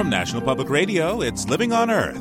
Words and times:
From 0.00 0.08
National 0.08 0.40
Public 0.40 0.70
Radio, 0.70 1.20
it's 1.20 1.46
Living 1.46 1.74
on 1.74 1.90
Earth. 1.90 2.16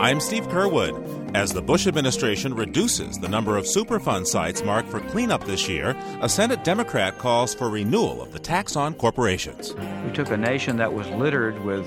I'm 0.00 0.18
Steve 0.18 0.48
Curwood. 0.48 1.32
As 1.36 1.52
the 1.52 1.62
Bush 1.62 1.86
administration 1.86 2.52
reduces 2.52 3.16
the 3.18 3.28
number 3.28 3.56
of 3.56 3.66
Superfund 3.66 4.26
sites 4.26 4.64
marked 4.64 4.88
for 4.88 4.98
cleanup 4.98 5.44
this 5.44 5.68
year, 5.68 5.96
a 6.20 6.28
Senate 6.28 6.64
Democrat 6.64 7.18
calls 7.18 7.54
for 7.54 7.70
renewal 7.70 8.20
of 8.20 8.32
the 8.32 8.40
tax 8.40 8.74
on 8.74 8.94
corporations. 8.94 9.76
We 10.04 10.10
took 10.10 10.32
a 10.32 10.36
nation 10.36 10.76
that 10.78 10.92
was 10.92 11.08
littered 11.10 11.64
with 11.64 11.86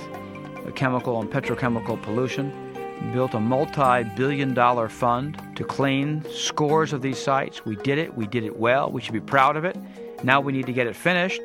chemical 0.75 1.19
and 1.19 1.29
petrochemical 1.29 2.01
pollution, 2.01 2.54
built 3.11 3.33
a 3.33 3.39
multi 3.41 4.05
billion 4.15 4.54
dollar 4.54 4.88
fund 4.88 5.38
to 5.57 5.65
clean 5.65 6.23
scores 6.33 6.93
of 6.93 7.01
these 7.01 7.21
sites. 7.21 7.65
We 7.65 7.75
did 7.75 7.97
it, 7.97 8.15
we 8.15 8.27
did 8.27 8.45
it 8.45 8.57
well, 8.57 8.89
we 8.89 9.01
should 9.01 9.11
be 9.11 9.19
proud 9.19 9.57
of 9.57 9.65
it. 9.65 9.75
Now 10.23 10.39
we 10.39 10.54
need 10.54 10.67
to 10.67 10.73
get 10.73 10.88
it 10.88 10.95
finished 10.95 11.41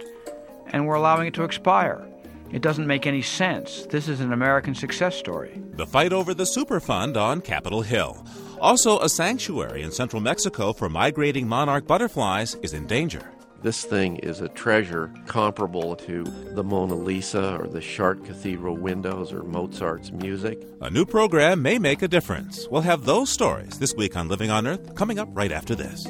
and 0.72 0.86
we're 0.86 0.94
allowing 0.94 1.28
it 1.28 1.34
to 1.34 1.44
expire. 1.44 2.04
It 2.50 2.60
doesn't 2.60 2.86
make 2.86 3.06
any 3.06 3.22
sense. 3.22 3.86
This 3.86 4.08
is 4.08 4.20
an 4.20 4.32
American 4.32 4.74
success 4.74 5.16
story. 5.16 5.62
The 5.74 5.86
fight 5.86 6.12
over 6.12 6.34
the 6.34 6.44
Superfund 6.44 7.16
on 7.16 7.40
Capitol 7.40 7.80
Hill. 7.80 8.26
Also, 8.60 8.98
a 9.00 9.08
sanctuary 9.08 9.82
in 9.82 9.90
central 9.90 10.20
Mexico 10.20 10.72
for 10.72 10.88
migrating 10.88 11.48
monarch 11.48 11.86
butterflies 11.86 12.54
is 12.56 12.74
in 12.74 12.86
danger. 12.86 13.22
This 13.62 13.84
thing 13.84 14.16
is 14.16 14.40
a 14.40 14.48
treasure 14.48 15.12
comparable 15.26 15.94
to 15.94 16.24
the 16.24 16.64
Mona 16.64 16.96
Lisa 16.96 17.56
or 17.58 17.68
the 17.68 17.80
Chartres 17.80 18.26
Cathedral 18.26 18.76
windows 18.76 19.32
or 19.32 19.44
Mozart's 19.44 20.10
music. 20.10 20.60
A 20.80 20.90
new 20.90 21.06
program 21.06 21.62
may 21.62 21.78
make 21.78 22.02
a 22.02 22.08
difference. 22.08 22.66
We'll 22.70 22.82
have 22.82 23.04
those 23.04 23.30
stories 23.30 23.78
this 23.78 23.94
week 23.94 24.16
on 24.16 24.28
Living 24.28 24.50
on 24.50 24.66
Earth 24.66 24.96
coming 24.96 25.20
up 25.20 25.28
right 25.32 25.52
after 25.52 25.76
this. 25.76 26.06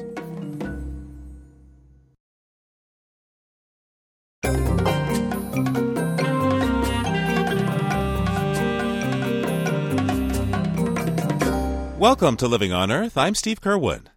Welcome 12.02 12.36
to 12.38 12.48
Living 12.48 12.72
on 12.72 12.90
Earth. 12.90 13.16
I'm 13.16 13.36
Steve 13.36 13.60
Curwood. 13.60 14.08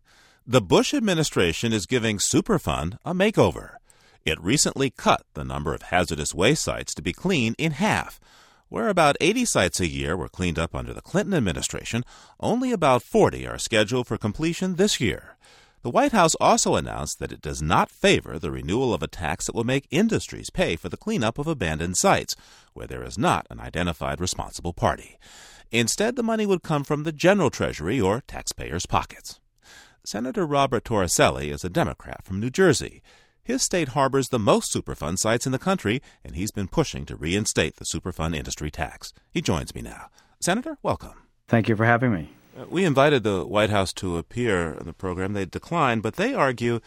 The 0.48 0.60
Bush 0.60 0.92
administration 0.92 1.72
is 1.72 1.86
giving 1.86 2.18
Superfund 2.18 2.98
a 3.06 3.14
makeover. 3.14 3.76
It 4.26 4.42
recently 4.42 4.90
cut 4.90 5.22
the 5.36 5.44
number 5.44 5.72
of 5.72 5.84
hazardous 5.84 6.34
waste 6.34 6.64
sites 6.64 6.96
to 6.96 7.04
be 7.04 7.14
cleaned 7.14 7.58
in 7.60 7.74
half. 7.74 8.20
Where 8.70 8.88
about 8.88 9.18
80 9.22 9.46
sites 9.46 9.80
a 9.80 9.88
year 9.88 10.18
were 10.18 10.28
cleaned 10.28 10.58
up 10.58 10.74
under 10.74 10.96
the 10.96 11.02
Clinton 11.02 11.36
administration, 11.36 12.04
only 12.40 12.72
about 12.72 13.04
40 13.04 13.46
are 13.46 13.60
scheduled 13.60 14.08
for 14.08 14.18
completion 14.18 14.78
this 14.78 15.00
year. 15.00 15.38
The 15.84 15.92
White 15.92 16.12
House 16.12 16.34
also 16.42 16.74
announced 16.74 17.20
that 17.20 17.32
it 17.32 17.40
does 17.40 17.62
not 17.62 17.92
favor 17.92 18.40
the 18.40 18.50
renewal 18.50 18.96
of 18.96 19.04
a 19.04 19.08
tax 19.08 19.46
that 19.46 19.54
will 19.54 19.64
make 19.64 19.86
industries 19.92 20.50
pay 20.50 20.76
for 20.76 20.90
the 20.90 20.98
cleanup 20.98 21.38
of 21.38 21.46
abandoned 21.46 21.98
sites, 21.98 22.36
where 22.74 22.88
there 22.88 23.04
is 23.04 23.20
not 23.20 23.46
an 23.52 23.60
identified 23.60 24.20
responsible 24.20 24.74
party. 24.74 25.20
Instead, 25.72 26.16
the 26.16 26.24
money 26.24 26.46
would 26.46 26.64
come 26.64 26.84
from 26.84 27.04
the 27.04 27.12
general 27.12 27.50
treasury 27.50 28.00
or 28.00 28.22
taxpayers' 28.28 28.86
pockets. 28.86 29.40
Senator 30.06 30.46
Robert 30.46 30.84
Torricelli 30.84 31.52
is 31.52 31.64
a 31.64 31.70
Democrat 31.70 32.24
from 32.24 32.40
New 32.40 32.50
Jersey. 32.50 33.02
His 33.44 33.64
state 33.64 33.90
harbors 33.90 34.30
the 34.30 34.40
most 34.40 34.74
Superfund 34.74 35.18
sites 35.20 35.46
in 35.46 35.52
the 35.52 35.60
country, 35.60 36.02
and 36.24 36.36
he's 36.36 36.52
been 36.52 36.68
pushing 36.68 37.06
to 37.06 37.16
reinstate 37.16 37.76
the 37.76 37.86
Superfund 37.86 38.36
industry 38.36 38.72
tax. 38.72 39.14
He 39.32 39.42
joins 39.42 39.74
me 39.76 39.82
now. 39.82 40.08
Senator, 40.40 40.78
welcome. 40.82 41.24
Thank 41.48 41.70
you 41.70 41.76
for 41.76 41.86
having 41.86 42.12
me. 42.12 42.30
Uh, 42.58 42.66
we 42.70 42.86
invited 42.86 43.24
the 43.24 43.46
White 43.46 43.70
House 43.70 43.94
to 43.94 44.18
appear 44.18 44.74
in 44.74 44.86
the 44.86 44.94
program. 44.94 45.34
They 45.34 45.46
declined, 45.46 46.04
but 46.04 46.16
they 46.16 46.34
argue 46.34 46.80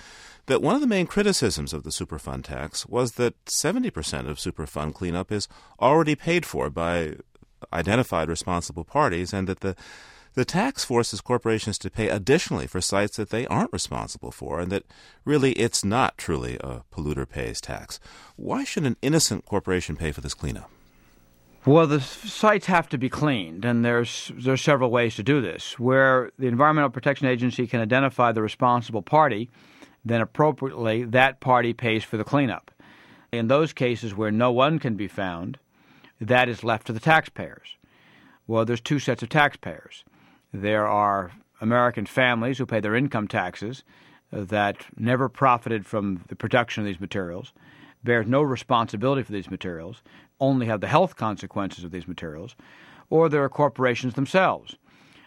that 0.47 0.63
one 0.63 0.75
of 0.75 0.81
the 0.81 0.87
main 0.87 1.07
criticisms 1.07 1.73
of 1.73 1.83
the 1.83 1.91
Superfund 1.91 2.45
tax 2.45 2.87
was 2.87 3.13
that 3.13 3.45
70% 3.45 4.29
of 4.29 4.39
Superfund 4.39 4.95
cleanup 4.95 5.31
is 5.31 5.47
already 5.81 6.15
paid 6.15 6.47
for 6.47 6.71
by 6.71 7.17
identified 7.73 8.29
responsible 8.29 8.85
parties, 8.85 9.33
and 9.33 9.49
that 9.49 9.61
the 9.61 9.77
the 10.35 10.45
tax 10.45 10.85
forces 10.85 11.21
corporations 11.21 11.79
to 11.79 11.91
pay 11.91 12.09
additionally 12.09 12.69
for 12.69 12.81
sites 12.81 13.17
that 13.17 13.31
they 13.31 13.47
aren't 13.49 13.73
responsible 13.73 14.31
for, 14.31 14.61
and 14.61 14.71
that 14.71 14.85
really 15.25 15.53
it's 15.53 15.85
not 15.85 16.17
truly 16.17 16.57
a 16.61 16.83
polluter 16.93 17.29
pays 17.29 17.61
tax. 17.61 17.99
Why 18.37 18.63
should 18.63 18.85
an 18.85 18.97
innocent 19.03 19.45
corporation 19.47 19.97
pay 19.97 20.13
for 20.13 20.21
this 20.21 20.35
cleanup? 20.35 20.71
Well, 21.67 21.87
the 21.87 22.01
sites 22.01 22.67
have 22.67 22.89
to 22.91 22.99
be 22.99 23.09
cleaned, 23.09 23.65
and 23.65 23.85
there's 23.85 24.31
there's 24.35 24.63
several 24.63 24.91
ways 24.91 25.17
to 25.17 25.23
do 25.23 25.41
this. 25.41 25.79
Where 25.79 26.31
the 26.39 26.47
Environmental 26.47 26.91
Protection 26.91 27.27
Agency 27.27 27.67
can 27.67 27.81
identify 27.81 28.33
the 28.33 28.43
responsible 28.43 29.03
party, 29.03 29.51
then 30.05 30.21
appropriately 30.21 31.05
that 31.05 31.41
party 31.41 31.73
pays 31.73 32.05
for 32.05 32.17
the 32.17 32.25
cleanup. 32.25 32.71
In 33.33 33.49
those 33.49 33.73
cases 33.73 34.15
where 34.15 34.31
no 34.31 34.53
one 34.53 34.79
can 34.79 34.95
be 34.95 35.09
found, 35.09 35.59
that 36.21 36.49
is 36.49 36.65
left 36.65 36.87
to 36.87 36.93
the 36.93 37.01
taxpayers. 37.01 37.77
Well, 38.47 38.65
there's 38.65 38.81
two 38.81 38.99
sets 38.99 39.23
of 39.23 39.29
taxpayers. 39.29 40.05
There 40.53 40.87
are 40.87 41.33
American 41.61 42.07
families 42.07 42.59
who 42.59 42.67
pay 42.67 42.81
their 42.81 42.95
income 42.95 43.29
taxes 43.29 43.85
that 44.33 44.87
never 44.97 45.29
profited 45.29 45.87
from 45.87 46.25
the 46.29 46.37
production 46.37 46.83
of 46.83 46.87
these 46.87 47.01
materials, 47.01 47.53
bear 48.05 48.23
no 48.25 48.43
responsibility 48.43 49.23
for 49.23 49.33
these 49.33 49.51
materials, 49.51 50.03
only 50.41 50.67
have 50.67 50.81
the 50.81 50.87
health 50.87 51.17
consequences 51.17 51.85
of 51.85 51.91
these 51.91 52.09
materials, 52.09 52.55
or 53.11 53.29
there 53.29 53.43
are 53.43 53.49
corporations 53.49 54.15
themselves. 54.15 54.77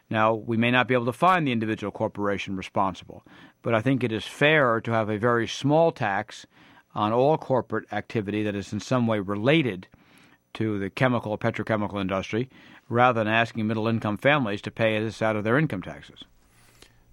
Now, 0.10 0.34
we 0.34 0.58
may 0.58 0.72
not 0.72 0.88
be 0.88 0.94
able 0.94 1.06
to 1.06 1.14
find 1.14 1.48
the 1.48 1.52
individual 1.52 1.92
corporation 1.92 2.56
responsible, 2.56 3.24
but 3.62 3.74
I 3.74 3.82
think 3.82 4.04
it 4.04 4.12
is 4.12 4.26
fair 4.26 4.82
to 4.82 4.92
have 4.92 5.10
a 5.10 5.18
very 5.18 5.48
small 5.48 5.92
tax 5.92 6.46
on 6.94 7.14
all 7.14 7.38
corporate 7.38 7.92
activity 7.94 8.44
that 8.44 8.56
is 8.56 8.74
in 8.74 8.80
some 8.80 9.08
way 9.08 9.20
related 9.20 9.88
to 10.56 10.80
the 10.80 10.90
chemical 10.90 11.38
petrochemical 11.38 12.00
industry 12.00 12.50
rather 12.90 13.24
than 13.24 13.32
asking 13.32 13.68
middle 13.68 13.88
income 13.88 14.18
families 14.18 14.62
to 14.62 14.72
pay 14.72 15.00
this 15.00 15.22
out 15.22 15.36
of 15.36 15.44
their 15.44 15.58
income 15.58 15.82
taxes. 15.82 16.24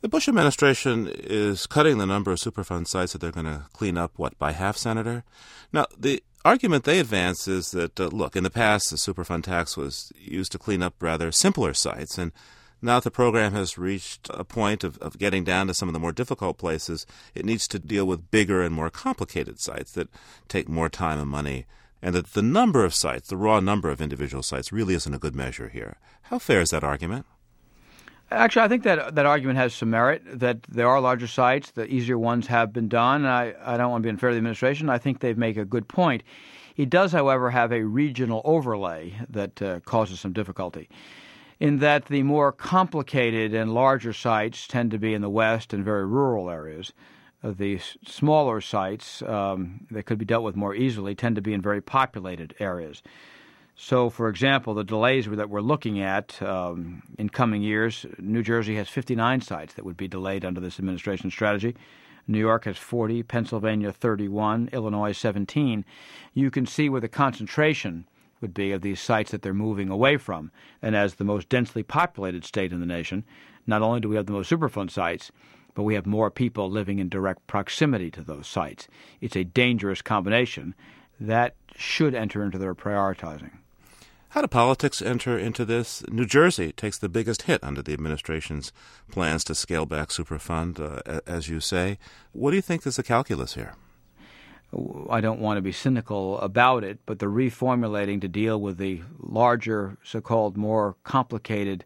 The 0.01 0.09
Bush 0.09 0.29
administration 0.29 1.09
is 1.13 1.67
cutting 1.67 1.99
the 1.99 2.07
number 2.07 2.31
of 2.31 2.39
Superfund 2.39 2.87
sites 2.87 3.13
that 3.13 3.21
they're 3.21 3.33
going 3.33 3.47
to 3.47 3.65
clean 3.73 3.99
up, 3.99 4.13
what, 4.17 4.39
by 4.39 4.53
half, 4.53 4.77
Senator? 4.77 5.25
Now, 5.73 5.87
the 5.97 6.23
argument 6.45 6.85
they 6.85 7.01
advance 7.01 7.49
is 7.49 7.73
that, 7.73 7.99
uh, 7.99 8.07
look, 8.07 8.37
in 8.37 8.45
the 8.45 8.51
past, 8.51 8.91
the 8.91 8.97
Superfund 8.97 9.43
tax 9.43 9.77
was 9.77 10.13
used 10.17 10.53
to 10.53 10.59
clean 10.59 10.85
up 10.85 10.95
rather 11.01 11.33
simpler 11.33 11.75
sites, 11.75 12.17
and 12.17 12.31
now 12.81 12.99
that 12.99 13.05
the 13.05 13.11
program 13.11 13.53
has 13.55 13.77
reached 13.77 14.31
a 14.33 14.45
point 14.45 14.85
of, 14.85 14.99
of 14.99 15.19
getting 15.19 15.43
down 15.43 15.67
to 15.67 15.75
some 15.75 15.89
of 15.89 15.93
the 15.93 15.99
more 15.99 16.13
difficult 16.13 16.59
places, 16.59 17.05
it 17.35 17.45
needs 17.45 17.67
to 17.69 17.81
deal 17.81 18.07
with 18.07 18.31
bigger 18.31 18.63
and 18.63 18.75
more 18.75 18.91
complicated 18.91 19.59
sites 19.59 19.93
that 19.93 20.09
take 20.47 20.69
more 20.69 20.89
time 20.89 21.19
and 21.19 21.29
money 21.29 21.67
and 22.01 22.15
that 22.15 22.33
the 22.35 22.43
number 22.43 22.85
of 22.85 22.95
sites, 22.95 23.29
the 23.29 23.37
raw 23.37 23.61
number 23.61 23.91
of 23.91 24.01
individual 24.01 24.43
sites, 24.43 24.73
really 24.73 24.95
isn't 24.95 25.15
a 25.15 25.19
good 25.19 25.35
measure 25.35 25.69
here. 25.69 25.97
How 26.23 26.39
fair 26.39 26.61
is 26.61 26.71
that 26.71 26.85
argument? 26.85 27.27
Actually, 28.31 28.63
I 28.63 28.69
think 28.69 28.83
that 28.83 29.15
that 29.15 29.25
argument 29.25 29.59
has 29.59 29.73
some 29.73 29.91
merit. 29.91 30.23
That 30.27 30.63
there 30.65 30.87
are 30.87 31.01
larger 31.01 31.27
sites, 31.27 31.71
the 31.71 31.87
easier 31.87 32.19
ones 32.19 32.47
have 32.49 32.73
been 32.73 32.89
done. 32.89 33.25
I, 33.25 33.55
I 33.65 33.79
don't 33.79 33.91
want 33.91 34.03
to 34.03 34.07
be 34.07 34.11
unfair 34.11 34.31
to 34.31 34.35
the 34.35 34.39
administration. 34.39 34.91
I 34.91 34.99
think 34.99 35.21
they 35.21 35.33
make 35.33 35.57
a 35.57 35.65
good 35.65 35.89
point. 35.89 36.23
It 36.77 36.91
does, 36.91 37.11
however, 37.11 37.51
have 37.51 37.73
a 37.73 37.83
regional 37.83 38.43
overlay 38.45 39.15
that 39.31 39.63
uh, 39.63 39.81
causes 39.81 40.21
some 40.21 40.33
difficulty. 40.33 40.89
In 41.59 41.79
that 41.79 42.05
the 42.05 42.23
more 42.23 42.53
complicated 42.53 43.53
and 43.55 43.75
larger 43.75 44.13
sites 44.13 44.69
tend 44.69 44.91
to 44.93 44.99
be 44.99 45.15
in 45.15 45.23
the 45.23 45.31
west 45.31 45.73
and 45.73 45.85
very 45.85 46.07
rural 46.07 46.51
areas, 46.51 46.93
the 47.43 47.81
smaller 48.07 48.61
sites 48.61 49.23
um, 49.23 49.87
that 49.91 50.05
could 50.05 50.19
be 50.19 50.25
dealt 50.25 50.45
with 50.45 50.57
more 50.57 50.75
easily 50.75 51.15
tend 51.15 51.37
to 51.37 51.43
be 51.43 51.55
in 51.55 51.63
very 51.63 51.81
populated 51.81 52.55
areas. 52.59 53.03
So, 53.81 54.11
for 54.11 54.29
example, 54.29 54.75
the 54.75 54.83
delays 54.83 55.27
that 55.27 55.49
we're 55.49 55.61
looking 55.61 56.01
at 56.01 56.43
um, 56.43 57.03
in 57.17 57.29
coming 57.29 57.63
years, 57.63 58.05
New 58.19 58.43
Jersey 58.43 58.75
has 58.75 58.89
59 58.89 59.41
sites 59.41 59.75
that 59.75 59.85
would 59.85 59.97
be 59.97 60.09
delayed 60.09 60.45
under 60.45 60.61
this 60.61 60.81
administration 60.81 61.31
strategy. 61.31 61.77
New 62.27 62.41
York 62.41 62.65
has 62.65 62.77
40, 62.77 63.23
Pennsylvania 63.23 63.93
31, 63.93 64.71
Illinois 64.73 65.13
17. 65.13 65.85
You 66.35 66.51
can 66.51 66.67
see 66.67 66.89
where 66.89 67.01
the 67.01 67.09
concentration 67.09 68.09
would 68.41 68.53
be 68.53 68.73
of 68.73 68.83
these 68.83 69.01
sites 69.01 69.31
that 69.31 69.43
they're 69.43 69.55
moving 69.55 69.91
away 69.91 70.17
from. 70.17 70.51
And 70.83 70.97
as 70.97 71.15
the 71.15 71.25
most 71.25 71.49
densely 71.49 71.85
populated 71.85 72.45
state 72.45 72.73
in 72.73 72.81
the 72.81 72.87
nation, 72.87 73.25
not 73.67 73.83
only 73.83 74.01
do 74.01 74.09
we 74.09 74.17
have 74.17 74.27
the 74.27 74.33
most 74.33 74.51
Superfund 74.51 74.91
sites, 74.91 75.31
but 75.79 75.85
we 75.85 75.95
have 75.95 76.07
more 76.07 76.29
people 76.29 76.69
living 76.69 76.99
in 76.99 77.09
direct 77.09 77.47
proximity 77.47 78.11
to 78.11 78.21
those 78.21 78.49
sites. 78.49 78.89
It's 79.21 79.37
a 79.37 79.45
dangerous 79.45 80.03
combination 80.03 80.75
that 81.21 81.55
should 81.77 82.17
enter 82.17 82.43
into 82.43 82.59
their 82.59 82.75
prioritizing. 82.75 83.53
How 84.31 84.41
do 84.41 84.49
politics 84.49 85.01
enter 85.01 85.39
into 85.39 85.65
this? 85.65 86.03
New 86.09 86.27
Jersey 86.27 86.73
takes 86.73 86.99
the 86.99 87.09
biggest 87.09 87.43
hit 87.43 87.63
under 87.63 87.81
the 87.81 87.93
administration's 87.93 88.73
plans 89.13 89.45
to 89.45 89.55
scale 89.55 89.87
back 89.87 90.09
Superfund, 90.09 90.81
uh, 90.81 91.21
as 91.29 91.49
you 91.49 91.61
say. 91.61 91.99
What 92.33 92.51
do 92.51 92.57
you 92.57 92.63
think 92.63 92.85
is 92.85 92.97
the 92.97 93.05
calculus 93.05 93.55
here? 93.55 93.75
I 95.09 95.21
don't 95.21 95.39
want 95.39 95.59
to 95.59 95.63
be 95.63 95.71
cynical 95.71 96.41
about 96.41 96.83
it, 96.83 96.99
but 97.07 97.21
the 97.21 97.27
reformulating 97.27 98.21
to 98.23 98.27
deal 98.27 98.61
with 98.61 98.79
the 98.79 99.03
larger, 99.21 99.97
so 100.03 100.21
called 100.21 100.57
more 100.57 100.97
complicated 101.05 101.85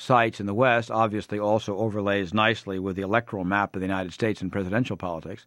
sites 0.00 0.40
in 0.40 0.46
the 0.46 0.54
West 0.54 0.90
obviously 0.90 1.38
also 1.38 1.76
overlays 1.76 2.32
nicely 2.32 2.78
with 2.78 2.96
the 2.96 3.02
electoral 3.02 3.44
map 3.44 3.74
of 3.74 3.80
the 3.80 3.86
United 3.86 4.12
States 4.12 4.40
in 4.40 4.50
presidential 4.50 4.96
politics. 4.96 5.44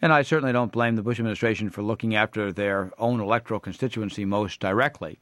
And 0.00 0.12
I 0.12 0.22
certainly 0.22 0.52
don't 0.52 0.72
blame 0.72 0.94
the 0.94 1.02
Bush 1.02 1.18
administration 1.18 1.70
for 1.70 1.82
looking 1.82 2.14
after 2.14 2.52
their 2.52 2.92
own 2.98 3.20
electoral 3.20 3.58
constituency 3.58 4.24
most 4.24 4.60
directly. 4.60 5.18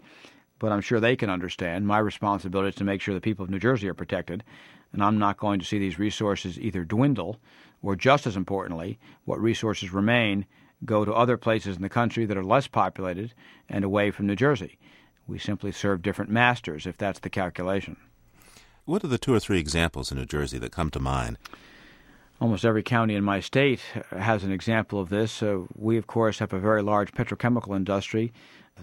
But 0.58 0.72
I'm 0.72 0.82
sure 0.82 1.00
they 1.00 1.16
can 1.16 1.30
understand 1.30 1.86
my 1.86 1.98
responsibility 1.98 2.68
is 2.68 2.74
to 2.76 2.84
make 2.84 3.00
sure 3.00 3.14
the 3.14 3.20
people 3.20 3.44
of 3.44 3.50
New 3.50 3.58
Jersey 3.58 3.88
are 3.88 3.94
protected. 3.94 4.44
And 4.92 5.02
I'm 5.02 5.18
not 5.18 5.38
going 5.38 5.58
to 5.60 5.66
see 5.66 5.78
these 5.78 5.98
resources 5.98 6.60
either 6.60 6.84
dwindle 6.84 7.40
or, 7.82 7.96
just 7.96 8.26
as 8.26 8.36
importantly, 8.36 8.98
what 9.24 9.40
resources 9.40 9.92
remain 9.92 10.44
go 10.84 11.04
to 11.04 11.14
other 11.14 11.36
places 11.36 11.76
in 11.76 11.82
the 11.82 11.88
country 11.88 12.26
that 12.26 12.36
are 12.36 12.44
less 12.44 12.66
populated 12.66 13.32
and 13.68 13.84
away 13.84 14.10
from 14.10 14.26
New 14.26 14.36
Jersey. 14.36 14.78
We 15.26 15.38
simply 15.38 15.72
serve 15.72 16.02
different 16.02 16.30
masters 16.30 16.86
if 16.86 16.98
that's 16.98 17.20
the 17.20 17.30
calculation. 17.30 17.96
What 18.86 19.02
are 19.02 19.08
the 19.08 19.16
two 19.16 19.32
or 19.32 19.40
three 19.40 19.58
examples 19.58 20.12
in 20.12 20.18
New 20.18 20.26
Jersey 20.26 20.58
that 20.58 20.72
come 20.72 20.90
to 20.90 21.00
mind? 21.00 21.38
Almost 22.38 22.66
every 22.66 22.82
county 22.82 23.14
in 23.14 23.24
my 23.24 23.40
state 23.40 23.80
has 24.10 24.44
an 24.44 24.52
example 24.52 25.00
of 25.00 25.08
this. 25.08 25.42
Uh, 25.42 25.62
we, 25.74 25.96
of 25.96 26.06
course, 26.06 26.38
have 26.40 26.52
a 26.52 26.58
very 26.58 26.82
large 26.82 27.12
petrochemical 27.12 27.74
industry. 27.74 28.30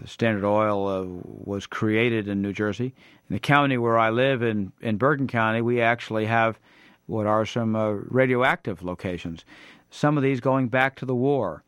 Standard 0.05 0.43
Oil 0.43 0.87
uh, 0.87 1.03
was 1.23 1.67
created 1.67 2.27
in 2.27 2.41
New 2.41 2.53
Jersey. 2.53 2.95
In 3.29 3.35
the 3.35 3.39
county 3.39 3.77
where 3.77 3.99
I 3.99 4.09
live, 4.09 4.41
in, 4.41 4.71
in 4.81 4.97
Bergen 4.97 5.27
County, 5.27 5.61
we 5.61 5.81
actually 5.81 6.25
have 6.25 6.57
what 7.05 7.27
are 7.27 7.45
some 7.45 7.75
uh, 7.75 7.91
radioactive 7.91 8.81
locations. 8.81 9.45
Some 9.91 10.17
of 10.17 10.23
these 10.23 10.39
going 10.39 10.69
back 10.69 10.95
to 10.95 11.05
the 11.05 11.13
war. 11.13 11.63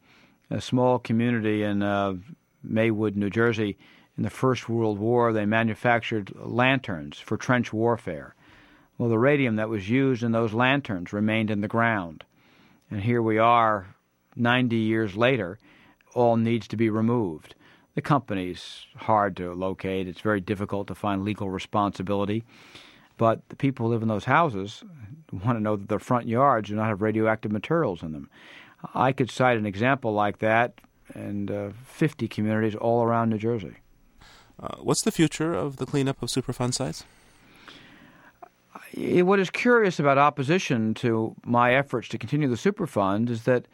A 0.49 0.59
small 0.59 0.97
community 0.97 1.61
in 1.61 1.83
uh, 1.83 2.15
Maywood, 2.63 3.15
New 3.15 3.29
Jersey, 3.29 3.77
in 4.17 4.23
the 4.23 4.29
First 4.29 4.69
World 4.69 4.99
War, 4.99 5.33
they 5.33 5.45
manufactured 5.45 6.31
lanterns 6.35 7.19
for 7.19 7.37
trench 7.37 7.73
warfare. 7.73 8.35
Well, 8.97 9.09
the 9.09 9.17
radium 9.17 9.55
that 9.55 9.69
was 9.69 9.89
used 9.89 10.21
in 10.23 10.31
those 10.31 10.53
lanterns 10.53 11.11
remained 11.11 11.49
in 11.49 11.61
the 11.61 11.67
ground. 11.67 12.23
And 12.91 13.01
here 13.01 13.21
we 13.21 13.39
are, 13.39 13.95
90 14.35 14.75
years 14.75 15.15
later, 15.15 15.57
all 16.13 16.37
needs 16.37 16.67
to 16.67 16.77
be 16.77 16.89
removed. 16.89 17.55
The 17.95 18.01
company's 18.01 18.85
hard 18.95 19.35
to 19.37 19.53
locate, 19.53 20.07
it's 20.07 20.21
very 20.21 20.41
difficult 20.41 20.87
to 20.87 20.95
find 20.95 21.23
legal 21.23 21.49
responsibility. 21.49 22.43
But 23.17 23.47
the 23.49 23.55
people 23.55 23.85
who 23.85 23.93
live 23.93 24.01
in 24.01 24.07
those 24.07 24.25
houses 24.25 24.83
want 25.31 25.57
to 25.57 25.63
know 25.63 25.75
that 25.75 25.89
their 25.89 25.99
front 25.99 26.27
yards 26.27 26.69
do 26.69 26.75
not 26.75 26.87
have 26.87 27.01
radioactive 27.01 27.51
materials 27.51 28.03
in 28.03 28.11
them. 28.11 28.29
I 28.93 29.11
could 29.11 29.31
cite 29.31 29.57
an 29.57 29.65
example 29.65 30.13
like 30.13 30.39
that 30.39 30.73
in 31.15 31.49
uh, 31.49 31.71
50 31.85 32.27
communities 32.27 32.75
all 32.75 33.03
around 33.03 33.29
New 33.29 33.37
Jersey. 33.37 33.77
Uh, 34.59 34.77
what's 34.79 35.01
the 35.01 35.11
future 35.11 35.53
of 35.53 35.77
the 35.77 35.85
cleanup 35.85 36.21
of 36.21 36.29
Superfund 36.29 36.73
sites? 36.73 37.03
What 38.95 39.39
is 39.39 39.49
curious 39.49 39.99
about 39.99 40.19
opposition 40.19 40.93
to 40.95 41.35
my 41.43 41.73
efforts 41.73 42.07
to 42.09 42.17
continue 42.17 42.47
the 42.47 42.55
Superfund 42.55 43.29
is 43.29 43.43
that 43.43 43.65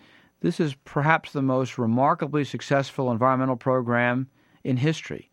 this 0.41 0.59
is 0.61 0.75
perhaps 0.85 1.33
the 1.33 1.41
most 1.41 1.77
remarkably 1.77 2.45
successful 2.45 3.11
environmental 3.11 3.57
program 3.57 4.29
in 4.63 4.77
history. 4.77 5.29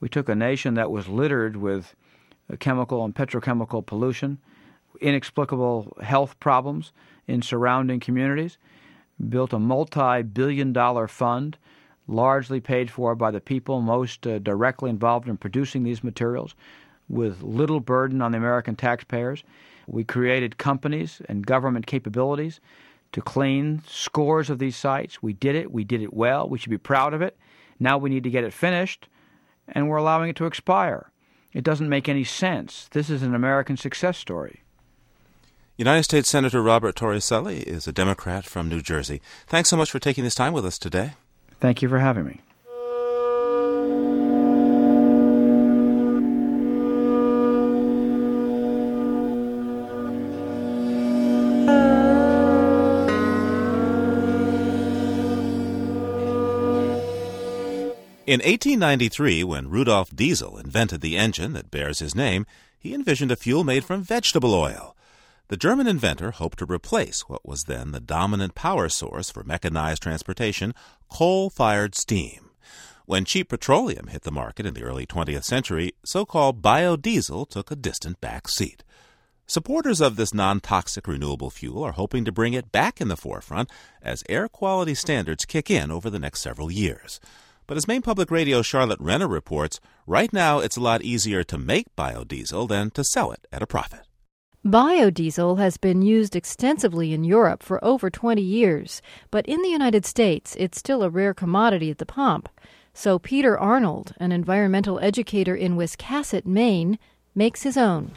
We 0.00 0.08
took 0.08 0.28
a 0.28 0.34
nation 0.34 0.74
that 0.74 0.90
was 0.90 1.08
littered 1.08 1.56
with 1.56 1.94
chemical 2.58 3.04
and 3.04 3.14
petrochemical 3.14 3.84
pollution, 3.84 4.38
inexplicable 5.00 5.98
health 6.02 6.40
problems 6.40 6.92
in 7.26 7.42
surrounding 7.42 8.00
communities, 8.00 8.56
built 9.28 9.52
a 9.52 9.58
multi 9.58 10.22
billion 10.22 10.72
dollar 10.72 11.06
fund 11.06 11.58
largely 12.08 12.60
paid 12.60 12.90
for 12.90 13.14
by 13.14 13.30
the 13.30 13.40
people 13.40 13.80
most 13.80 14.26
uh, 14.26 14.38
directly 14.38 14.90
involved 14.90 15.28
in 15.28 15.36
producing 15.36 15.84
these 15.84 16.02
materials, 16.02 16.54
with 17.08 17.42
little 17.42 17.80
burden 17.80 18.20
on 18.20 18.32
the 18.32 18.38
American 18.38 18.74
taxpayers. 18.74 19.44
We 19.86 20.04
created 20.04 20.58
companies 20.58 21.22
and 21.28 21.46
government 21.46 21.86
capabilities 21.86 22.60
to 23.12 23.22
clean 23.22 23.82
scores 23.86 24.50
of 24.50 24.58
these 24.58 24.76
sites. 24.76 25.22
We 25.22 25.32
did 25.32 25.54
it. 25.54 25.72
We 25.72 25.84
did 25.84 26.02
it 26.02 26.12
well. 26.12 26.48
We 26.48 26.58
should 26.58 26.70
be 26.70 26.78
proud 26.78 27.14
of 27.14 27.22
it. 27.22 27.38
Now 27.80 27.96
we 27.96 28.10
need 28.10 28.24
to 28.24 28.30
get 28.30 28.44
it 28.44 28.52
finished, 28.52 29.08
and 29.68 29.88
we're 29.88 29.96
allowing 29.96 30.30
it 30.30 30.36
to 30.36 30.46
expire. 30.46 31.10
It 31.52 31.64
doesn't 31.64 31.88
make 31.88 32.08
any 32.08 32.24
sense. 32.24 32.88
This 32.90 33.08
is 33.08 33.22
an 33.22 33.34
American 33.34 33.76
success 33.76 34.18
story. 34.18 34.62
United 35.76 36.02
States 36.02 36.28
Senator 36.28 36.60
Robert 36.60 36.96
Torricelli 36.96 37.62
is 37.62 37.86
a 37.86 37.92
Democrat 37.92 38.44
from 38.44 38.68
New 38.68 38.82
Jersey. 38.82 39.22
Thanks 39.46 39.68
so 39.68 39.76
much 39.76 39.90
for 39.90 40.00
taking 40.00 40.24
this 40.24 40.34
time 40.34 40.52
with 40.52 40.66
us 40.66 40.78
today. 40.78 41.12
Thank 41.60 41.82
you 41.82 41.88
for 41.88 41.98
having 41.98 42.24
me. 42.24 42.40
In 58.28 58.40
1893, 58.40 59.42
when 59.42 59.70
Rudolf 59.70 60.14
Diesel 60.14 60.58
invented 60.58 61.00
the 61.00 61.16
engine 61.16 61.54
that 61.54 61.70
bears 61.70 62.00
his 62.00 62.14
name, 62.14 62.44
he 62.78 62.92
envisioned 62.92 63.32
a 63.32 63.36
fuel 63.36 63.64
made 63.64 63.86
from 63.86 64.02
vegetable 64.02 64.54
oil. 64.54 64.94
The 65.48 65.56
German 65.56 65.86
inventor 65.86 66.32
hoped 66.32 66.58
to 66.58 66.66
replace 66.66 67.22
what 67.22 67.46
was 67.46 67.64
then 67.64 67.92
the 67.92 68.00
dominant 68.00 68.54
power 68.54 68.90
source 68.90 69.30
for 69.30 69.42
mechanized 69.44 70.02
transportation, 70.02 70.74
coal 71.08 71.48
fired 71.48 71.94
steam. 71.94 72.50
When 73.06 73.24
cheap 73.24 73.48
petroleum 73.48 74.08
hit 74.08 74.24
the 74.24 74.30
market 74.30 74.66
in 74.66 74.74
the 74.74 74.82
early 74.82 75.06
20th 75.06 75.44
century, 75.44 75.92
so 76.04 76.26
called 76.26 76.60
biodiesel 76.60 77.48
took 77.48 77.70
a 77.70 77.76
distant 77.76 78.20
back 78.20 78.46
seat. 78.46 78.84
Supporters 79.46 80.02
of 80.02 80.16
this 80.16 80.34
non 80.34 80.60
toxic 80.60 81.08
renewable 81.08 81.48
fuel 81.48 81.82
are 81.82 81.92
hoping 81.92 82.26
to 82.26 82.32
bring 82.32 82.52
it 82.52 82.70
back 82.70 83.00
in 83.00 83.08
the 83.08 83.16
forefront 83.16 83.70
as 84.02 84.22
air 84.28 84.48
quality 84.48 84.94
standards 84.94 85.46
kick 85.46 85.70
in 85.70 85.90
over 85.90 86.10
the 86.10 86.18
next 86.18 86.42
several 86.42 86.70
years. 86.70 87.20
But 87.66 87.78
as 87.78 87.88
Maine 87.88 88.02
Public 88.02 88.30
Radio 88.30 88.60
Charlotte 88.60 89.00
Renner 89.00 89.28
reports, 89.28 89.80
right 90.06 90.30
now 90.30 90.58
it's 90.58 90.76
a 90.76 90.82
lot 90.82 91.00
easier 91.00 91.42
to 91.44 91.56
make 91.56 91.96
biodiesel 91.96 92.68
than 92.68 92.90
to 92.90 93.02
sell 93.02 93.32
it 93.32 93.46
at 93.50 93.62
a 93.62 93.66
profit. 93.66 94.07
Biodiesel 94.66 95.58
has 95.58 95.76
been 95.76 96.02
used 96.02 96.34
extensively 96.34 97.14
in 97.14 97.22
Europe 97.22 97.62
for 97.62 97.82
over 97.82 98.10
20 98.10 98.42
years, 98.42 99.00
but 99.30 99.46
in 99.46 99.62
the 99.62 99.68
United 99.68 100.04
States 100.04 100.56
it's 100.58 100.78
still 100.78 101.04
a 101.04 101.08
rare 101.08 101.32
commodity 101.32 101.92
at 101.92 101.98
the 101.98 102.04
pump. 102.04 102.48
So 102.92 103.20
Peter 103.20 103.56
Arnold, 103.56 104.14
an 104.18 104.32
environmental 104.32 104.98
educator 104.98 105.54
in 105.54 105.76
Wiscasset, 105.76 106.44
Maine, 106.44 106.98
makes 107.36 107.62
his 107.62 107.76
own. 107.76 108.10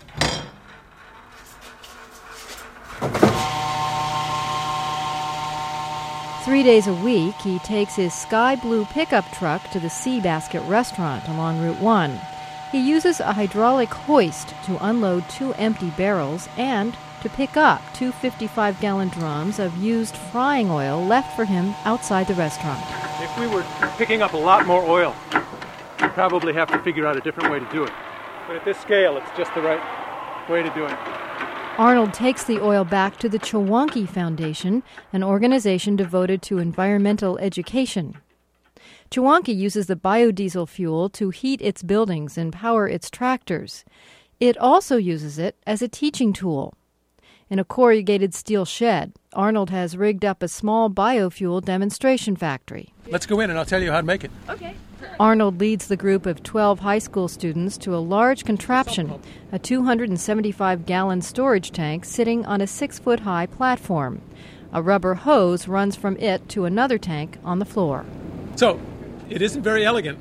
Three 6.44 6.63
days 6.63 6.87
a 6.87 6.94
week, 7.03 7.35
he 7.35 7.59
takes 7.59 7.95
his 7.95 8.15
sky 8.15 8.55
blue 8.55 8.85
pickup 8.85 9.31
truck 9.33 9.69
to 9.69 9.80
the 9.80 9.89
Seabasket 9.89 10.68
restaurant 10.68 11.27
along 11.27 11.61
Route 11.61 11.80
1. 11.80 12.19
He 12.71 12.80
uses 12.80 13.19
a 13.19 13.33
hydraulic 13.33 13.90
hoist 13.90 14.56
to 14.66 14.78
unload 14.85 15.28
two 15.30 15.54
empty 15.56 15.90
barrels 15.92 16.47
and 16.57 16.95
to 17.21 17.28
pick 17.28 17.57
up 17.57 17.81
two 17.94 18.13
55 18.13 18.80
gallon 18.80 19.09
drums 19.09 19.59
of 19.59 19.75
used 19.75 20.16
frying 20.16 20.71
oil 20.71 21.06
left 21.06 21.35
for 21.35 21.44
him 21.44 21.75
outside 21.83 22.28
the 22.28 22.33
restaurant. 22.35 22.81
If 23.21 23.37
we 23.37 23.47
were 23.47 23.66
picking 23.97 24.21
up 24.21 24.31
a 24.31 24.37
lot 24.37 24.66
more 24.66 24.83
oil, 24.83 25.13
we'd 26.01 26.11
probably 26.11 26.54
have 26.54 26.71
to 26.71 26.80
figure 26.80 27.06
out 27.06 27.18
a 27.18 27.19
different 27.19 27.51
way 27.51 27.59
to 27.59 27.69
do 27.73 27.83
it. 27.83 27.92
But 28.47 28.56
at 28.56 28.63
this 28.63 28.80
scale, 28.80 29.18
it's 29.18 29.30
just 29.37 29.54
the 29.54 29.61
right 29.61 30.49
way 30.49 30.63
to 30.63 30.69
do 30.69 30.85
it. 30.85 30.97
Arnold 31.78 32.13
takes 32.13 32.45
the 32.45 32.61
oil 32.63 32.85
back 32.85 33.18
to 33.18 33.28
the 33.28 33.40
Chewonki 33.40 34.07
Foundation, 34.07 34.81
an 35.11 35.23
organization 35.23 35.97
devoted 35.97 36.42
to 36.44 36.57
environmental 36.57 37.37
education. 37.40 38.16
Chewonki 39.11 39.53
uses 39.53 39.87
the 39.87 39.97
biodiesel 39.97 40.69
fuel 40.69 41.09
to 41.09 41.31
heat 41.31 41.61
its 41.61 41.83
buildings 41.83 42.37
and 42.37 42.53
power 42.53 42.87
its 42.87 43.09
tractors. 43.09 43.83
It 44.39 44.57
also 44.57 44.95
uses 44.95 45.37
it 45.37 45.57
as 45.68 45.81
a 45.81 45.89
teaching 45.89 46.31
tool. 46.31 46.73
In 47.49 47.59
a 47.59 47.65
corrugated 47.65 48.33
steel 48.33 48.63
shed, 48.63 49.11
Arnold 49.33 49.69
has 49.69 49.97
rigged 49.97 50.23
up 50.23 50.41
a 50.41 50.47
small 50.47 50.89
biofuel 50.89 51.61
demonstration 51.61 52.37
factory. 52.37 52.94
Let's 53.09 53.25
go 53.25 53.41
in 53.41 53.49
and 53.49 53.59
I'll 53.59 53.65
tell 53.65 53.83
you 53.83 53.91
how 53.91 53.99
to 53.99 54.07
make 54.07 54.23
it. 54.23 54.31
Okay. 54.47 54.75
Arnold 55.19 55.59
leads 55.59 55.87
the 55.87 55.97
group 55.97 56.25
of 56.25 56.41
12 56.41 56.80
high 56.80 56.99
school 56.99 57.27
students 57.27 57.77
to 57.80 57.94
a 57.94 57.97
large 57.97 58.45
contraption, 58.45 59.19
a 59.51 59.59
275 59.59 60.85
gallon 60.85 61.21
storage 61.21 61.71
tank 61.71 62.06
sitting 62.06 62.45
on 62.45 62.61
a 62.61 62.68
six 62.68 62.97
foot 62.97 63.19
high 63.19 63.45
platform. 63.45 64.21
A 64.71 64.81
rubber 64.81 65.15
hose 65.15 65.68
runs 65.68 65.97
from 65.97 66.15
it 66.15 66.47
to 66.47 66.63
another 66.63 66.97
tank 66.97 67.39
on 67.44 67.59
the 67.59 67.65
floor. 67.65 68.06
So, 68.56 68.80
it 69.31 69.42
isn't 69.42 69.64
very 69.64 69.85
elegant, 69.85 70.19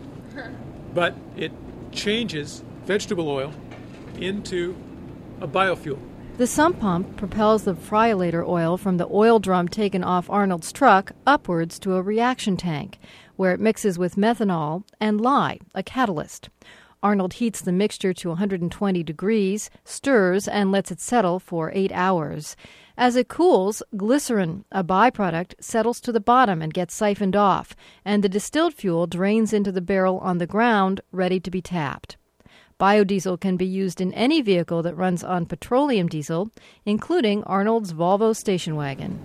but 0.94 1.14
it 1.36 1.52
changes 1.92 2.62
vegetable 2.84 3.28
oil 3.28 3.52
into 4.18 4.76
a 5.40 5.48
biofuel. 5.48 5.98
The 6.36 6.46
sump 6.46 6.80
pump 6.80 7.16
propels 7.16 7.64
the 7.64 7.74
fryolator 7.74 8.46
oil 8.46 8.78
from 8.78 8.96
the 8.96 9.08
oil 9.10 9.40
drum 9.40 9.68
taken 9.68 10.04
off 10.04 10.30
Arnold's 10.30 10.72
truck 10.72 11.12
upwards 11.26 11.78
to 11.80 11.96
a 11.96 12.02
reaction 12.02 12.56
tank, 12.56 12.98
where 13.36 13.52
it 13.52 13.60
mixes 13.60 13.98
with 13.98 14.16
methanol 14.16 14.84
and 15.00 15.20
lye, 15.20 15.58
a 15.74 15.82
catalyst. 15.82 16.48
Arnold 17.02 17.34
heats 17.34 17.60
the 17.60 17.72
mixture 17.72 18.12
to 18.14 18.28
120 18.28 19.02
degrees, 19.02 19.70
stirs, 19.84 20.46
and 20.46 20.70
lets 20.70 20.90
it 20.90 21.00
settle 21.00 21.40
for 21.40 21.72
eight 21.74 21.92
hours. 21.92 22.56
As 23.00 23.16
it 23.16 23.28
cools, 23.28 23.82
glycerin, 23.96 24.66
a 24.70 24.84
byproduct, 24.84 25.54
settles 25.58 26.02
to 26.02 26.12
the 26.12 26.20
bottom 26.20 26.60
and 26.60 26.74
gets 26.74 26.92
siphoned 26.92 27.34
off, 27.34 27.74
and 28.04 28.22
the 28.22 28.28
distilled 28.28 28.74
fuel 28.74 29.06
drains 29.06 29.54
into 29.54 29.72
the 29.72 29.80
barrel 29.80 30.18
on 30.18 30.36
the 30.36 30.46
ground, 30.46 31.00
ready 31.10 31.40
to 31.40 31.50
be 31.50 31.62
tapped. 31.62 32.18
Biodiesel 32.78 33.40
can 33.40 33.56
be 33.56 33.64
used 33.64 34.02
in 34.02 34.12
any 34.12 34.42
vehicle 34.42 34.82
that 34.82 34.98
runs 34.98 35.24
on 35.24 35.46
petroleum 35.46 36.08
diesel, 36.08 36.50
including 36.84 37.42
Arnold's 37.44 37.94
Volvo 37.94 38.36
station 38.36 38.76
wagon. 38.76 39.18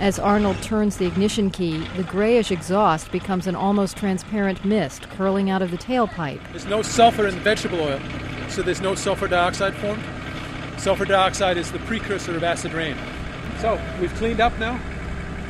As 0.00 0.18
Arnold 0.18 0.62
turns 0.62 0.96
the 0.96 1.06
ignition 1.06 1.50
key, 1.50 1.86
the 1.94 2.04
grayish 2.04 2.50
exhaust 2.50 3.12
becomes 3.12 3.46
an 3.46 3.54
almost 3.54 3.98
transparent 3.98 4.64
mist 4.64 5.10
curling 5.10 5.50
out 5.50 5.60
of 5.60 5.70
the 5.70 5.76
tailpipe. 5.76 6.40
There's 6.52 6.64
no 6.64 6.80
sulfur 6.80 7.26
in 7.26 7.34
vegetable 7.40 7.82
oil, 7.82 8.00
so 8.48 8.62
there's 8.62 8.80
no 8.80 8.94
sulfur 8.94 9.28
dioxide 9.28 9.74
formed. 9.74 10.02
Sulfur 10.80 11.04
dioxide 11.04 11.58
is 11.58 11.70
the 11.70 11.78
precursor 11.80 12.34
of 12.34 12.42
acid 12.42 12.72
rain. 12.72 12.96
So 13.60 13.78
we've 14.00 14.14
cleaned 14.14 14.40
up 14.40 14.58
now. 14.58 14.80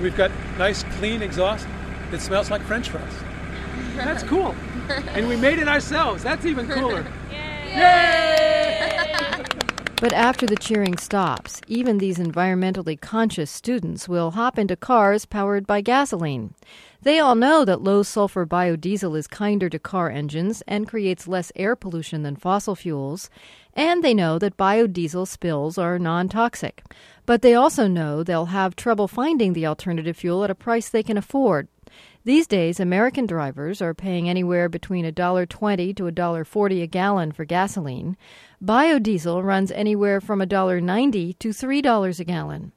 We've 0.03 0.17
got 0.17 0.33
nice, 0.59 0.83
clean 0.99 1.23
exhaust 1.23 1.69
that 2.11 2.21
smells 2.21 2.51
like 2.51 2.63
French 2.63 2.89
fries. 2.89 3.13
That's 3.95 4.25
cool. 4.25 4.57
and 4.89 5.29
we 5.29 5.37
made 5.37 5.61
it 5.61 5.69
ourselves. 5.69 6.25
That's 6.25 6.45
even 6.47 6.67
cooler. 6.67 7.07
Yay! 7.31 9.07
But 10.01 10.13
after 10.15 10.47
the 10.47 10.57
cheering 10.57 10.97
stops, 10.97 11.61
even 11.69 11.99
these 11.99 12.19
environmentally 12.19 13.01
conscious 13.01 13.53
students 13.53 14.09
will 14.09 14.33
hop 14.33 14.59
into 14.59 14.75
cars 14.75 15.27
powered 15.27 15.65
by 15.65 15.81
gasoline. 15.81 16.55
They 17.02 17.19
all 17.19 17.35
know 17.35 17.64
that 17.64 17.83
low 17.83 18.02
sulfur 18.02 18.45
biodiesel 18.45 19.16
is 19.16 19.26
kinder 19.26 19.71
to 19.71 19.78
car 19.78 20.11
engines 20.11 20.62
and 20.66 20.87
creates 20.87 21.26
less 21.26 21.50
air 21.57 21.75
pollution 21.75 22.23
than 22.23 22.37
fossil 22.37 22.75
fuels, 22.75 23.30
and 23.73 24.04
they 24.04 24.12
know 24.12 24.38
that 24.38 24.59
biodiesel 24.59 25.26
spills 25.26 25.78
are 25.78 25.99
non 25.99 26.28
toxic. 26.28 26.85
But 27.25 27.40
they 27.40 27.54
also 27.54 27.87
know 27.87 28.23
they'll 28.23 28.47
have 28.47 28.76
trouble 28.76 29.09
finding 29.09 29.54
the 29.54 29.66
alternative 29.66 30.16
fuel 30.16 30.45
at 30.45 30.50
a 30.50 30.54
price 30.54 30.90
they 30.90 31.02
can 31.02 31.16
afford. 31.16 31.69
These 32.25 32.47
days, 32.47 32.78
American 32.78 33.25
drivers 33.25 33.80
are 33.80 33.95
paying 33.95 34.28
anywhere 34.28 34.69
between 34.69 35.07
$1.20 35.07 35.97
to 35.97 36.02
$1.40 36.02 36.83
a 36.83 36.87
gallon 36.87 37.33
for 37.33 37.47
gasoline. 37.47 38.19
Biodiesel 38.62 39.42
runs 39.42 39.73
anywhere 39.73 40.21
from 40.21 40.40
$1.90 40.40 41.38
to 41.38 41.49
$3 41.49 42.21
a 42.21 42.25
gallon. 42.25 42.73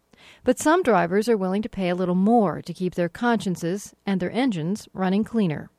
But 0.46 0.60
some 0.60 0.84
drivers 0.84 1.30
are 1.30 1.38
willing 1.38 1.62
to 1.62 1.70
pay 1.70 1.88
a 1.88 1.96
little 1.96 2.16
more 2.16 2.62
to 2.62 2.74
keep 2.74 2.96
their 2.96 3.08
consciences 3.08 3.94
and 4.06 4.20
their 4.20 4.32
engines 4.32 4.90
running 4.94 5.24
cleaner. 5.24 5.70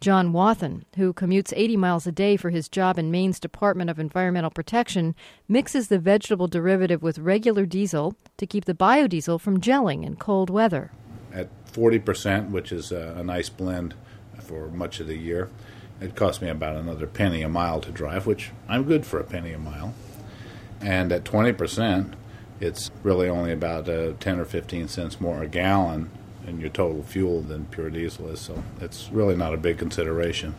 John 0.00 0.32
Wathen, 0.32 0.84
who 0.96 1.12
commutes 1.12 1.52
80 1.54 1.76
miles 1.76 2.08
a 2.08 2.12
day 2.12 2.36
for 2.36 2.50
his 2.50 2.68
job 2.68 2.98
in 2.98 3.12
Maine's 3.12 3.38
Department 3.38 3.88
of 3.88 4.00
Environmental 4.00 4.50
Protection, 4.50 5.14
mixes 5.46 5.86
the 5.86 6.00
vegetable 6.00 6.48
derivative 6.48 7.00
with 7.00 7.20
regular 7.20 7.64
diesel 7.64 8.16
to 8.38 8.46
keep 8.46 8.64
the 8.64 8.74
biodiesel 8.74 9.40
from 9.40 9.60
gelling 9.60 10.04
in 10.04 10.16
cold 10.16 10.50
weather. 10.50 10.90
At 11.32 11.48
40%, 11.72 12.50
which 12.50 12.72
is 12.72 12.90
a, 12.90 13.14
a 13.16 13.22
nice 13.22 13.48
blend 13.48 13.94
for 14.40 14.66
much 14.66 14.98
of 14.98 15.06
the 15.06 15.16
year, 15.16 15.48
it 16.00 16.16
costs 16.16 16.42
me 16.42 16.48
about 16.48 16.74
another 16.74 17.06
penny 17.06 17.42
a 17.42 17.48
mile 17.48 17.80
to 17.82 17.92
drive, 17.92 18.26
which 18.26 18.50
I'm 18.68 18.82
good 18.82 19.06
for 19.06 19.20
a 19.20 19.24
penny 19.24 19.52
a 19.52 19.58
mile. 19.58 19.94
And 20.80 21.12
at 21.12 21.22
20%, 21.22 22.14
it's 22.62 22.92
really 23.02 23.28
only 23.28 23.52
about 23.52 23.88
uh, 23.88 24.12
10 24.20 24.38
or 24.38 24.44
15 24.44 24.86
cents 24.86 25.20
more 25.20 25.42
a 25.42 25.48
gallon 25.48 26.08
in 26.46 26.60
your 26.60 26.70
total 26.70 27.02
fuel 27.02 27.40
than 27.40 27.66
pure 27.66 27.90
diesel 27.90 28.28
is, 28.28 28.40
so 28.40 28.62
it's 28.80 29.10
really 29.10 29.36
not 29.36 29.52
a 29.52 29.56
big 29.56 29.78
consideration. 29.78 30.54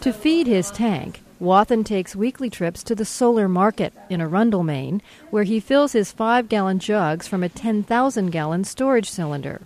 To 0.00 0.12
feed 0.12 0.46
his 0.46 0.70
tank, 0.70 1.20
Wathen 1.40 1.84
takes 1.84 2.16
weekly 2.16 2.50
trips 2.50 2.82
to 2.84 2.94
the 2.94 3.04
Solar 3.04 3.48
Market 3.48 3.92
in 4.08 4.20
Arundel, 4.20 4.64
Maine, 4.64 5.02
where 5.30 5.44
he 5.44 5.60
fills 5.60 5.92
his 5.92 6.12
five 6.12 6.48
gallon 6.48 6.78
jugs 6.78 7.28
from 7.28 7.42
a 7.42 7.48
10,000 7.48 8.30
gallon 8.30 8.64
storage 8.64 9.10
cylinder. 9.10 9.60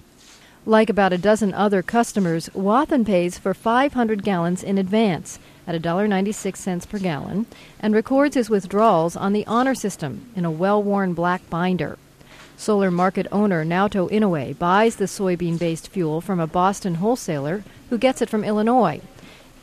Like 0.67 0.91
about 0.91 1.15
a 1.15 1.19
dozen 1.19 1.55
other 1.55 1.83
customers, 1.83 2.51
Wathen 2.55 3.05
pays 3.05 3.39
for 3.39 3.55
500 3.55 4.23
gallons 4.23 4.63
in 4.63 4.77
advance 4.77 5.39
at 5.75 5.83
$1.96 5.83 6.89
per 6.89 6.99
gallon 6.99 7.47
and 7.79 7.95
records 7.95 8.35
his 8.35 8.51
withdrawals 8.51 9.17
on 9.17 9.33
the 9.33 9.47
honor 9.47 9.75
system 9.75 10.31
in 10.35 10.45
a 10.45 10.51
well 10.51 10.83
worn 10.83 11.15
black 11.15 11.49
binder. 11.49 11.97
Solar 12.57 12.91
market 12.91 13.27
owner 13.33 13.65
Naoto 13.65 14.11
Inoue 14.11 14.59
buys 14.59 14.97
the 14.97 15.07
soybean 15.07 15.59
based 15.59 15.89
fuel 15.89 16.21
from 16.21 16.41
a 16.41 16.47
Boston 16.47 16.97
wholesaler 16.97 17.65
who 17.89 17.97
gets 17.97 18.21
it 18.21 18.29
from 18.29 18.45
Illinois. 18.45 19.01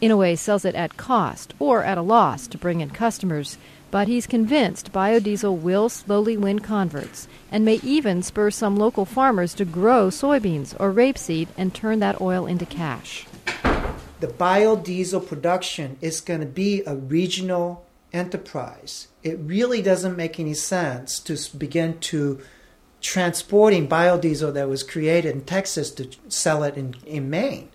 Inoue 0.02 0.38
sells 0.38 0.66
it 0.66 0.76
at 0.76 0.98
cost 0.98 1.54
or 1.60 1.84
at 1.84 1.98
a 1.98 2.02
loss 2.02 2.48
to 2.48 2.58
bring 2.58 2.82
in 2.82 2.90
customers, 2.90 3.58
but 3.92 4.08
he's 4.08 4.28
convinced 4.28 4.92
biodiesel 4.92 5.58
will 5.60 5.90
slowly 5.90 6.38
win 6.38 6.60
converts 6.60 7.28
and 7.52 7.64
may 7.64 7.80
even 7.84 8.22
spur 8.22 8.52
some 8.52 8.76
local 8.76 9.06
farmers 9.06 9.54
to 9.54 9.66
grow 9.66 10.10
soybeans 10.10 10.76
or 10.80 10.92
rapeseed 10.92 11.48
and 11.58 11.74
turn 11.74 12.00
that 12.00 12.20
oil 12.20 12.46
into 12.46 12.66
cash. 12.66 13.26
The 14.20 14.28
biodiesel 14.28 15.28
production 15.28 15.98
is 16.02 16.22
going 16.22 16.40
to 16.40 16.48
be 16.48 16.82
a 16.86 16.96
regional 16.96 17.86
enterprise. 18.12 19.10
It 19.22 19.38
really 19.40 19.82
doesn't 19.82 20.18
make 20.18 20.40
any 20.40 20.56
sense 20.56 21.20
to 21.20 21.38
begin 21.56 22.00
to 22.00 22.42
transporting 23.00 23.88
biodiesel 23.88 24.54
that 24.54 24.70
was 24.70 24.82
created 24.82 25.36
in 25.36 25.42
Texas 25.42 25.92
to 25.92 26.10
sell 26.30 26.64
it 26.64 26.78
in, 26.78 26.96
in 27.06 27.30
Maine. 27.30 27.70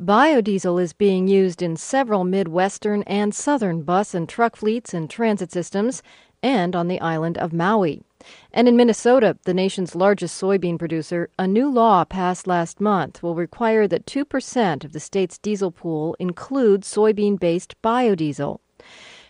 Biodiesel 0.00 0.80
is 0.80 0.92
being 0.92 1.26
used 1.26 1.60
in 1.60 1.76
several 1.76 2.22
Midwestern 2.22 3.02
and 3.02 3.34
Southern 3.34 3.82
bus 3.82 4.14
and 4.14 4.28
truck 4.28 4.54
fleets 4.54 4.94
and 4.94 5.10
transit 5.10 5.50
systems, 5.50 6.02
and 6.40 6.76
on 6.76 6.86
the 6.86 7.00
island 7.00 7.36
of 7.38 7.52
Maui. 7.52 8.02
And 8.58 8.66
in 8.66 8.76
Minnesota, 8.76 9.38
the 9.44 9.54
nation's 9.54 9.94
largest 9.94 10.42
soybean 10.42 10.80
producer, 10.80 11.30
a 11.38 11.46
new 11.46 11.70
law 11.70 12.04
passed 12.04 12.48
last 12.48 12.80
month 12.80 13.22
will 13.22 13.36
require 13.36 13.86
that 13.86 14.04
2% 14.04 14.82
of 14.82 14.92
the 14.92 14.98
state's 14.98 15.38
diesel 15.38 15.70
pool 15.70 16.16
include 16.18 16.80
soybean 16.80 17.38
based 17.38 17.80
biodiesel. 17.82 18.58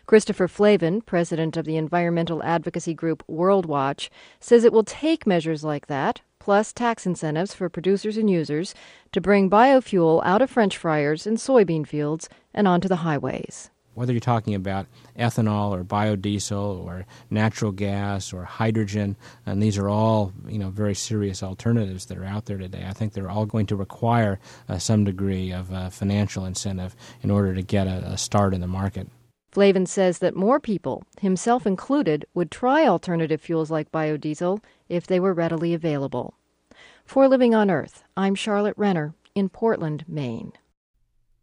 Christopher 0.06 0.49
Flavin, 0.49 1.02
president 1.02 1.58
of 1.58 1.66
the 1.66 1.76
environmental 1.76 2.42
advocacy 2.42 2.94
group 2.94 3.23
Worldwatch, 3.28 4.08
says 4.40 4.64
it 4.64 4.73
will 4.73 4.82
take 4.82 5.26
measures 5.26 5.62
like 5.62 5.88
that, 5.88 6.23
plus 6.38 6.73
tax 6.73 7.04
incentives 7.04 7.52
for 7.52 7.68
producers 7.68 8.16
and 8.16 8.30
users 8.30 8.75
to 9.12 9.20
bring 9.20 9.50
biofuel 9.50 10.23
out 10.25 10.40
of 10.40 10.49
French 10.49 10.78
fryers 10.78 11.26
and 11.26 11.37
soybean 11.37 11.87
fields 11.87 12.30
and 12.54 12.66
onto 12.66 12.88
the 12.88 13.04
highways. 13.04 13.68
Whether 13.99 14.12
you're 14.12 14.21
talking 14.21 14.55
about 14.55 14.87
ethanol 15.19 15.73
or 15.73 15.83
biodiesel 15.83 16.85
or 16.85 17.05
natural 17.31 17.73
gas 17.73 18.33
or 18.33 18.45
hydrogen, 18.45 19.17
and 19.45 19.61
these 19.61 19.76
are 19.76 19.88
all 19.88 20.33
you 20.47 20.57
know 20.57 20.71
very 20.71 20.95
serious 20.95 21.43
alternatives 21.43 22.07
that 22.07 22.17
are 22.17 22.25
out 22.25 22.47
there 22.47 22.59
today. 22.59 22.85
I 22.88 22.93
think 22.93 23.12
they're 23.12 23.28
all 23.28 23.45
going 23.45 23.67
to 23.67 23.76
require 23.76 24.38
uh, 24.69 24.78
some 24.78 25.02
degree 25.02 25.50
of 25.50 25.73
uh, 25.73 25.90
financial 25.90 26.45
incentive 26.45 26.95
in 27.23 27.31
order 27.33 27.55
to 27.55 27.62
get 27.62 27.88
a, 27.88 28.12
a 28.12 28.17
start 28.17 28.55
in 28.55 28.61
the 28.61 28.69
market. 28.69 29.09
Flavin 29.50 29.87
says 29.87 30.21
that 30.21 30.37
more 30.37 30.61
people, 30.61 31.02
himself 31.21 31.67
included, 31.67 32.25
would 32.35 32.52
try 32.52 32.87
alternative 32.87 33.40
fuels 33.40 33.69
like 33.69 33.90
biodiesel 33.90 34.62
if 34.88 35.09
they 35.09 35.19
were 35.19 35.35
readily 35.35 35.75
available. 35.75 36.35
For 37.05 37.26
Living 37.26 37.52
on 37.52 37.69
Earth, 37.69 38.05
I'm 38.17 38.37
Charlotte 38.37 38.76
Renner 38.76 39.14
in 39.35 39.49
Portland, 39.49 40.05
Maine. 40.07 40.52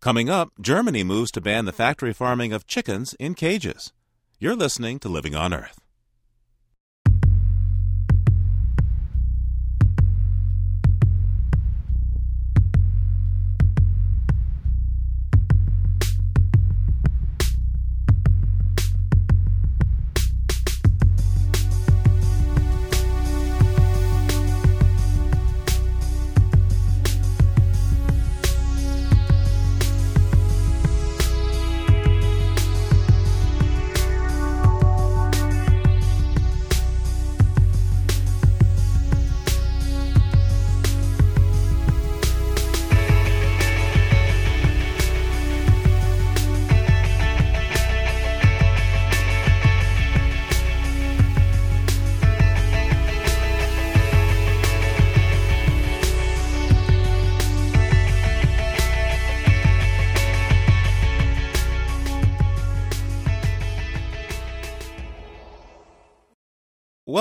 Coming 0.02 0.30
up, 0.30 0.50
Germany 0.62 1.04
moves 1.04 1.32
to 1.32 1.42
ban 1.42 1.66
the 1.66 1.72
factory 1.72 2.14
farming 2.14 2.54
of 2.54 2.68
chickens 2.68 3.16
in 3.20 3.34
cages. 3.34 3.92
You're 4.40 4.56
listening 4.56 5.00
to 5.00 5.10
Living 5.10 5.36
on 5.36 5.54
Earth. 5.54 5.85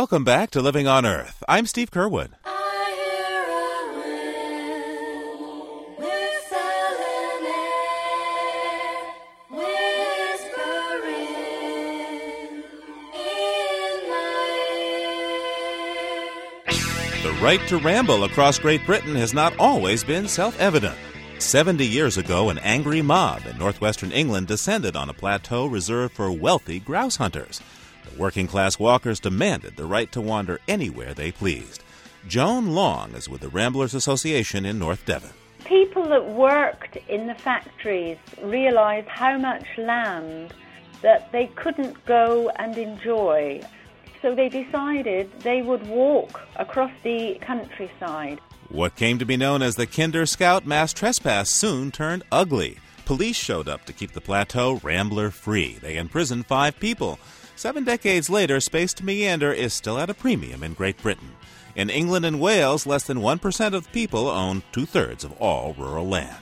Welcome 0.04 0.24
back 0.24 0.50
to 0.50 0.60
Living 0.60 0.86
on 0.86 1.06
Earth. 1.06 1.42
I'm 1.48 1.64
Steve 1.64 1.90
Curwood. 1.90 2.32
The 17.22 17.38
right 17.40 17.66
to 17.68 17.78
ramble 17.78 18.24
across 18.24 18.58
Great 18.58 18.84
Britain 18.84 19.14
has 19.14 19.32
not 19.32 19.58
always 19.58 20.04
been 20.04 20.28
self 20.28 20.60
evident. 20.60 20.98
Seventy 21.38 21.86
years 21.86 22.18
ago, 22.18 22.50
an 22.50 22.58
angry 22.58 23.00
mob 23.00 23.46
in 23.46 23.56
northwestern 23.56 24.12
England 24.12 24.48
descended 24.48 24.96
on 24.96 25.08
a 25.08 25.14
plateau 25.14 25.64
reserved 25.64 26.12
for 26.12 26.30
wealthy 26.30 26.78
grouse 26.78 27.16
hunters. 27.16 27.62
Working 28.18 28.46
class 28.46 28.78
walkers 28.78 29.18
demanded 29.18 29.76
the 29.76 29.86
right 29.86 30.10
to 30.12 30.20
wander 30.20 30.60
anywhere 30.68 31.14
they 31.14 31.32
pleased. 31.32 31.82
Joan 32.28 32.68
Long 32.68 33.12
is 33.14 33.28
with 33.28 33.40
the 33.40 33.48
Ramblers 33.48 33.94
Association 33.94 34.64
in 34.64 34.78
North 34.78 35.04
Devon. 35.04 35.30
People 35.64 36.08
that 36.08 36.26
worked 36.26 36.96
in 37.08 37.26
the 37.26 37.34
factories 37.34 38.18
realized 38.42 39.08
how 39.08 39.36
much 39.38 39.66
land 39.76 40.54
that 41.02 41.32
they 41.32 41.46
couldn't 41.56 42.04
go 42.06 42.50
and 42.56 42.78
enjoy 42.78 43.60
so 44.22 44.34
they 44.34 44.48
decided 44.48 45.30
they 45.40 45.60
would 45.60 45.86
walk 45.86 46.40
across 46.56 46.92
the 47.02 47.36
countryside. 47.42 48.40
What 48.70 48.96
came 48.96 49.18
to 49.18 49.26
be 49.26 49.36
known 49.36 49.60
as 49.60 49.76
the 49.76 49.86
Kinder 49.86 50.24
Scout 50.24 50.66
mass 50.66 50.94
trespass 50.94 51.50
soon 51.50 51.90
turned 51.90 52.22
ugly. 52.32 52.78
Police 53.04 53.36
showed 53.36 53.68
up 53.68 53.84
to 53.84 53.92
keep 53.92 54.12
the 54.12 54.22
plateau 54.22 54.80
rambler 54.82 55.30
free. 55.30 55.76
They 55.82 55.98
imprisoned 55.98 56.46
five 56.46 56.80
people. 56.80 57.18
Seven 57.56 57.84
decades 57.84 58.28
later, 58.28 58.60
space 58.60 58.92
to 58.94 59.04
meander 59.04 59.52
is 59.52 59.72
still 59.72 59.98
at 59.98 60.10
a 60.10 60.14
premium 60.14 60.62
in 60.62 60.74
Great 60.74 61.00
Britain. 61.00 61.30
In 61.76 61.88
England 61.88 62.26
and 62.26 62.40
Wales, 62.40 62.86
less 62.86 63.04
than 63.04 63.18
1% 63.18 63.74
of 63.74 63.92
people 63.92 64.28
own 64.28 64.62
two 64.72 64.86
thirds 64.86 65.24
of 65.24 65.32
all 65.40 65.74
rural 65.74 66.08
land. 66.08 66.36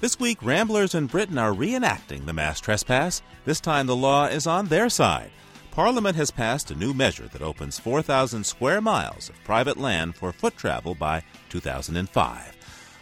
This 0.00 0.18
week, 0.18 0.42
ramblers 0.42 0.94
in 0.94 1.06
Britain 1.06 1.38
are 1.38 1.52
reenacting 1.52 2.26
the 2.26 2.32
mass 2.32 2.60
trespass. 2.60 3.22
This 3.44 3.60
time, 3.60 3.86
the 3.86 3.96
law 3.96 4.26
is 4.26 4.46
on 4.46 4.66
their 4.66 4.88
side. 4.88 5.30
Parliament 5.70 6.16
has 6.16 6.30
passed 6.30 6.70
a 6.70 6.74
new 6.74 6.92
measure 6.92 7.28
that 7.28 7.40
opens 7.40 7.78
4,000 7.78 8.44
square 8.44 8.80
miles 8.80 9.30
of 9.30 9.44
private 9.44 9.78
land 9.78 10.16
for 10.16 10.32
foot 10.32 10.56
travel 10.56 10.94
by 10.94 11.22
2005. 11.48 12.56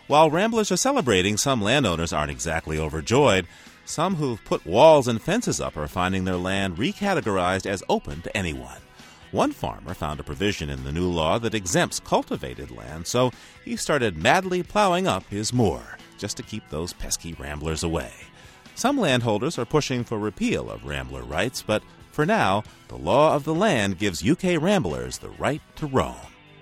While 0.07 0.31
ramblers 0.31 0.71
are 0.71 0.77
celebrating, 0.77 1.37
some 1.37 1.63
landowners 1.63 2.13
aren't 2.13 2.31
exactly 2.31 2.79
overjoyed. 2.79 3.47
Some 3.85 4.15
who've 4.17 4.45
put 4.45 4.65
walls 4.67 5.09
and 5.09 5.21
fences 5.21 5.61
up 5.61 5.77
are 5.77 5.89
finding 5.89 6.25
their 6.25 6.37
land 6.37 6.77
recategorized 6.77 7.67
as 7.67 7.83
open 7.89 8.23
to 8.23 8.37
anyone. 8.37 8.81
One 9.33 9.53
farmer 9.53 9.95
found 9.95 10.19
a 10.19 10.25
provision 10.25 10.71
in 10.71 10.83
the 10.83 10.93
new 10.93 11.09
law 11.09 11.39
that 11.39 11.55
exempts 11.55 12.01
cultivated 12.01 12.71
land, 12.71 13.07
so 13.07 13.31
he 13.65 13.77
started 13.77 14.17
madly 14.17 14.63
plowing 14.63 15.07
up 15.07 15.25
his 15.29 15.53
moor 15.53 15.83
just 16.19 16.37
to 16.37 16.43
keep 16.43 16.69
those 16.69 16.93
pesky 16.93 17.33
ramblers 17.35 17.83
away. 17.83 18.13
Some 18.75 18.99
landholders 18.99 19.59
are 19.59 19.65
pushing 19.65 20.05
for 20.05 20.19
repeal 20.19 20.71
of 20.71 20.85
rambler 20.85 21.23
rights, 21.23 21.63
but 21.63 21.83
for 22.11 22.27
now, 22.27 22.65
the 22.89 22.97
law 22.97 23.35
of 23.35 23.45
the 23.45 23.55
land 23.55 23.99
gives 23.99 24.29
UK 24.29 24.61
ramblers 24.61 25.19
the 25.19 25.31
right 25.31 25.63
to 25.77 25.87
roam. 25.87 26.17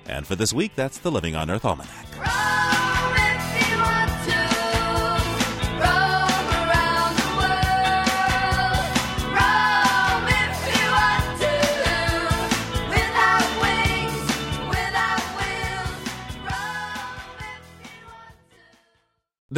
And 0.07 0.27
for 0.27 0.37
this 0.37 0.53
week, 0.53 0.73
that's 0.75 0.99
the 0.99 1.11
Living 1.11 1.37
on 1.37 1.51
Earth 1.51 1.65
Almanac. 1.65 3.18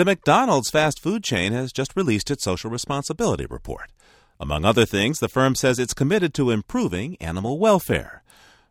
The 0.00 0.06
McDonald's 0.06 0.70
fast 0.70 0.98
food 0.98 1.22
chain 1.22 1.52
has 1.52 1.74
just 1.74 1.94
released 1.94 2.30
its 2.30 2.42
social 2.42 2.70
responsibility 2.70 3.44
report. 3.44 3.92
Among 4.40 4.64
other 4.64 4.86
things, 4.86 5.18
the 5.18 5.28
firm 5.28 5.54
says 5.54 5.78
it's 5.78 5.92
committed 5.92 6.32
to 6.32 6.50
improving 6.50 7.18
animal 7.20 7.58
welfare. 7.58 8.22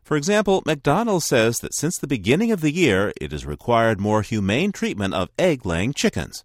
For 0.02 0.16
example, 0.16 0.60
McDonald's 0.66 1.26
says 1.26 1.58
that 1.58 1.72
since 1.72 1.96
the 1.96 2.08
beginning 2.08 2.50
of 2.50 2.62
the 2.62 2.72
year, 2.72 3.12
it 3.20 3.30
has 3.30 3.46
required 3.46 4.00
more 4.00 4.22
humane 4.22 4.72
treatment 4.72 5.14
of 5.14 5.30
egg 5.38 5.64
laying 5.64 5.94
chickens. 5.94 6.42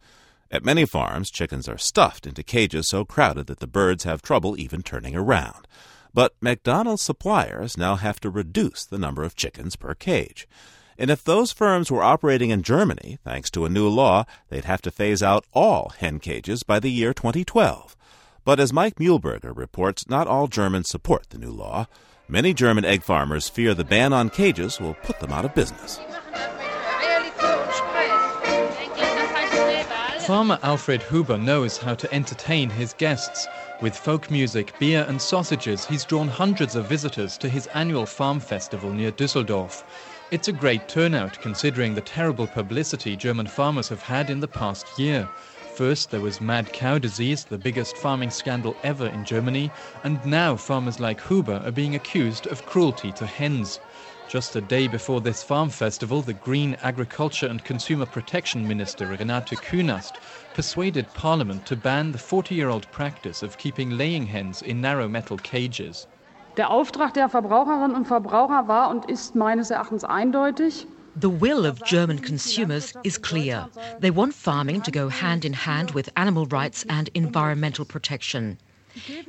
At 0.52 0.64
many 0.64 0.86
farms, 0.86 1.32
chickens 1.32 1.68
are 1.68 1.80
stuffed 1.80 2.28
into 2.28 2.44
cages 2.44 2.88
so 2.88 3.06
crowded 3.06 3.48
that 3.48 3.62
the 3.62 3.66
birds 3.66 4.04
have 4.04 4.22
trouble 4.22 4.56
even 4.56 4.84
turning 4.84 5.16
around. 5.16 5.68
But 6.14 6.36
McDonald's 6.42 7.02
suppliers 7.02 7.76
now 7.76 7.96
have 7.96 8.20
to 8.20 8.30
reduce 8.30 8.86
the 8.86 9.00
number 9.00 9.24
of 9.24 9.36
chickens 9.36 9.76
per 9.76 9.96
cage. 9.96 10.48
And 10.98 11.10
if 11.10 11.24
those 11.24 11.52
firms 11.52 11.92
were 11.92 12.04
operating 12.04 12.52
in 12.52 12.64
Germany, 12.64 13.20
thanks 13.24 13.50
to 13.52 13.66
a 13.66 13.70
new 13.70 13.88
law, 13.90 14.26
they'd 14.50 14.66
have 14.66 14.82
to 14.84 14.92
phase 14.92 15.22
out 15.22 15.46
all 15.54 15.90
hen 15.98 16.20
cages 16.20 16.64
by 16.64 16.80
the 16.80 16.92
year 16.92 17.14
2012. 17.14 17.96
But 18.46 18.60
as 18.60 18.72
Mike 18.72 18.96
Muehlberger 18.96 19.56
reports, 19.56 20.08
not 20.08 20.28
all 20.28 20.48
Germans 20.48 20.88
support 20.88 21.30
the 21.30 21.38
new 21.38 21.52
law. 21.52 21.88
Many 22.28 22.54
German 22.54 22.86
egg 22.86 23.04
farmers 23.04 23.50
fear 23.50 23.74
the 23.74 23.84
ban 23.84 24.14
on 24.14 24.30
cages 24.30 24.80
will 24.80 24.94
put 24.94 25.20
them 25.20 25.32
out 25.32 25.46
of 25.46 25.54
business. 25.54 26.00
Farmer 30.26 30.58
Alfred 30.64 31.04
Huber 31.04 31.38
knows 31.38 31.78
how 31.78 31.94
to 31.94 32.12
entertain 32.12 32.70
his 32.70 32.94
guests. 32.94 33.48
With 33.80 33.96
folk 33.96 34.32
music, 34.32 34.74
beer, 34.80 35.06
and 35.08 35.22
sausages, 35.22 35.86
he's 35.86 36.04
drawn 36.04 36.28
hundreds 36.28 36.76
of 36.76 36.88
visitors 36.88 37.38
to 37.40 37.48
his 37.48 37.68
annual 37.76 38.08
farm 38.08 38.40
festival 38.40 38.92
near 38.92 39.12
Düsseldorf. 39.12 39.84
It's 40.32 40.48
a 40.48 40.54
great 40.54 40.88
turnout 40.88 41.38
considering 41.40 41.94
the 41.94 42.02
terrible 42.02 42.48
publicity 42.48 43.16
German 43.16 43.46
farmers 43.46 43.90
have 43.90 44.02
had 44.02 44.32
in 44.32 44.40
the 44.40 44.48
past 44.48 44.98
year. 44.98 45.30
First, 45.76 46.10
there 46.10 46.20
was 46.20 46.42
mad 46.42 46.74
cow 46.74 46.98
disease, 46.98 47.44
the 47.46 47.60
biggest 47.60 47.96
farming 47.96 48.32
scandal 48.32 48.76
ever 48.82 49.06
in 49.06 49.24
Germany, 49.24 49.72
and 50.04 50.26
now 50.26 50.56
farmers 50.56 51.00
like 51.00 51.22
Huber 51.28 51.62
are 51.64 51.72
being 51.72 51.94
accused 51.94 52.48
of 52.48 52.66
cruelty 52.66 53.12
to 53.12 53.28
hens. 53.28 53.80
Just 54.28 54.56
a 54.56 54.62
day 54.62 54.88
before 54.88 55.22
this 55.22 55.44
farm 55.44 55.70
festival, 55.70 56.24
the 56.24 56.34
Green 56.34 56.76
Agriculture 56.82 57.46
and 57.46 57.64
Consumer 57.64 58.08
Protection 58.08 58.68
Minister 58.68 59.06
Renate 59.06 59.60
Künast 59.62 60.14
persuaded 60.54 61.14
Parliament 61.14 61.68
to 61.68 61.76
ban 61.76 62.14
the 62.14 62.18
40 62.18 62.56
year 62.56 62.70
old 62.70 62.90
practice 62.90 63.44
of 63.44 63.60
keeping 63.60 63.92
laying 63.92 64.26
hens 64.26 64.64
in 64.64 64.82
narrow 64.82 65.08
metal 65.08 65.38
cages. 65.38 66.08
Der 66.58 66.70
Auftrag 66.70 67.14
der 67.14 67.28
Verbraucherinnen 67.28 67.96
und 67.96 68.08
Verbraucher 68.08 68.68
war 68.68 68.90
und 68.90 69.10
ist 69.10 69.36
meines 69.36 69.72
Erachtens 69.72 70.06
eindeutig. 70.06 70.88
The 71.20 71.30
will 71.30 71.66
of 71.66 71.82
German 71.84 72.22
consumers 72.22 72.94
is 73.04 73.22
clear. 73.22 73.70
They 74.02 74.14
want 74.14 74.34
farming 74.34 74.82
to 74.84 74.92
go 74.92 75.10
hand 75.10 75.44
in 75.46 75.54
hand 75.54 75.94
with 75.94 76.10
animal 76.16 76.46
rights 76.46 76.86
and 76.90 77.10
environmental 77.14 77.86
protection. 77.86 78.58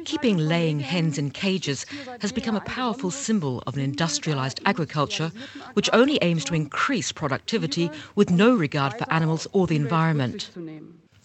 Keeping 0.04 0.36
laying 0.36 0.78
hens 0.78 1.18
in 1.18 1.30
cages 1.32 1.84
has 2.20 2.32
become 2.32 2.56
a 2.56 2.60
powerful 2.60 3.10
symbol 3.10 3.62
of 3.66 3.74
an 3.74 3.82
industrialized 3.82 4.60
agriculture 4.64 5.32
which 5.74 5.90
only 5.92 6.18
aims 6.22 6.44
to 6.44 6.54
increase 6.54 7.10
productivity 7.10 7.90
with 8.14 8.30
no 8.30 8.54
regard 8.54 8.96
for 8.96 9.12
animals 9.12 9.48
or 9.52 9.66
the 9.66 9.74
environment. 9.74 10.50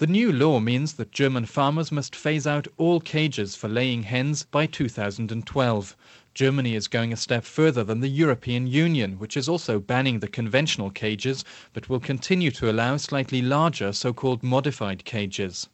The 0.02 0.08
new 0.08 0.32
law 0.32 0.60
means 0.60 0.94
that 0.94 1.12
German 1.12 1.46
farmers 1.46 1.92
must 1.92 2.16
phase 2.16 2.48
out 2.48 2.68
all 2.80 3.00
cages 3.00 3.56
for 3.56 3.68
laying 3.68 4.02
hens 4.02 4.42
by 4.42 4.66
2012. 4.66 5.96
Germany 6.34 6.74
is 6.74 6.88
going 6.88 7.14
a 7.14 7.16
step 7.16 7.44
further 7.46 7.84
than 7.84 8.00
the 8.00 8.08
European 8.08 8.66
Union, 8.66 9.20
which 9.20 9.38
is 9.38 9.48
also 9.48 9.80
banning 9.80 10.18
the 10.18 10.28
conventional 10.28 10.90
cages 10.90 11.46
but 11.72 11.88
will 11.88 12.00
continue 12.00 12.50
to 12.50 12.72
allow 12.72 12.98
slightly 12.98 13.44
larger 13.44 13.94
so 13.94 14.12
called 14.12 14.42
modified 14.42 15.06
cages. 15.06 15.70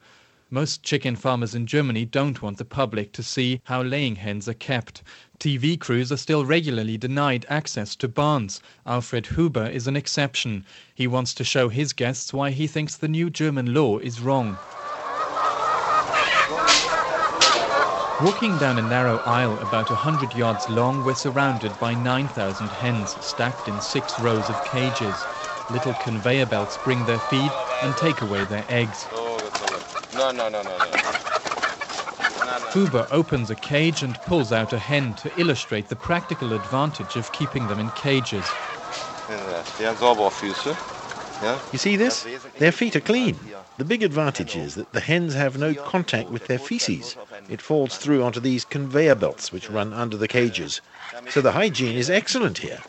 Most 0.50 0.82
chicken 0.82 1.18
farmers 1.18 1.54
in 1.54 1.68
Germany 1.68 2.06
don't 2.06 2.42
want 2.42 2.58
the 2.58 2.64
public 2.64 3.12
to 3.14 3.22
see 3.22 3.60
how 3.66 3.82
laying 3.82 4.16
hens 4.16 4.48
are 4.48 4.54
kept. 4.54 5.04
TV 5.40 5.78
crews 5.78 6.10
are 6.10 6.18
still 6.18 6.46
regularly 6.46 6.98
denied 6.98 7.46
access 7.50 7.98
to 7.98 8.08
barns. 8.08 8.62
Alfred 8.86 9.26
Huber 9.28 9.68
is 9.68 9.88
an 9.88 9.98
exception. 9.98 10.64
He 10.96 11.06
wants 11.06 11.34
to 11.34 11.44
show 11.44 11.68
his 11.68 11.92
guests 11.92 12.34
why 12.34 12.52
he 12.52 12.66
thinks 12.66 12.96
the 12.96 13.10
new 13.10 13.30
German 13.30 13.74
law 13.74 13.98
is 13.98 14.22
wrong. 14.22 14.58
Walking 18.24 18.58
down 18.58 18.80
a 18.80 18.90
narrow 18.90 19.18
aisle 19.26 19.60
about 19.60 19.92
a 19.92 19.96
hundred 19.96 20.34
yards 20.34 20.70
long, 20.70 21.04
we're 21.04 21.14
surrounded 21.14 21.78
by 21.78 21.94
9,000 21.94 22.68
hens 22.70 23.18
stacked 23.20 23.68
in 23.68 23.82
six 23.82 24.18
rows 24.22 24.50
of 24.50 24.64
cages. 24.64 25.18
Little 25.70 25.94
conveyor 25.96 26.46
belts 26.46 26.78
bring 26.86 27.06
their 27.06 27.20
feed 27.20 27.52
and 27.82 27.98
take 27.98 28.22
away 28.22 28.46
their 28.46 28.66
eggs. 28.70 29.27
No, 30.18 30.32
no, 30.32 30.50
no, 30.50 30.64
no, 30.64 30.78
no. 30.78 30.88
Huber 32.72 33.08
opens 33.12 33.52
a 33.52 33.56
cage 33.56 34.02
and 34.02 34.20
pulls 34.22 34.52
out 34.52 34.74
a 34.74 34.80
hen 34.80 35.14
to 35.16 35.40
illustrate 35.40 35.90
the 35.90 35.96
practical 35.96 36.54
advantage 36.54 37.16
of 37.16 37.32
keeping 37.32 37.68
them 37.68 37.80
in 37.80 37.92
cages. 37.92 38.46
You 41.72 41.78
see 41.78 41.96
this? 41.96 42.26
Their 42.58 42.72
feet 42.72 42.96
are 42.96 43.02
clean. 43.02 43.38
The 43.78 43.86
big 43.86 44.02
advantage 44.02 44.56
is 44.56 44.74
that 44.76 44.92
the 44.92 45.02
hens 45.02 45.36
have 45.36 45.60
no 45.60 45.76
contact 45.76 46.32
with 46.32 46.48
their 46.48 46.58
feces. 46.58 47.16
It 47.48 47.62
falls 47.62 47.98
through 47.98 48.24
onto 48.24 48.40
these 48.40 48.66
conveyor 48.66 49.16
belts 49.16 49.52
which 49.52 49.70
run 49.70 49.94
under 49.94 50.18
the 50.18 50.28
cages. 50.28 50.82
So 51.30 51.42
the 51.42 51.52
hygiene 51.52 51.96
is 51.96 52.10
excellent 52.10 52.58
here. 52.60 52.82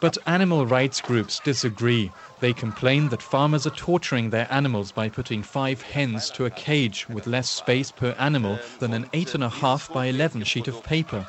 But 0.00 0.18
animal 0.26 0.66
rights 0.66 1.00
groups 1.00 1.38
disagree. 1.38 2.10
They 2.42 2.52
complain 2.52 3.08
that 3.10 3.22
farmers 3.22 3.68
are 3.68 3.78
torturing 3.88 4.30
their 4.30 4.48
animals 4.50 4.90
by 4.90 5.08
putting 5.08 5.44
five 5.44 5.80
hens 5.80 6.28
to 6.30 6.44
a 6.44 6.50
cage 6.50 7.08
with 7.08 7.28
less 7.28 7.48
space 7.48 7.92
per 7.92 8.16
animal 8.18 8.58
than 8.80 8.92
an 8.94 9.04
8.5 9.10 9.92
by 9.92 10.06
11 10.06 10.42
sheet 10.42 10.66
of 10.66 10.82
paper. 10.82 11.24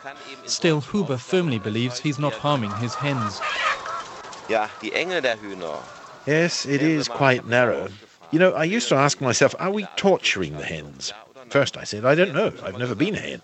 Still, 0.48 0.82
Huber 0.82 1.18
firmly 1.18 1.60
believes 1.60 2.00
he's 2.00 2.18
not 2.18 2.34
harming 2.34 2.72
his 2.72 2.96
hens. 2.96 3.44
Ja, 4.50 4.70
die 4.82 4.90
Enge 4.90 5.22
der 5.22 5.38
Hühner. 5.38 5.84
Yes, 6.26 6.66
it 6.66 6.82
is 6.82 7.08
quite 7.08 7.46
narrow. 7.46 7.90
You 8.32 8.40
know, 8.40 8.54
I 8.54 8.64
used 8.64 8.90
to 8.90 8.96
ask 8.96 9.22
myself, 9.22 9.54
are 9.60 9.70
we 9.70 9.86
torturing 9.96 10.58
the 10.58 10.66
hens? 10.66 11.14
First 11.52 11.78
I 11.78 11.84
said, 11.84 12.06
I 12.06 12.16
don't 12.16 12.34
know, 12.34 12.52
I've 12.64 12.80
never 12.80 12.96
been 12.96 13.14
a 13.14 13.20
hen. 13.20 13.42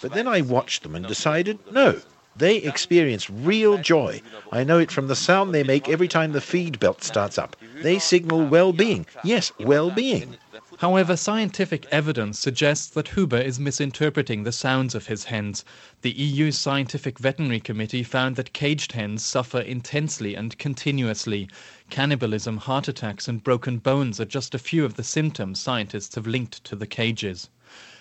But 0.00 0.14
then 0.14 0.26
I 0.26 0.40
watched 0.40 0.84
them 0.84 0.94
and 0.96 1.06
decided, 1.06 1.58
no, 1.70 2.00
they 2.36 2.56
experience 2.56 3.28
real 3.28 3.78
joy. 3.78 4.22
I 4.52 4.64
know 4.64 4.78
it 4.78 4.90
from 4.90 5.08
the 5.08 5.16
sound 5.16 5.54
they 5.54 5.64
make 5.64 5.88
every 5.88 6.08
time 6.08 6.32
the 6.32 6.40
feed 6.40 6.78
belt 6.78 7.02
starts 7.02 7.38
up. 7.38 7.56
They 7.82 7.98
signal 7.98 8.46
well 8.46 8.72
being. 8.72 9.06
Yes, 9.24 9.52
well 9.58 9.90
being. 9.90 10.36
However, 10.78 11.16
scientific 11.16 11.86
evidence 11.90 12.38
suggests 12.38 12.86
that 12.86 13.08
Huber 13.08 13.36
is 13.36 13.60
misinterpreting 13.60 14.44
the 14.44 14.52
sounds 14.52 14.94
of 14.94 15.08
his 15.08 15.24
hens. 15.24 15.64
The 16.02 16.12
EU's 16.12 16.58
Scientific 16.58 17.18
Veterinary 17.18 17.60
Committee 17.60 18.02
found 18.02 18.36
that 18.36 18.54
caged 18.54 18.92
hens 18.92 19.22
suffer 19.24 19.60
intensely 19.60 20.34
and 20.34 20.56
continuously. 20.56 21.48
Cannibalism, 21.90 22.56
heart 22.56 22.88
attacks, 22.88 23.28
and 23.28 23.44
broken 23.44 23.78
bones 23.78 24.20
are 24.20 24.24
just 24.24 24.54
a 24.54 24.58
few 24.58 24.84
of 24.84 24.94
the 24.94 25.04
symptoms 25.04 25.60
scientists 25.60 26.14
have 26.14 26.26
linked 26.26 26.64
to 26.64 26.76
the 26.76 26.86
cages. 26.86 27.50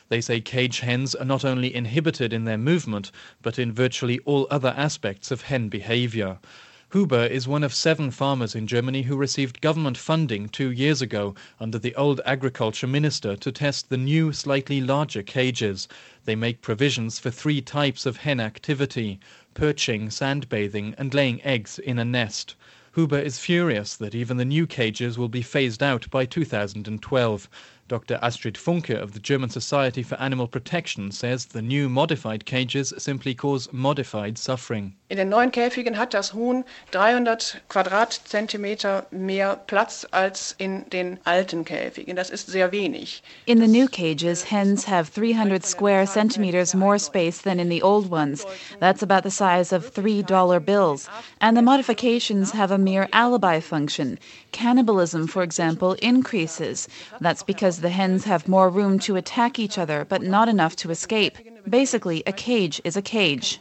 They 0.10 0.22
say 0.22 0.42
cage 0.42 0.80
hens 0.80 1.14
are 1.14 1.26
not 1.26 1.46
only 1.46 1.74
inhibited 1.74 2.34
in 2.34 2.46
their 2.46 2.58
movement, 2.58 3.12
but 3.44 3.60
in 3.60 3.72
virtually 3.72 4.20
all 4.26 4.48
other 4.50 4.74
aspects 4.76 5.30
of 5.30 5.44
hen 5.44 5.70
behavior. 5.70 6.40
Huber 6.92 7.26
is 7.26 7.48
one 7.48 7.64
of 7.64 7.72
seven 7.72 8.10
farmers 8.10 8.56
in 8.56 8.66
Germany 8.66 9.04
who 9.04 9.16
received 9.16 9.62
government 9.62 9.96
funding 9.96 10.50
two 10.50 10.72
years 10.72 11.04
ago 11.04 11.36
under 11.60 11.78
the 11.78 11.94
old 11.94 12.20
agriculture 12.26 12.88
minister 12.88 13.36
to 13.36 13.52
test 13.52 13.90
the 13.90 13.98
new, 13.98 14.34
slightly 14.34 14.82
larger 14.82 15.22
cages. 15.22 15.88
They 16.26 16.36
make 16.36 16.64
provisions 16.64 17.20
for 17.20 17.30
three 17.30 17.62
types 17.62 18.08
of 18.08 18.18
hen 18.18 18.40
activity 18.40 19.20
perching, 19.54 20.10
sandbathing, 20.10 20.96
and 20.98 21.14
laying 21.14 21.44
eggs 21.44 21.78
in 21.78 22.00
a 22.00 22.06
nest. 22.06 22.56
Huber 22.96 23.20
is 23.20 23.38
furious 23.38 23.96
that 23.98 24.16
even 24.16 24.38
the 24.38 24.46
new 24.46 24.66
cages 24.66 25.16
will 25.20 25.30
be 25.30 25.44
phased 25.44 25.84
out 25.84 26.10
by 26.10 26.26
2012. 26.26 27.50
Dr. 27.90 28.20
Astrid 28.22 28.56
Funke 28.56 28.96
of 28.96 29.14
the 29.14 29.20
German 29.20 29.50
Society 29.50 30.04
for 30.04 30.16
Animal 30.22 30.48
Protection 30.48 31.12
says 31.12 31.48
the 31.48 31.62
new 31.62 31.90
modified 31.90 32.46
cages 32.46 32.94
simply 32.98 33.34
cause 33.34 33.68
modified 33.74 34.38
suffering. 34.38 34.94
In 35.10 35.18
den 35.18 35.30
neuen 35.30 35.52
Käfigen 35.52 35.98
hat 35.98 36.14
das 36.14 36.34
Huhn 36.36 36.64
300 36.92 37.62
Quadratzentimeter 37.68 39.08
mehr 39.10 39.56
Platz 39.66 40.06
als 40.12 40.54
in 40.60 40.88
den 40.92 41.20
alten 41.24 41.66
Käfigen. 41.66 42.16
Das 42.16 42.30
ist 42.30 42.46
sehr 42.46 42.72
wenig. 42.72 43.24
In 43.48 43.60
the 43.60 43.68
new 43.68 43.88
cages, 43.88 44.52
hens 44.52 44.88
have 44.88 45.12
300 45.12 45.66
square 45.66 46.06
centimeters 46.06 46.76
more 46.76 47.00
space 47.00 47.42
than 47.42 47.58
in 47.58 47.70
the 47.70 47.82
old 47.82 48.12
ones. 48.12 48.46
That's 48.80 49.02
about 49.02 49.24
the 49.24 49.32
size 49.32 49.76
of 49.76 49.92
$3 49.92 50.60
bills. 50.60 51.10
And 51.40 51.58
the 51.58 51.64
modifications 51.64 52.54
have 52.54 52.72
a 52.72 52.78
mere 52.78 53.10
alibi 53.12 53.60
function. 53.60 54.20
Cannibalism, 54.52 55.28
for 55.28 55.44
example, 55.44 55.94
increases. 55.94 56.88
That's 57.22 57.44
because 57.44 57.80
the 57.80 57.90
hens 57.90 58.24
have 58.26 58.48
more 58.48 58.70
room 58.70 59.00
to 59.00 59.16
attack 59.16 59.60
each 59.60 59.78
other, 59.78 60.06
but 60.08 60.22
not 60.22 60.50
enough 60.50 60.76
to 60.78 60.92
escape. 60.92 61.38
Basically, 61.70 62.24
a 62.26 62.32
cage 62.32 62.82
is 62.84 62.98
a 62.98 63.02
cage. 63.02 63.60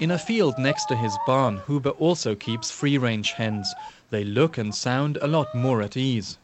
In 0.00 0.10
a 0.10 0.18
field 0.18 0.54
next 0.58 0.86
to 0.86 0.96
his 0.96 1.16
barn, 1.26 1.60
Huber 1.66 1.90
also 1.90 2.34
keeps 2.34 2.70
free 2.70 2.96
range 2.96 3.32
hens. 3.32 3.74
They 4.08 4.24
look 4.24 4.56
and 4.56 4.74
sound 4.74 5.18
a 5.20 5.26
lot 5.26 5.54
more 5.54 5.82
at 5.82 5.96
ease. 5.96 6.38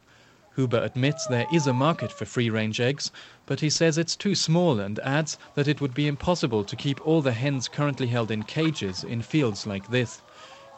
Huber 0.56 0.82
admits 0.82 1.26
there 1.26 1.46
is 1.50 1.66
a 1.66 1.74
market 1.74 2.10
for 2.10 2.24
free 2.24 2.48
range 2.48 2.80
eggs, 2.80 3.12
but 3.44 3.60
he 3.60 3.68
says 3.68 3.98
it's 3.98 4.16
too 4.16 4.34
small 4.34 4.80
and 4.80 4.98
adds 5.00 5.36
that 5.54 5.68
it 5.68 5.82
would 5.82 5.92
be 5.92 6.06
impossible 6.06 6.64
to 6.64 6.74
keep 6.74 6.98
all 7.06 7.20
the 7.20 7.32
hens 7.32 7.68
currently 7.68 8.06
held 8.06 8.30
in 8.30 8.42
cages 8.42 9.04
in 9.04 9.20
fields 9.20 9.66
like 9.66 9.88
this. 9.88 10.22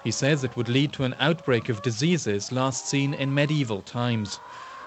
He 0.02 0.10
says 0.10 0.42
it 0.42 0.56
would 0.56 0.68
lead 0.68 0.92
to 0.94 1.04
an 1.04 1.14
outbreak 1.20 1.68
of 1.68 1.80
diseases 1.80 2.50
last 2.50 2.88
seen 2.88 3.14
in 3.14 3.32
medieval 3.32 3.82
times. 3.82 4.40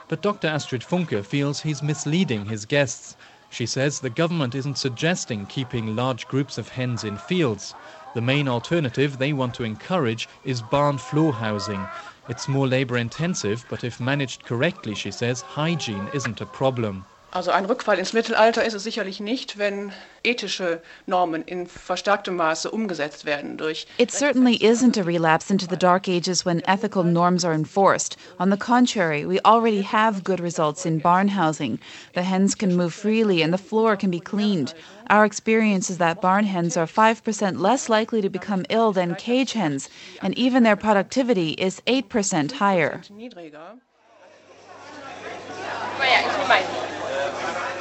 But 0.10 0.22
Dr. 0.22 0.50
Astrid 0.50 0.82
Funke 0.82 1.26
feels 1.26 1.62
he's 1.62 1.82
misleading 1.82 2.48
his 2.48 2.66
guests. 2.66 3.16
She 3.50 3.66
says 3.66 4.02
the 4.02 4.10
government 4.10 4.56
isn't 4.56 4.78
suggesting 4.78 5.46
keeping 5.46 5.96
large 5.96 6.28
groups 6.28 6.58
of 6.58 6.68
hens 6.70 7.06
in 7.06 7.16
fields. 7.18 7.76
The 8.14 8.20
main 8.20 8.50
alternative 8.50 9.20
they 9.20 9.32
want 9.32 9.54
to 9.56 9.64
encourage 9.64 10.28
is 10.44 10.62
barn 10.62 10.98
floor 10.98 11.36
housing. 11.36 11.88
It's 12.28 12.48
more 12.48 12.68
labor 12.68 12.98
intensive, 12.98 13.66
but 13.68 13.84
if 13.84 14.00
managed 14.00 14.44
correctly, 14.46 14.94
she 14.94 15.12
says, 15.12 15.42
hygiene 15.42 16.08
isn't 16.10 16.40
a 16.42 16.46
problem. 16.46 17.08
Also 17.34 17.52
ein 17.52 17.64
Rückfall 17.64 17.98
ins 17.98 18.12
Mittelalter 18.12 18.66
ist 18.66 18.74
es 18.74 18.84
sicherlich 18.84 19.22
nicht, 19.22 19.58
wenn 19.58 19.94
ethische 20.22 20.82
Normen 21.06 21.44
in 21.44 21.66
verstärktem 21.66 22.36
Maße 22.36 22.70
umgesetzt 22.70 23.24
werden 23.24 23.56
durch 23.56 23.88
It 23.98 24.12
certainly 24.12 24.58
isn't 24.58 24.98
a 24.98 25.04
relapse 25.04 25.50
into 25.50 25.66
the 25.66 25.78
dark 25.78 26.10
ages 26.10 26.46
when 26.46 26.62
ethical 26.68 27.06
norms 27.06 27.46
are 27.46 27.54
enforced. 27.54 28.18
On 28.38 28.52
the 28.52 28.58
contrary, 28.58 29.26
we 29.26 29.40
already 29.46 29.82
have 29.82 30.26
good 30.26 30.42
results 30.42 30.86
in 30.86 31.00
barn 31.00 31.30
housing. 31.30 31.80
The 32.16 32.24
hens 32.24 32.54
can 32.54 32.76
move 32.76 32.94
freely 32.94 33.42
and 33.42 33.54
the 33.54 33.58
floor 33.58 33.96
can 33.96 34.12
be 34.12 34.20
cleaned. 34.20 34.74
Our 35.10 35.24
experience 35.24 35.90
is 35.90 36.00
that 36.00 36.20
barn 36.20 36.44
hens 36.44 36.76
are 36.76 36.86
5% 36.86 37.62
less 37.62 37.88
likely 37.88 38.22
to 38.22 38.30
become 38.30 38.66
ill 38.70 38.92
than 38.92 39.16
cage 39.16 39.54
hens, 39.54 39.90
and 40.22 40.38
even 40.38 40.64
their 40.64 40.76
productivity 40.76 41.52
is 41.52 41.82
8% 41.88 42.52
higher. 42.52 43.02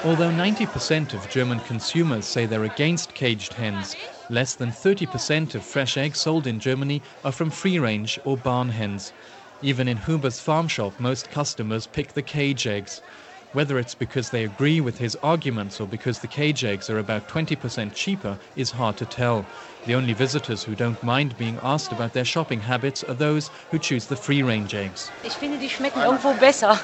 Although 0.03 0.31
90% 0.31 1.13
of 1.13 1.29
German 1.29 1.61
consumers 1.61 2.25
say 2.25 2.47
they're 2.47 2.65
against 2.65 3.13
caged 3.13 3.53
hens, 3.53 3.97
less 4.31 4.55
than 4.55 4.71
30% 4.71 5.55
of 5.55 5.63
fresh 5.63 5.99
eggs 5.99 6.21
sold 6.21 6.47
in 6.47 6.59
Germany 6.59 7.03
are 7.23 7.33
from 7.33 7.51
free 7.51 7.79
range 7.79 8.19
or 8.25 8.39
barn 8.39 8.71
hens. 8.71 9.13
Even 9.61 9.89
in 9.89 9.99
Huber's 9.99 10.41
farm 10.41 10.69
shop, 10.69 10.99
most 10.99 11.31
customers 11.31 11.87
pick 11.87 12.15
the 12.15 12.23
cage 12.23 12.67
eggs. 12.67 13.03
Whether 13.53 13.79
it's 13.79 13.95
because 13.95 14.31
they 14.31 14.45
agree 14.45 14.81
with 14.81 14.97
his 14.97 15.17
arguments 15.17 15.81
or 15.83 15.87
because 15.87 16.21
the 16.21 16.29
cage 16.29 16.65
eggs 16.65 16.89
are 16.89 16.99
about 16.99 17.29
20% 17.29 17.93
cheaper 17.93 18.39
is 18.57 18.71
hard 18.71 18.97
to 18.97 19.05
tell. 19.05 19.45
The 19.85 19.97
only 19.97 20.15
visitors 20.15 20.63
who 20.63 20.75
don't 20.75 21.03
mind 21.03 21.37
being 21.37 21.59
asked 21.63 21.93
about 21.93 22.15
their 22.15 22.25
shopping 22.25 22.61
habits 22.61 23.05
are 23.05 23.15
those 23.15 23.51
who 23.71 23.79
choose 23.79 24.07
the 24.07 24.17
free 24.17 24.43
range 24.43 24.75
eggs. 24.75 25.11
Ich 25.25 25.35
finde, 25.35 25.59
die 25.59 25.69
schmecken 25.69 26.01
irgendwo 26.01 26.33
besser. 26.41 26.79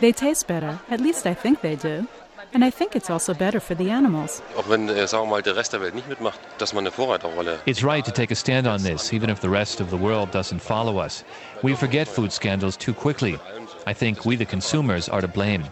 They 0.00 0.12
taste 0.12 0.46
better. 0.46 0.78
At 0.90 1.00
least 1.00 1.26
I 1.26 1.32
think 1.32 1.62
they 1.62 1.76
do. 1.76 2.06
And 2.52 2.64
I 2.64 2.70
think 2.70 2.94
it's 2.94 3.10
also 3.10 3.34
better 3.34 3.60
for 3.60 3.74
the 3.74 3.90
animals. 3.90 4.42
Auch 4.56 4.68
wenn, 4.68 4.88
äh, 4.88 5.06
sagen 5.06 5.24
wir 5.24 5.30
mal, 5.30 5.42
der 5.42 5.56
Rest 5.56 5.72
der 5.72 5.80
Welt 5.80 5.94
nicht 5.94 6.08
mitmacht, 6.08 6.38
dass 6.58 6.72
man 6.72 6.82
eine 6.82 6.90
Vorreiterrolle. 6.90 7.58
It's 7.66 7.82
right 7.82 8.04
to 8.04 8.10
take 8.10 8.32
a 8.32 8.36
stand 8.36 8.66
on 8.66 8.82
this, 8.82 9.12
even 9.12 9.30
if 9.30 9.40
the 9.40 9.48
rest 9.48 9.80
of 9.80 9.90
the 9.90 9.98
world 9.98 10.34
doesn't 10.34 10.60
follow 10.60 11.02
us. 11.02 11.24
We 11.62 11.74
forget 11.74 12.08
food 12.08 12.32
scandals 12.32 12.76
too 12.76 12.94
quickly. 12.94 13.38
I 13.86 13.94
think 13.94 14.24
we, 14.24 14.36
the 14.36 14.46
consumers, 14.46 15.08
are 15.08 15.20
to 15.20 15.28
blame. 15.28 15.64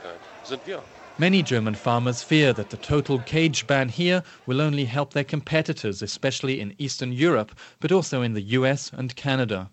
Many 1.17 1.45
German 1.45 1.75
farmers 1.75 2.25
fear 2.25 2.53
that 2.53 2.71
the 2.71 2.77
total 2.77 3.21
cage 3.21 3.67
ban 3.67 3.89
here 3.89 4.23
will 4.47 4.61
only 4.61 4.85
help 4.85 5.13
their 5.13 5.25
competitors, 5.25 6.03
especially 6.03 6.61
in 6.61 6.75
Eastern 6.79 7.13
Europe, 7.13 7.53
but 7.79 7.93
also 7.93 8.21
in 8.23 8.35
the 8.35 8.43
US 8.59 8.91
and 8.93 9.15
Canada. 9.15 9.71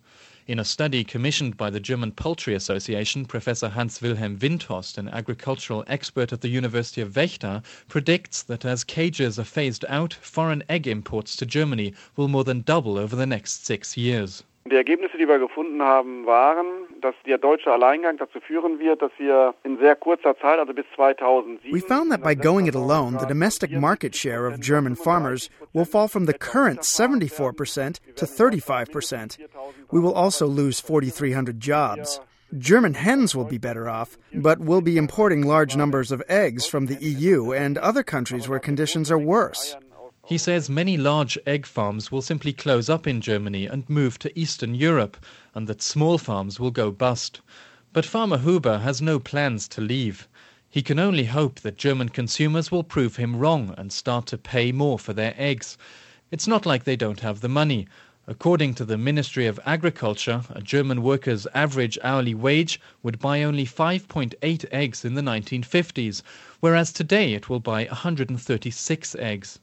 In 0.52 0.60
a 0.60 0.66
study 0.66 1.06
commissioned 1.06 1.56
by 1.56 1.70
the 1.70 1.80
German 1.80 2.12
Poultry 2.12 2.54
Association, 2.56 3.26
Professor 3.26 3.70
Hans 3.70 4.02
Wilhelm 4.02 4.38
Windhorst, 4.38 4.98
an 4.98 5.08
agricultural 5.08 5.86
expert 5.88 6.34
at 6.34 6.42
the 6.42 6.50
University 6.50 7.00
of 7.00 7.14
Vechta, 7.14 7.64
predicts 7.88 8.44
that 8.44 8.66
as 8.66 8.84
cages 8.84 9.40
are 9.40 9.46
phased 9.46 9.86
out, 9.88 10.14
foreign 10.14 10.62
egg 10.68 10.88
imports 10.88 11.38
to 11.38 11.46
Germany 11.46 11.94
will 12.18 12.28
more 12.28 12.44
than 12.44 12.64
double 12.64 12.98
over 12.98 13.16
the 13.16 13.26
next 13.26 13.66
six 13.66 13.96
years. 13.96 14.44
Die 14.70 14.76
Ergebnisse, 14.76 15.18
die 15.18 15.28
wir 15.28 15.40
gefunden 15.40 15.82
haben, 15.82 16.26
waren, 16.28 16.66
dass 17.02 17.16
der 17.26 17.40
deutsche 17.40 17.72
Alleingang 17.72 18.18
dazu 18.18 18.40
führen 18.40 18.80
wird, 18.80 19.02
dass 19.02 19.12
wir 19.18 19.56
in 19.64 19.78
sehr 19.80 19.96
kurzer 19.96 20.38
Zeit, 20.38 20.60
also 20.60 20.74
bis 20.74 20.86
2007, 20.96 21.74
We 21.74 21.82
found 21.82 22.12
that 22.12 22.22
by 22.22 22.36
going 22.36 22.68
it 22.68 22.76
alone, 22.76 23.18
the 23.18 23.26
domestic 23.26 23.72
market 23.72 24.16
share 24.16 24.46
of 24.46 24.60
German 24.60 24.96
farmers 24.96 25.50
will 25.74 25.86
fall 25.86 26.08
from 26.08 26.28
the 26.28 26.34
current 26.34 26.82
74% 26.84 28.00
to 28.16 28.26
35%. 28.26 29.40
We 29.92 30.00
will 30.00 30.14
also 30.14 30.46
lose 30.46 30.80
4,300 30.80 31.60
jobs. 31.60 32.20
German 32.58 32.94
hens 32.94 33.34
will 33.34 33.46
be 33.46 33.58
better 33.58 33.90
off, 33.90 34.18
but 34.34 34.60
we'll 34.60 34.82
be 34.82 34.98
importing 34.98 35.42
large 35.42 35.76
numbers 35.76 36.12
of 36.12 36.22
eggs 36.30 36.68
from 36.68 36.86
the 36.86 36.98
EU 37.04 37.52
and 37.52 37.78
other 37.78 38.04
countries 38.04 38.48
where 38.48 38.60
conditions 38.60 39.10
are 39.10 39.18
worse. 39.18 39.76
He 40.32 40.38
says 40.38 40.70
many 40.70 40.96
large 40.96 41.38
egg 41.46 41.66
farms 41.66 42.10
will 42.10 42.22
simply 42.22 42.54
close 42.54 42.88
up 42.88 43.06
in 43.06 43.20
Germany 43.20 43.66
and 43.66 43.90
move 43.90 44.18
to 44.20 44.40
Eastern 44.40 44.74
Europe, 44.74 45.18
and 45.54 45.68
that 45.68 45.82
small 45.82 46.18
farms 46.18 46.58
will 46.58 46.72
go 46.72 46.90
bust. 46.90 47.42
But 47.92 48.06
Farmer 48.06 48.38
Huber 48.38 48.78
has 48.78 49.02
no 49.02 49.20
plans 49.20 49.68
to 49.68 49.82
leave. 49.82 50.30
He 50.70 50.82
can 50.82 51.00
only 51.00 51.26
hope 51.26 51.60
that 51.60 51.78
German 51.78 52.08
consumers 52.08 52.72
will 52.72 52.86
prove 52.86 53.18
him 53.18 53.36
wrong 53.36 53.76
and 53.78 53.92
start 53.92 54.26
to 54.28 54.38
pay 54.38 54.72
more 54.72 54.98
for 54.98 55.12
their 55.12 55.36
eggs. 55.36 55.78
It's 56.32 56.48
not 56.48 56.66
like 56.66 56.86
they 56.86 56.96
don't 56.96 57.20
have 57.20 57.42
the 57.42 57.50
money. 57.50 57.90
According 58.26 58.76
to 58.76 58.86
the 58.86 58.98
Ministry 58.98 59.48
of 59.48 59.60
Agriculture, 59.66 60.44
a 60.52 60.62
German 60.62 61.04
worker's 61.04 61.46
average 61.54 62.00
hourly 62.06 62.36
wage 62.36 62.80
would 63.04 63.20
buy 63.20 63.44
only 63.44 63.66
5.8 63.66 64.66
eggs 64.72 65.04
in 65.04 65.16
the 65.16 65.22
1950s, 65.22 66.22
whereas 66.62 66.94
today 66.94 67.34
it 67.34 67.50
will 67.50 67.60
buy 67.60 67.84
136 67.84 69.16
eggs. 69.20 69.60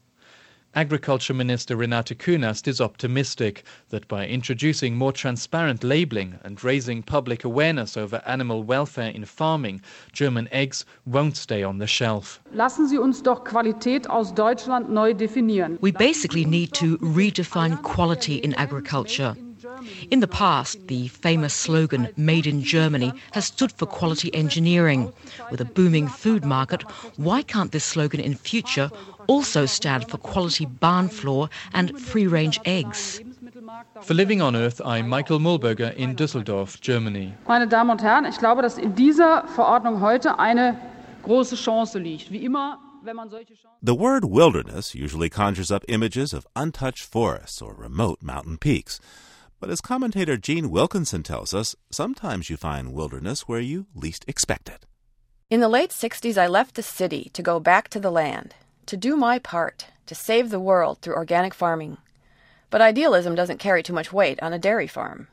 Agriculture 0.74 1.32
Minister 1.32 1.76
Renate 1.76 2.14
Künast 2.14 2.68
is 2.68 2.78
optimistic 2.78 3.64
that 3.88 4.06
by 4.06 4.26
introducing 4.26 4.94
more 4.96 5.12
transparent 5.12 5.82
labeling 5.82 6.38
and 6.44 6.62
raising 6.62 7.02
public 7.02 7.42
awareness 7.42 7.96
over 7.96 8.22
animal 8.26 8.62
welfare 8.62 9.10
in 9.10 9.24
farming, 9.24 9.80
German 10.12 10.46
eggs 10.52 10.84
won't 11.06 11.38
stay 11.38 11.62
on 11.62 11.78
the 11.78 11.86
shelf. 11.86 12.40
Lassen 12.52 12.86
Sie 12.86 12.98
uns 12.98 13.22
doch 13.22 13.44
Qualität 13.44 14.08
aus 14.08 14.30
Deutschland 14.30 14.90
neu 14.90 15.14
definieren. 15.14 15.78
We 15.80 15.90
basically 15.90 16.44
need 16.44 16.74
to 16.74 16.98
redefine 16.98 17.82
quality 17.82 18.36
in 18.36 18.54
agriculture. 18.54 19.36
In 20.10 20.20
the 20.20 20.28
past, 20.28 20.78
the 20.88 21.08
famous 21.08 21.54
slogan 21.54 22.08
Made 22.16 22.46
in 22.46 22.62
Germany 22.62 23.12
has 23.32 23.46
stood 23.46 23.72
for 23.72 23.86
quality 23.86 24.32
engineering. 24.34 25.12
With 25.50 25.60
a 25.60 25.64
booming 25.64 26.08
food 26.08 26.44
market, 26.44 26.82
why 27.16 27.42
can't 27.42 27.72
this 27.72 27.84
slogan 27.84 28.20
in 28.20 28.34
future 28.34 28.90
also 29.26 29.66
stand 29.66 30.08
for 30.08 30.18
quality 30.18 30.66
barn 30.66 31.08
floor 31.08 31.48
and 31.72 31.98
free 32.00 32.26
range 32.26 32.60
eggs? 32.64 33.20
For 34.02 34.14
Living 34.14 34.40
on 34.40 34.56
Earth, 34.56 34.80
I'm 34.84 35.08
Michael 35.08 35.38
Mulberger 35.38 35.94
in 35.96 36.16
Düsseldorf, 36.16 36.80
Germany. 36.80 37.34
Meine 37.46 37.66
Damen 37.66 37.90
und 37.90 38.02
Herren, 38.02 38.24
ich 38.24 38.38
glaube, 38.38 38.62
dass 38.62 38.78
in 38.78 38.94
dieser 38.94 39.46
Verordnung 39.48 40.00
heute 40.00 40.38
eine 40.38 40.78
große 41.22 41.56
Chance 41.56 41.98
liegt. 41.98 42.30
Wie 42.30 42.44
immer 42.44 42.78
the 43.80 43.94
word 43.94 44.24
wilderness 44.24 44.94
usually 44.94 45.30
conjures 45.30 45.70
up 45.70 45.84
images 45.88 46.32
of 46.32 46.46
untouched 46.56 47.04
forests 47.04 47.62
or 47.62 47.72
remote 47.72 48.22
mountain 48.22 48.58
peaks. 48.58 49.00
But 49.60 49.70
as 49.70 49.80
commentator 49.80 50.36
Jean 50.36 50.70
Wilkinson 50.70 51.22
tells 51.22 51.52
us, 51.52 51.74
sometimes 51.90 52.48
you 52.48 52.56
find 52.56 52.92
wilderness 52.92 53.48
where 53.48 53.60
you 53.60 53.86
least 53.94 54.24
expect 54.28 54.68
it. 54.68 54.86
In 55.50 55.60
the 55.60 55.68
late 55.68 55.90
60s, 55.90 56.38
I 56.38 56.46
left 56.46 56.74
the 56.74 56.82
city 56.82 57.30
to 57.32 57.42
go 57.42 57.58
back 57.58 57.88
to 57.88 57.98
the 57.98 58.10
land, 58.10 58.54
to 58.86 58.96
do 58.96 59.16
my 59.16 59.38
part, 59.38 59.86
to 60.06 60.14
save 60.14 60.50
the 60.50 60.60
world 60.60 60.98
through 61.00 61.16
organic 61.16 61.54
farming. 61.54 61.98
But 62.70 62.82
idealism 62.82 63.34
doesn't 63.34 63.58
carry 63.58 63.82
too 63.82 63.92
much 63.92 64.12
weight 64.12 64.38
on 64.42 64.52
a 64.52 64.58
dairy 64.58 64.86
farm. 64.86 65.28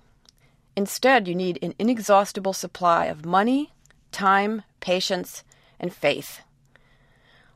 Instead, 0.75 1.27
you 1.27 1.35
need 1.35 1.59
an 1.61 1.75
inexhaustible 1.77 2.53
supply 2.53 3.05
of 3.05 3.25
money, 3.25 3.73
time, 4.11 4.63
patience, 4.79 5.43
and 5.79 5.93
faith. 5.93 6.41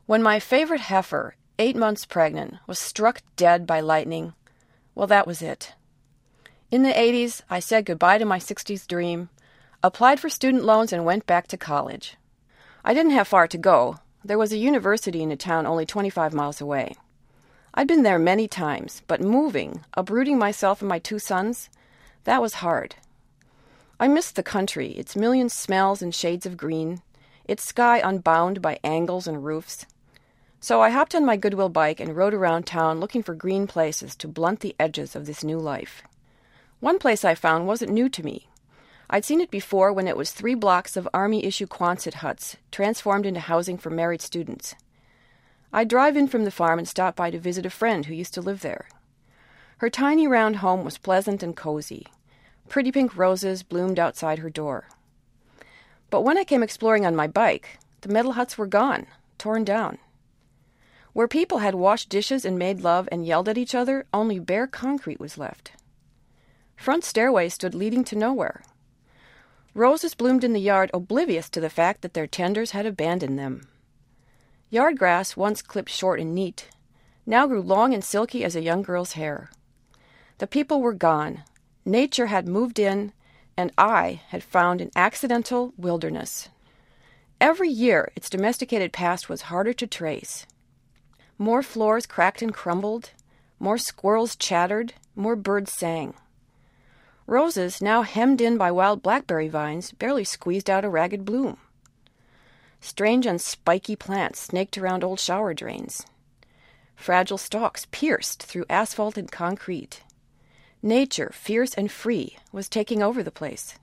When 0.06 0.22
my 0.22 0.38
favorite 0.38 0.82
heifer, 0.82 1.34
eight 1.58 1.76
months 1.76 2.04
pregnant, 2.04 2.54
was 2.66 2.78
struck 2.78 3.22
dead 3.36 3.66
by 3.66 3.80
lightning, 3.80 4.34
well, 4.94 5.06
that 5.06 5.26
was 5.26 5.42
it. 5.42 5.74
In 6.70 6.84
the 6.84 6.92
80s, 6.92 7.42
I 7.50 7.58
said 7.58 7.84
goodbye 7.84 8.18
to 8.18 8.24
my 8.24 8.38
60s 8.38 8.86
dream, 8.86 9.28
applied 9.82 10.20
for 10.20 10.28
student 10.28 10.64
loans, 10.64 10.92
and 10.92 11.04
went 11.04 11.26
back 11.26 11.48
to 11.48 11.56
college. 11.56 12.16
I 12.84 12.94
didn't 12.94 13.10
have 13.10 13.26
far 13.26 13.48
to 13.48 13.58
go. 13.58 13.98
There 14.24 14.38
was 14.38 14.52
a 14.52 14.56
university 14.56 15.20
in 15.20 15.32
a 15.32 15.36
town 15.36 15.66
only 15.66 15.84
25 15.84 16.32
miles 16.32 16.60
away. 16.60 16.94
I'd 17.74 17.88
been 17.88 18.04
there 18.04 18.20
many 18.20 18.46
times, 18.46 19.02
but 19.08 19.20
moving, 19.20 19.84
uprooting 19.94 20.38
myself 20.38 20.80
and 20.80 20.88
my 20.88 21.00
two 21.00 21.18
sons, 21.18 21.70
that 22.22 22.40
was 22.40 22.62
hard. 22.62 22.94
I 23.98 24.06
missed 24.06 24.36
the 24.36 24.44
country, 24.44 24.92
its 24.92 25.16
million 25.16 25.48
smells 25.48 26.02
and 26.02 26.14
shades 26.14 26.46
of 26.46 26.56
green, 26.56 27.02
its 27.46 27.64
sky 27.64 27.98
unbound 27.98 28.62
by 28.62 28.78
angles 28.84 29.26
and 29.26 29.44
roofs. 29.44 29.86
So 30.60 30.80
I 30.80 30.90
hopped 30.90 31.16
on 31.16 31.26
my 31.26 31.36
Goodwill 31.36 31.68
bike 31.68 31.98
and 31.98 32.16
rode 32.16 32.34
around 32.34 32.64
town 32.64 33.00
looking 33.00 33.24
for 33.24 33.34
green 33.34 33.66
places 33.66 34.14
to 34.16 34.28
blunt 34.28 34.60
the 34.60 34.76
edges 34.78 35.16
of 35.16 35.26
this 35.26 35.42
new 35.42 35.58
life. 35.58 36.04
One 36.80 36.98
place 36.98 37.26
I 37.26 37.34
found 37.34 37.66
wasn't 37.66 37.92
new 37.92 38.08
to 38.08 38.24
me. 38.24 38.48
I'd 39.10 39.26
seen 39.26 39.42
it 39.42 39.50
before 39.50 39.92
when 39.92 40.08
it 40.08 40.16
was 40.16 40.30
three 40.30 40.54
blocks 40.54 40.96
of 40.96 41.06
Army 41.12 41.44
issue 41.44 41.66
Quonset 41.66 42.14
huts, 42.14 42.56
transformed 42.72 43.26
into 43.26 43.40
housing 43.40 43.76
for 43.76 43.90
married 43.90 44.22
students. 44.22 44.74
I'd 45.74 45.88
drive 45.88 46.16
in 46.16 46.26
from 46.26 46.44
the 46.44 46.50
farm 46.50 46.78
and 46.78 46.88
stop 46.88 47.16
by 47.16 47.30
to 47.30 47.38
visit 47.38 47.66
a 47.66 47.70
friend 47.70 48.06
who 48.06 48.14
used 48.14 48.32
to 48.34 48.40
live 48.40 48.62
there. 48.62 48.88
Her 49.78 49.90
tiny 49.90 50.26
round 50.26 50.56
home 50.56 50.82
was 50.82 50.96
pleasant 50.96 51.42
and 51.42 51.54
cozy. 51.54 52.06
Pretty 52.68 52.90
pink 52.90 53.14
roses 53.14 53.62
bloomed 53.62 53.98
outside 53.98 54.38
her 54.38 54.50
door. 54.50 54.88
But 56.08 56.22
when 56.22 56.38
I 56.38 56.44
came 56.44 56.62
exploring 56.62 57.04
on 57.04 57.14
my 57.14 57.26
bike, 57.26 57.78
the 58.00 58.08
metal 58.08 58.32
huts 58.32 58.56
were 58.56 58.66
gone, 58.66 59.06
torn 59.36 59.64
down. 59.64 59.98
Where 61.12 61.28
people 61.28 61.58
had 61.58 61.74
washed 61.74 62.08
dishes 62.08 62.46
and 62.46 62.58
made 62.58 62.80
love 62.80 63.06
and 63.12 63.26
yelled 63.26 63.50
at 63.50 63.58
each 63.58 63.74
other, 63.74 64.06
only 64.14 64.38
bare 64.38 64.66
concrete 64.66 65.20
was 65.20 65.36
left. 65.36 65.72
Front 66.80 67.04
stairways 67.04 67.52
stood 67.52 67.74
leading 67.74 68.04
to 68.04 68.16
nowhere. 68.16 68.62
Roses 69.74 70.14
bloomed 70.14 70.42
in 70.42 70.54
the 70.54 70.60
yard, 70.62 70.90
oblivious 70.94 71.50
to 71.50 71.60
the 71.60 71.68
fact 71.68 72.00
that 72.00 72.14
their 72.14 72.26
tenders 72.26 72.70
had 72.70 72.86
abandoned 72.86 73.38
them. 73.38 73.68
Yard 74.70 74.98
grass, 74.98 75.36
once 75.36 75.60
clipped 75.60 75.90
short 75.90 76.18
and 76.20 76.34
neat, 76.34 76.70
now 77.26 77.46
grew 77.46 77.60
long 77.60 77.92
and 77.92 78.02
silky 78.02 78.42
as 78.42 78.56
a 78.56 78.62
young 78.62 78.80
girl's 78.80 79.12
hair. 79.12 79.50
The 80.38 80.46
people 80.46 80.80
were 80.80 80.94
gone. 80.94 81.44
Nature 81.84 82.28
had 82.28 82.48
moved 82.48 82.78
in, 82.78 83.12
and 83.58 83.72
I 83.76 84.22
had 84.28 84.42
found 84.42 84.80
an 84.80 84.90
accidental 84.96 85.74
wilderness. 85.76 86.48
Every 87.42 87.68
year, 87.68 88.10
its 88.16 88.30
domesticated 88.30 88.90
past 88.94 89.28
was 89.28 89.42
harder 89.52 89.74
to 89.74 89.86
trace. 89.86 90.46
More 91.36 91.62
floors 91.62 92.06
cracked 92.06 92.40
and 92.40 92.54
crumbled, 92.54 93.10
more 93.58 93.76
squirrels 93.76 94.34
chattered, 94.34 94.94
more 95.14 95.36
birds 95.36 95.74
sang. 95.74 96.14
Roses, 97.30 97.80
now 97.80 98.02
hemmed 98.02 98.40
in 98.40 98.58
by 98.58 98.72
wild 98.72 99.04
blackberry 99.04 99.46
vines, 99.46 99.92
barely 99.92 100.24
squeezed 100.24 100.68
out 100.68 100.84
a 100.84 100.88
ragged 100.88 101.24
bloom. 101.24 101.58
Strange 102.80 103.24
and 103.24 103.40
spiky 103.40 103.94
plants 103.94 104.40
snaked 104.40 104.76
around 104.76 105.04
old 105.04 105.20
shower 105.20 105.54
drains. 105.54 106.04
Fragile 106.96 107.38
stalks 107.38 107.86
pierced 107.92 108.42
through 108.42 108.64
asphalt 108.68 109.16
and 109.16 109.30
concrete. 109.30 110.02
Nature, 110.82 111.30
fierce 111.32 111.72
and 111.74 111.92
free, 111.92 112.36
was 112.50 112.68
taking 112.68 113.00
over 113.00 113.22
the 113.22 113.30
place. 113.30 113.78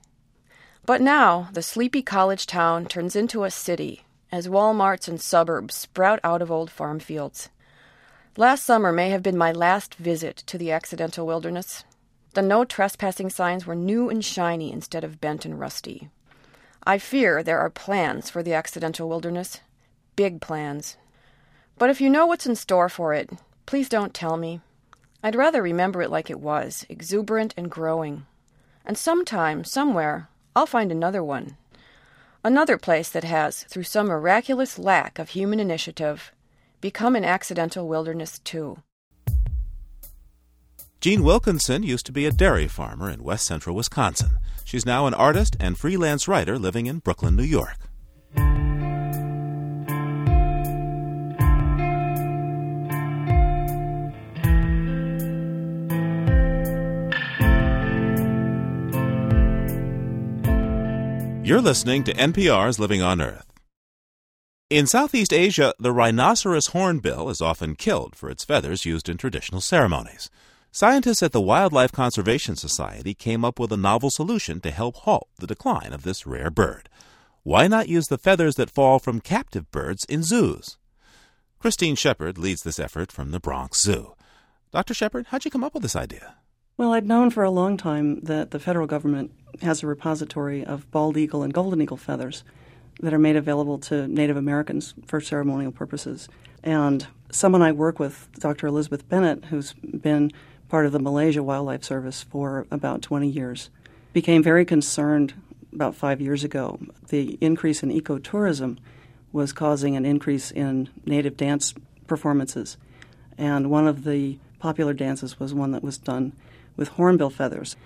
But 0.84 1.00
now 1.00 1.48
the 1.54 1.62
sleepy 1.62 2.02
college 2.02 2.46
town 2.46 2.84
turns 2.84 3.16
into 3.16 3.44
a 3.44 3.50
city 3.50 4.02
as 4.30 4.46
Walmarts 4.46 5.08
and 5.08 5.18
suburbs 5.18 5.74
sprout 5.74 6.20
out 6.22 6.42
of 6.42 6.50
old 6.50 6.70
farm 6.70 6.98
fields. 7.00 7.48
Last 8.36 8.66
summer 8.66 8.92
may 8.92 9.08
have 9.08 9.22
been 9.22 9.38
my 9.38 9.52
last 9.52 9.94
visit 9.94 10.36
to 10.48 10.58
the 10.58 10.70
accidental 10.70 11.26
wilderness. 11.26 11.84
The 12.38 12.42
no 12.42 12.64
trespassing 12.64 13.30
signs 13.30 13.66
were 13.66 13.74
new 13.74 14.08
and 14.08 14.24
shiny 14.24 14.70
instead 14.70 15.02
of 15.02 15.20
bent 15.20 15.44
and 15.44 15.58
rusty. 15.58 16.08
I 16.84 16.98
fear 16.98 17.42
there 17.42 17.58
are 17.58 17.68
plans 17.68 18.30
for 18.30 18.44
the 18.44 18.54
accidental 18.54 19.08
wilderness. 19.08 19.60
Big 20.14 20.40
plans. 20.40 20.96
But 21.78 21.90
if 21.90 22.00
you 22.00 22.08
know 22.08 22.26
what's 22.26 22.46
in 22.46 22.54
store 22.54 22.88
for 22.88 23.12
it, 23.12 23.28
please 23.66 23.88
don't 23.88 24.14
tell 24.14 24.36
me. 24.36 24.60
I'd 25.20 25.34
rather 25.34 25.60
remember 25.60 26.00
it 26.00 26.12
like 26.12 26.30
it 26.30 26.38
was, 26.38 26.86
exuberant 26.88 27.54
and 27.56 27.68
growing. 27.68 28.24
And 28.84 28.96
sometime, 28.96 29.64
somewhere, 29.64 30.28
I'll 30.54 30.64
find 30.64 30.92
another 30.92 31.24
one. 31.24 31.56
Another 32.44 32.78
place 32.78 33.08
that 33.08 33.24
has, 33.24 33.64
through 33.64 33.82
some 33.82 34.06
miraculous 34.06 34.78
lack 34.78 35.18
of 35.18 35.30
human 35.30 35.58
initiative, 35.58 36.30
become 36.80 37.16
an 37.16 37.24
accidental 37.24 37.88
wilderness 37.88 38.38
too. 38.38 38.80
Jean 41.08 41.24
Wilkinson 41.24 41.82
used 41.82 42.04
to 42.04 42.12
be 42.12 42.26
a 42.26 42.30
dairy 42.30 42.68
farmer 42.68 43.08
in 43.08 43.24
west 43.24 43.46
central 43.46 43.74
Wisconsin. 43.74 44.36
She's 44.62 44.84
now 44.84 45.06
an 45.06 45.14
artist 45.14 45.56
and 45.58 45.78
freelance 45.78 46.28
writer 46.28 46.58
living 46.58 46.84
in 46.84 46.98
Brooklyn, 46.98 47.34
New 47.34 47.44
York. 47.44 47.78
You're 61.42 61.62
listening 61.62 62.04
to 62.04 62.12
NPR's 62.12 62.78
Living 62.78 63.00
on 63.00 63.22
Earth. 63.22 63.50
In 64.68 64.86
Southeast 64.86 65.32
Asia, 65.32 65.72
the 65.78 65.92
rhinoceros 65.92 66.66
hornbill 66.66 67.30
is 67.30 67.40
often 67.40 67.76
killed 67.76 68.14
for 68.14 68.28
its 68.28 68.44
feathers 68.44 68.84
used 68.84 69.08
in 69.08 69.16
traditional 69.16 69.62
ceremonies. 69.62 70.28
Scientists 70.70 71.22
at 71.22 71.32
the 71.32 71.40
Wildlife 71.40 71.92
Conservation 71.92 72.54
Society 72.54 73.14
came 73.14 73.42
up 73.42 73.58
with 73.58 73.72
a 73.72 73.76
novel 73.76 74.10
solution 74.10 74.60
to 74.60 74.70
help 74.70 74.96
halt 74.96 75.26
the 75.38 75.46
decline 75.46 75.94
of 75.94 76.02
this 76.02 76.26
rare 76.26 76.50
bird. 76.50 76.90
Why 77.42 77.66
not 77.68 77.88
use 77.88 78.08
the 78.08 78.18
feathers 78.18 78.56
that 78.56 78.70
fall 78.70 78.98
from 78.98 79.20
captive 79.20 79.70
birds 79.70 80.04
in 80.04 80.22
zoos? 80.22 80.76
Christine 81.58 81.96
Sheppard 81.96 82.36
leads 82.36 82.62
this 82.62 82.78
effort 82.78 83.10
from 83.10 83.30
the 83.30 83.40
Bronx 83.40 83.82
Zoo. 83.82 84.14
Dr. 84.70 84.92
Sheppard, 84.92 85.28
how'd 85.28 85.46
you 85.46 85.50
come 85.50 85.64
up 85.64 85.72
with 85.72 85.82
this 85.82 85.96
idea? 85.96 86.36
Well, 86.76 86.92
I'd 86.92 87.06
known 87.06 87.30
for 87.30 87.42
a 87.42 87.50
long 87.50 87.78
time 87.78 88.20
that 88.20 88.50
the 88.50 88.60
federal 88.60 88.86
government 88.86 89.32
has 89.62 89.82
a 89.82 89.86
repository 89.86 90.64
of 90.64 90.88
bald 90.90 91.16
eagle 91.16 91.42
and 91.42 91.52
golden 91.52 91.80
eagle 91.80 91.96
feathers 91.96 92.44
that 93.00 93.14
are 93.14 93.18
made 93.18 93.36
available 93.36 93.78
to 93.78 94.06
Native 94.06 94.36
Americans 94.36 94.92
for 95.06 95.20
ceremonial 95.20 95.72
purposes. 95.72 96.28
And 96.62 97.06
someone 97.32 97.62
I 97.62 97.72
work 97.72 97.98
with, 97.98 98.28
Dr. 98.38 98.66
Elizabeth 98.66 99.08
Bennett, 99.08 99.46
who's 99.46 99.72
been 99.72 100.30
part 100.68 100.86
of 100.86 100.92
the 100.92 100.98
Malaysia 100.98 101.42
Wildlife 101.42 101.84
Service 101.84 102.22
for 102.22 102.66
about 102.70 103.02
20 103.02 103.28
years, 103.28 103.70
became 104.12 104.42
very 104.42 104.64
concerned 104.64 105.34
about 105.72 105.94
five 105.94 106.20
years 106.20 106.44
ago. 106.44 106.78
The 107.08 107.38
increase 107.40 107.82
in 107.82 107.90
ecotourism 107.90 108.78
was 109.32 109.52
causing 109.52 109.96
an 109.96 110.04
increase 110.04 110.50
in 110.50 110.88
native 111.04 111.36
dance 111.36 111.74
performances. 112.06 112.76
And 113.36 113.70
one 113.70 113.86
of 113.86 114.04
the 114.04 114.38
popular 114.58 114.92
dances 114.92 115.38
was 115.38 115.54
one 115.54 115.72
that 115.72 115.84
was 115.84 115.98
done 115.98 116.32
with 116.76 116.88
hornbill 116.88 117.30
feathers. 117.30 117.76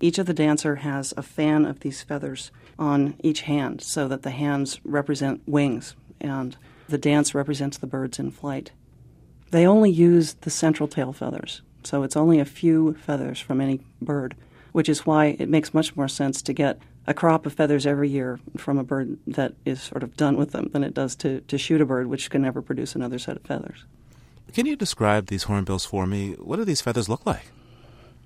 Each 0.00 0.18
of 0.18 0.26
the 0.26 0.34
dancer 0.34 0.76
has 0.76 1.12
a 1.16 1.22
fan 1.22 1.64
of 1.64 1.80
these 1.80 2.02
feathers 2.02 2.50
on 2.78 3.16
each 3.22 3.42
hand 3.42 3.82
so 3.82 4.08
that 4.08 4.22
the 4.22 4.30
hands 4.30 4.80
represent 4.84 5.42
wings 5.46 5.94
and 6.20 6.56
the 6.88 6.98
dance 6.98 7.34
represents 7.34 7.78
the 7.78 7.86
birds 7.86 8.18
in 8.18 8.30
flight. 8.30 8.72
They 9.50 9.66
only 9.66 9.90
use 9.90 10.34
the 10.34 10.50
central 10.50 10.88
tail 10.88 11.12
feathers, 11.12 11.62
so 11.84 12.02
it's 12.02 12.16
only 12.16 12.38
a 12.38 12.44
few 12.44 12.94
feathers 12.94 13.40
from 13.40 13.60
any 13.60 13.80
bird, 14.00 14.34
which 14.72 14.88
is 14.88 15.06
why 15.06 15.36
it 15.38 15.48
makes 15.48 15.74
much 15.74 15.96
more 15.96 16.08
sense 16.08 16.42
to 16.42 16.52
get 16.52 16.78
a 17.06 17.14
crop 17.14 17.46
of 17.46 17.52
feathers 17.52 17.86
every 17.86 18.08
year 18.08 18.38
from 18.56 18.78
a 18.78 18.84
bird 18.84 19.18
that 19.26 19.54
is 19.64 19.82
sort 19.82 20.02
of 20.02 20.16
done 20.16 20.36
with 20.36 20.52
them 20.52 20.68
than 20.72 20.84
it 20.84 20.94
does 20.94 21.16
to, 21.16 21.40
to 21.42 21.58
shoot 21.58 21.80
a 21.80 21.86
bird 21.86 22.06
which 22.06 22.30
can 22.30 22.42
never 22.42 22.62
produce 22.62 22.94
another 22.94 23.18
set 23.18 23.36
of 23.36 23.42
feathers. 23.42 23.84
Can 24.52 24.66
you 24.66 24.76
describe 24.76 25.26
these 25.26 25.44
hornbills 25.44 25.84
for 25.84 26.06
me? 26.06 26.32
What 26.32 26.56
do 26.56 26.64
these 26.64 26.80
feathers 26.80 27.08
look 27.08 27.24
like? 27.24 27.46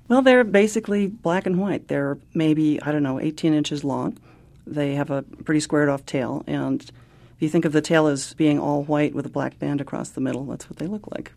Well, 0.08 0.22
they're 0.22 0.44
basically 0.44 1.06
black 1.06 1.46
and 1.46 1.58
white. 1.58 1.88
They're 1.88 2.18
maybe, 2.34 2.80
I 2.82 2.92
don't 2.92 3.02
know, 3.02 3.20
18 3.20 3.54
inches 3.54 3.84
long. 3.84 4.18
They 4.66 4.94
have 4.94 5.10
a 5.10 5.22
pretty 5.22 5.60
squared 5.60 5.88
off 5.88 6.04
tail. 6.04 6.44
And 6.46 6.82
if 6.82 7.40
you 7.40 7.48
think 7.48 7.64
of 7.64 7.72
the 7.72 7.80
tail 7.80 8.06
as 8.06 8.34
being 8.34 8.58
all 8.58 8.84
white 8.84 9.14
with 9.14 9.26
a 9.26 9.30
black 9.30 9.58
band 9.58 9.80
across 9.80 10.10
the 10.10 10.20
middle, 10.20 10.44
that's 10.44 10.68
what 10.68 10.78
they 10.78 10.86
look 10.86 11.10
like. 11.10 11.32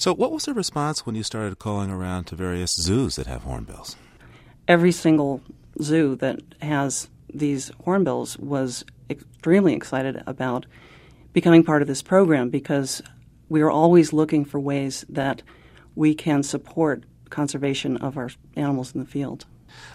So, 0.00 0.14
what 0.14 0.30
was 0.30 0.44
the 0.44 0.54
response 0.54 1.04
when 1.04 1.16
you 1.16 1.24
started 1.24 1.58
calling 1.58 1.90
around 1.90 2.26
to 2.26 2.36
various 2.36 2.72
zoos 2.72 3.16
that 3.16 3.26
have 3.26 3.42
hornbills? 3.42 3.96
Every 4.68 4.92
single 4.92 5.42
zoo 5.82 6.14
that 6.16 6.38
has 6.62 7.08
these 7.34 7.72
hornbills 7.84 8.38
was 8.38 8.84
extremely 9.10 9.74
excited 9.74 10.22
about 10.24 10.66
becoming 11.32 11.64
part 11.64 11.82
of 11.82 11.88
this 11.88 12.00
program 12.00 12.48
because 12.48 13.02
we 13.48 13.60
are 13.60 13.72
always 13.72 14.12
looking 14.12 14.44
for 14.44 14.60
ways 14.60 15.04
that 15.08 15.42
we 15.96 16.14
can 16.14 16.44
support 16.44 17.02
conservation 17.30 17.96
of 17.96 18.16
our 18.16 18.30
animals 18.54 18.94
in 18.94 19.00
the 19.00 19.06
field. 19.06 19.46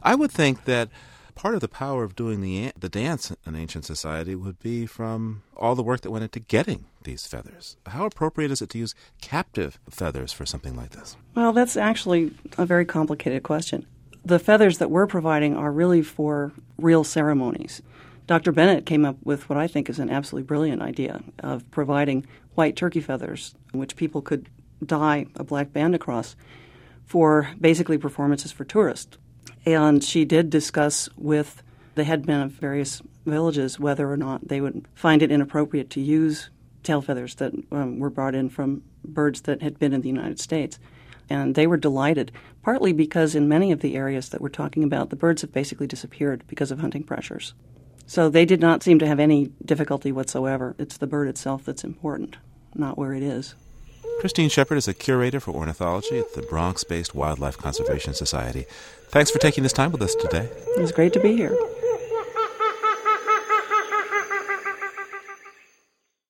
I 0.03 0.15
would 0.15 0.31
think 0.31 0.65
that 0.65 0.89
part 1.33 1.55
of 1.55 1.61
the 1.61 1.69
power 1.69 2.03
of 2.03 2.13
doing 2.13 2.41
the 2.41 2.73
the 2.77 2.89
dance 2.89 3.33
in 3.47 3.55
ancient 3.55 3.85
society 3.85 4.35
would 4.35 4.59
be 4.59 4.85
from 4.85 5.43
all 5.55 5.75
the 5.75 5.81
work 5.81 6.01
that 6.01 6.11
went 6.11 6.23
into 6.23 6.41
getting 6.41 6.87
these 7.03 7.27
feathers. 7.27 7.77
How 7.87 8.05
appropriate 8.05 8.51
is 8.51 8.61
it 8.61 8.69
to 8.69 8.77
use 8.77 8.95
captive 9.21 9.79
feathers 9.89 10.33
for 10.33 10.45
something 10.45 10.75
like 10.75 10.91
this? 10.91 11.15
Well, 11.35 11.53
that's 11.53 11.77
actually 11.77 12.31
a 12.57 12.65
very 12.65 12.85
complicated 12.85 13.43
question. 13.43 13.85
The 14.25 14.39
feathers 14.39 14.77
that 14.77 14.89
we're 14.89 15.07
providing 15.07 15.55
are 15.55 15.71
really 15.71 16.01
for 16.01 16.53
real 16.77 17.03
ceremonies. 17.03 17.81
Dr. 18.25 18.53
Bennett 18.53 18.85
came 18.85 19.03
up 19.03 19.17
with 19.23 19.49
what 19.49 19.57
I 19.57 19.67
think 19.67 19.89
is 19.89 19.99
an 19.99 20.09
absolutely 20.09 20.47
brilliant 20.47 20.81
idea 20.81 21.21
of 21.39 21.69
providing 21.71 22.25
white 22.55 22.75
turkey 22.75 23.01
feathers, 23.01 23.53
which 23.73 23.97
people 23.97 24.21
could 24.21 24.47
dye 24.85 25.25
a 25.35 25.43
black 25.43 25.73
band 25.73 25.93
across 25.93 26.35
for 27.05 27.49
basically 27.59 27.97
performances 27.97 28.51
for 28.51 28.63
tourists. 28.63 29.17
And 29.65 30.03
she 30.03 30.23
did 30.25 30.49
discuss 30.49 31.09
with 31.17 31.63
the 31.95 32.03
headmen 32.03 32.41
of 32.41 32.51
various 32.51 33.01
villages 33.25 33.79
whether 33.79 34.11
or 34.11 34.17
not 34.17 34.47
they 34.47 34.61
would 34.61 34.87
find 34.93 35.21
it 35.21 35.31
inappropriate 35.31 35.89
to 35.91 36.01
use 36.01 36.49
tail 36.83 37.01
feathers 37.01 37.35
that 37.35 37.53
um, 37.71 37.99
were 37.99 38.09
brought 38.09 38.35
in 38.35 38.49
from 38.49 38.83
birds 39.03 39.41
that 39.41 39.61
had 39.61 39.79
been 39.79 39.93
in 39.93 40.01
the 40.01 40.09
United 40.09 40.39
States. 40.39 40.79
And 41.29 41.55
they 41.55 41.67
were 41.67 41.77
delighted, 41.77 42.31
partly 42.61 42.91
because 42.93 43.33
in 43.33 43.47
many 43.47 43.71
of 43.71 43.79
the 43.79 43.95
areas 43.95 44.29
that 44.29 44.41
we're 44.41 44.49
talking 44.49 44.83
about, 44.83 45.09
the 45.09 45.15
birds 45.15 45.41
have 45.41 45.53
basically 45.53 45.87
disappeared 45.87 46.43
because 46.47 46.71
of 46.71 46.79
hunting 46.79 47.03
pressures. 47.03 47.53
So 48.05 48.29
they 48.29 48.45
did 48.45 48.59
not 48.59 48.83
seem 48.83 48.99
to 48.99 49.07
have 49.07 49.19
any 49.19 49.51
difficulty 49.63 50.11
whatsoever. 50.11 50.75
It's 50.77 50.97
the 50.97 51.07
bird 51.07 51.29
itself 51.29 51.63
that's 51.63 51.83
important, 51.83 52.37
not 52.75 52.97
where 52.97 53.13
it 53.13 53.23
is. 53.23 53.55
Christine 54.19 54.49
Sheppard 54.49 54.77
is 54.77 54.87
a 54.87 54.93
curator 54.93 55.39
for 55.39 55.51
ornithology 55.51 56.19
at 56.19 56.33
the 56.33 56.41
Bronx 56.43 56.83
based 56.83 57.15
Wildlife 57.15 57.57
Conservation 57.57 58.13
Society. 58.13 58.65
Thanks 59.07 59.31
for 59.31 59.39
taking 59.39 59.63
this 59.63 59.73
time 59.73 59.91
with 59.91 60.01
us 60.01 60.15
today. 60.15 60.49
It 60.77 60.81
was 60.81 60.91
great 60.91 61.13
to 61.13 61.19
be 61.19 61.35
here. 61.35 61.57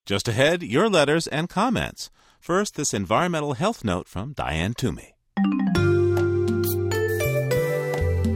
Just 0.06 0.28
ahead, 0.28 0.64
your 0.64 0.90
letters 0.90 1.28
and 1.28 1.48
comments. 1.48 2.10
First, 2.42 2.76
this 2.76 2.94
environmental 2.94 3.54
health 3.54 3.86
note 3.86 4.10
from 4.10 4.34
Diane 4.34 4.74
Toomey. 4.74 5.16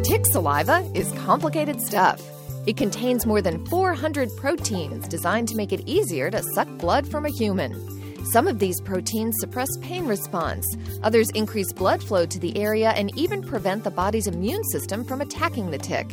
Tick 0.04 0.26
saliva 0.28 0.90
is 0.96 1.12
complicated 1.26 1.82
stuff. 1.82 2.22
It 2.66 2.78
contains 2.78 3.26
more 3.26 3.42
than 3.42 3.66
400 3.66 4.30
proteins 4.38 5.10
designed 5.10 5.50
to 5.50 5.58
make 5.58 5.74
it 5.74 5.82
easier 5.86 6.32
to 6.32 6.42
suck 6.42 6.70
blood 6.78 7.06
from 7.06 7.26
a 7.26 7.30
human. 7.30 7.97
Some 8.26 8.48
of 8.48 8.60
these 8.60 8.82
proteins 8.82 9.36
suppress 9.40 9.70
pain 9.82 10.06
response, 10.06 10.66
others 11.02 11.30
increase 11.32 11.72
blood 11.72 12.04
flow 12.04 12.26
to 12.26 12.40
the 12.40 12.58
area 12.58 12.90
and 12.90 13.18
even 13.18 13.42
prevent 13.42 13.84
the 13.84 13.92
body's 13.92 14.28
immune 14.28 14.64
system 14.66 15.06
from 15.06 15.22
attacking 15.22 15.72
the 15.72 15.78
tick. 15.78 16.12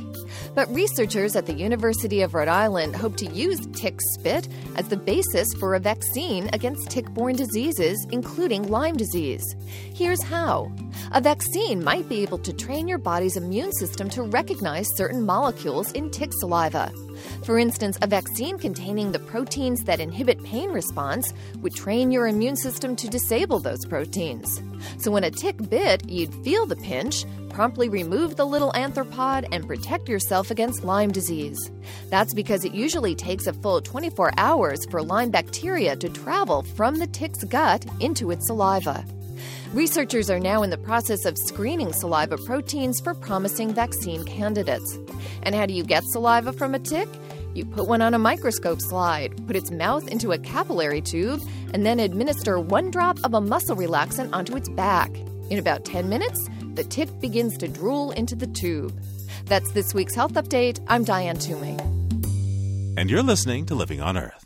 But 0.54 0.72
researchers 0.72 1.34
at 1.34 1.46
the 1.46 1.52
University 1.52 2.22
of 2.22 2.34
Rhode 2.34 2.48
Island 2.48 2.94
hope 2.94 3.16
to 3.16 3.26
use 3.26 3.66
tick 3.72 3.98
spit 4.14 4.48
as 4.76 4.88
the 4.88 4.96
basis 4.96 5.48
for 5.58 5.74
a 5.74 5.80
vaccine 5.80 6.48
against 6.52 6.90
tick 6.90 7.08
borne 7.10 7.36
diseases, 7.36 8.06
including 8.12 8.68
Lyme 8.68 8.96
disease. 8.96 9.44
Here's 9.94 10.22
how 10.22 10.70
a 11.12 11.20
vaccine 11.20 11.82
might 11.82 12.08
be 12.08 12.22
able 12.22 12.38
to 12.38 12.52
train 12.52 12.86
your 12.86 12.98
body's 12.98 13.36
immune 13.36 13.72
system 13.72 14.08
to 14.10 14.22
recognize 14.22 14.86
certain 14.96 15.24
molecules 15.24 15.90
in 15.92 16.10
tick 16.10 16.32
saliva. 16.34 16.92
For 17.44 17.58
instance, 17.58 17.98
a 18.02 18.06
vaccine 18.06 18.58
containing 18.58 19.12
the 19.12 19.18
proteins 19.18 19.84
that 19.84 20.00
inhibit 20.00 20.42
pain 20.44 20.70
response 20.70 21.32
would 21.60 21.74
train 21.74 22.10
your 22.10 22.26
immune 22.26 22.56
system 22.56 22.96
to 22.96 23.08
disable 23.08 23.60
those 23.60 23.84
proteins. 23.84 24.60
So 24.98 25.10
when 25.10 25.24
a 25.24 25.30
tick 25.30 25.68
bit, 25.68 26.08
you'd 26.08 26.34
feel 26.44 26.66
the 26.66 26.76
pinch, 26.76 27.24
promptly 27.50 27.88
remove 27.88 28.36
the 28.36 28.46
little 28.46 28.72
arthropod, 28.72 29.46
and 29.52 29.66
protect 29.66 30.08
yourself 30.08 30.50
against 30.50 30.84
Lyme 30.84 31.12
disease. 31.12 31.70
That's 32.10 32.34
because 32.34 32.64
it 32.64 32.74
usually 32.74 33.14
takes 33.14 33.46
a 33.46 33.52
full 33.52 33.80
24 33.80 34.32
hours 34.36 34.84
for 34.90 35.02
Lyme 35.02 35.30
bacteria 35.30 35.96
to 35.96 36.08
travel 36.08 36.62
from 36.62 36.98
the 36.98 37.06
tick's 37.06 37.44
gut 37.44 37.84
into 38.00 38.30
its 38.30 38.46
saliva. 38.46 39.04
Researchers 39.74 40.30
are 40.30 40.38
now 40.38 40.62
in 40.62 40.70
the 40.70 40.78
process 40.78 41.24
of 41.24 41.36
screening 41.36 41.92
saliva 41.92 42.38
proteins 42.38 43.00
for 43.00 43.12
promising 43.12 43.74
vaccine 43.74 44.22
candidates. 44.22 45.00
And 45.42 45.52
how 45.52 45.66
do 45.66 45.74
you 45.74 45.82
get 45.82 46.04
saliva 46.04 46.52
from 46.52 46.76
a 46.76 46.78
tick? 46.78 47.08
You 47.54 47.64
put 47.64 47.88
one 47.88 48.00
on 48.00 48.14
a 48.14 48.18
microscope 48.20 48.80
slide, 48.80 49.34
put 49.48 49.56
its 49.56 49.72
mouth 49.72 50.06
into 50.06 50.30
a 50.30 50.38
capillary 50.38 51.00
tube, 51.00 51.40
and 51.72 51.84
then 51.84 51.98
administer 51.98 52.60
one 52.60 52.92
drop 52.92 53.18
of 53.24 53.34
a 53.34 53.40
muscle 53.40 53.74
relaxant 53.74 54.32
onto 54.32 54.56
its 54.56 54.68
back. 54.68 55.10
In 55.50 55.58
about 55.58 55.84
10 55.84 56.08
minutes, 56.08 56.48
the 56.74 56.84
tick 56.84 57.08
begins 57.18 57.58
to 57.58 57.66
drool 57.66 58.12
into 58.12 58.36
the 58.36 58.46
tube. 58.46 58.96
That's 59.46 59.72
this 59.72 59.92
week's 59.92 60.14
Health 60.14 60.34
Update. 60.34 60.78
I'm 60.86 61.02
Diane 61.02 61.38
Toomey. 61.38 61.76
And 62.96 63.10
you're 63.10 63.24
listening 63.24 63.66
to 63.66 63.74
Living 63.74 64.00
on 64.00 64.16
Earth. 64.16 64.43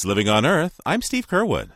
It's 0.00 0.06
Living 0.06 0.30
on 0.30 0.46
Earth. 0.46 0.80
I'm 0.86 1.02
Steve 1.02 1.28
Curwood. 1.28 1.72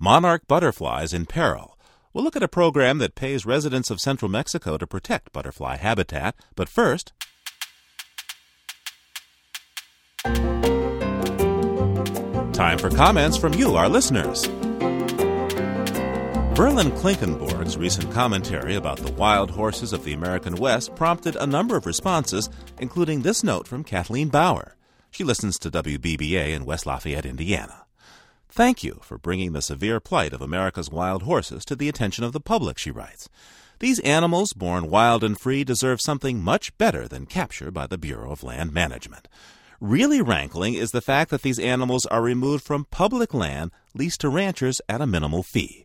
Monarch 0.00 0.48
butterflies 0.48 1.14
in 1.14 1.26
peril. 1.26 1.78
We'll 2.12 2.24
look 2.24 2.34
at 2.34 2.42
a 2.42 2.48
program 2.48 2.98
that 2.98 3.14
pays 3.14 3.46
residents 3.46 3.88
of 3.88 4.00
central 4.00 4.28
Mexico 4.28 4.76
to 4.76 4.84
protect 4.84 5.32
butterfly 5.32 5.76
habitat. 5.76 6.34
But 6.56 6.68
first, 6.68 7.12
time 12.52 12.78
for 12.78 12.90
comments 12.90 13.36
from 13.36 13.54
you, 13.54 13.76
our 13.76 13.88
listeners. 13.88 14.48
Verlyn 16.58 16.90
Klinkenborg's 16.98 17.76
recent 17.76 18.10
commentary 18.10 18.74
about 18.74 18.98
the 18.98 19.12
wild 19.12 19.52
horses 19.52 19.92
of 19.92 20.02
the 20.02 20.14
American 20.14 20.56
West 20.56 20.96
prompted 20.96 21.36
a 21.36 21.46
number 21.46 21.76
of 21.76 21.86
responses, 21.86 22.50
including 22.80 23.22
this 23.22 23.44
note 23.44 23.68
from 23.68 23.84
Kathleen 23.84 24.30
Bauer. 24.30 24.74
She 25.12 25.24
listens 25.24 25.58
to 25.58 25.70
WBAA 25.70 26.54
in 26.54 26.64
West 26.64 26.86
Lafayette, 26.86 27.26
Indiana. 27.26 27.84
Thank 28.48 28.82
you 28.82 28.98
for 29.02 29.18
bringing 29.18 29.52
the 29.52 29.60
severe 29.60 30.00
plight 30.00 30.32
of 30.32 30.40
America's 30.40 30.90
wild 30.90 31.24
horses 31.24 31.66
to 31.66 31.76
the 31.76 31.90
attention 31.90 32.24
of 32.24 32.32
the 32.32 32.40
public, 32.40 32.78
she 32.78 32.90
writes. 32.90 33.28
These 33.78 34.00
animals, 34.00 34.54
born 34.54 34.88
wild 34.88 35.22
and 35.22 35.38
free, 35.38 35.64
deserve 35.64 36.00
something 36.00 36.42
much 36.42 36.76
better 36.78 37.06
than 37.06 37.26
capture 37.26 37.70
by 37.70 37.86
the 37.86 37.98
Bureau 37.98 38.32
of 38.32 38.42
Land 38.42 38.72
Management. 38.72 39.28
Really 39.80 40.22
rankling 40.22 40.74
is 40.74 40.92
the 40.92 41.02
fact 41.02 41.30
that 41.30 41.42
these 41.42 41.58
animals 41.58 42.06
are 42.06 42.22
removed 42.22 42.64
from 42.64 42.86
public 42.86 43.34
land 43.34 43.70
leased 43.94 44.22
to 44.22 44.30
ranchers 44.30 44.80
at 44.88 45.02
a 45.02 45.06
minimal 45.06 45.42
fee. 45.42 45.84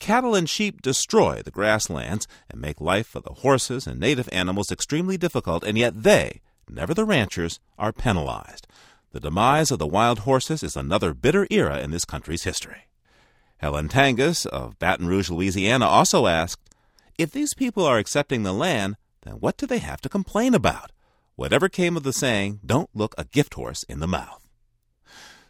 Cattle 0.00 0.34
and 0.34 0.50
sheep 0.50 0.82
destroy 0.82 1.42
the 1.42 1.52
grasslands 1.52 2.26
and 2.50 2.60
make 2.60 2.80
life 2.80 3.06
for 3.06 3.20
the 3.20 3.34
horses 3.34 3.86
and 3.86 4.00
native 4.00 4.28
animals 4.32 4.72
extremely 4.72 5.16
difficult, 5.16 5.62
and 5.62 5.78
yet 5.78 6.02
they, 6.02 6.40
never 6.68 6.94
the 6.94 7.04
ranchers, 7.04 7.60
are 7.78 7.92
penalized. 7.92 8.66
The 9.12 9.20
demise 9.20 9.70
of 9.70 9.78
the 9.78 9.86
wild 9.86 10.20
horses 10.20 10.62
is 10.62 10.76
another 10.76 11.14
bitter 11.14 11.46
era 11.50 11.78
in 11.78 11.90
this 11.90 12.04
country's 12.04 12.44
history. 12.44 12.88
Helen 13.58 13.88
Tangus 13.88 14.44
of 14.44 14.78
Baton 14.78 15.06
Rouge, 15.06 15.30
Louisiana, 15.30 15.86
also 15.86 16.26
asked 16.26 16.68
If 17.16 17.30
these 17.30 17.54
people 17.54 17.84
are 17.84 17.98
accepting 17.98 18.42
the 18.42 18.52
land, 18.52 18.96
then 19.22 19.34
what 19.34 19.56
do 19.56 19.66
they 19.66 19.78
have 19.78 20.00
to 20.02 20.08
complain 20.08 20.54
about? 20.54 20.90
Whatever 21.36 21.68
came 21.68 21.96
of 21.96 22.02
the 22.02 22.12
saying, 22.12 22.60
don't 22.64 22.90
look 22.94 23.14
a 23.16 23.24
gift 23.24 23.54
horse 23.54 23.82
in 23.84 24.00
the 24.00 24.06
mouth. 24.06 24.48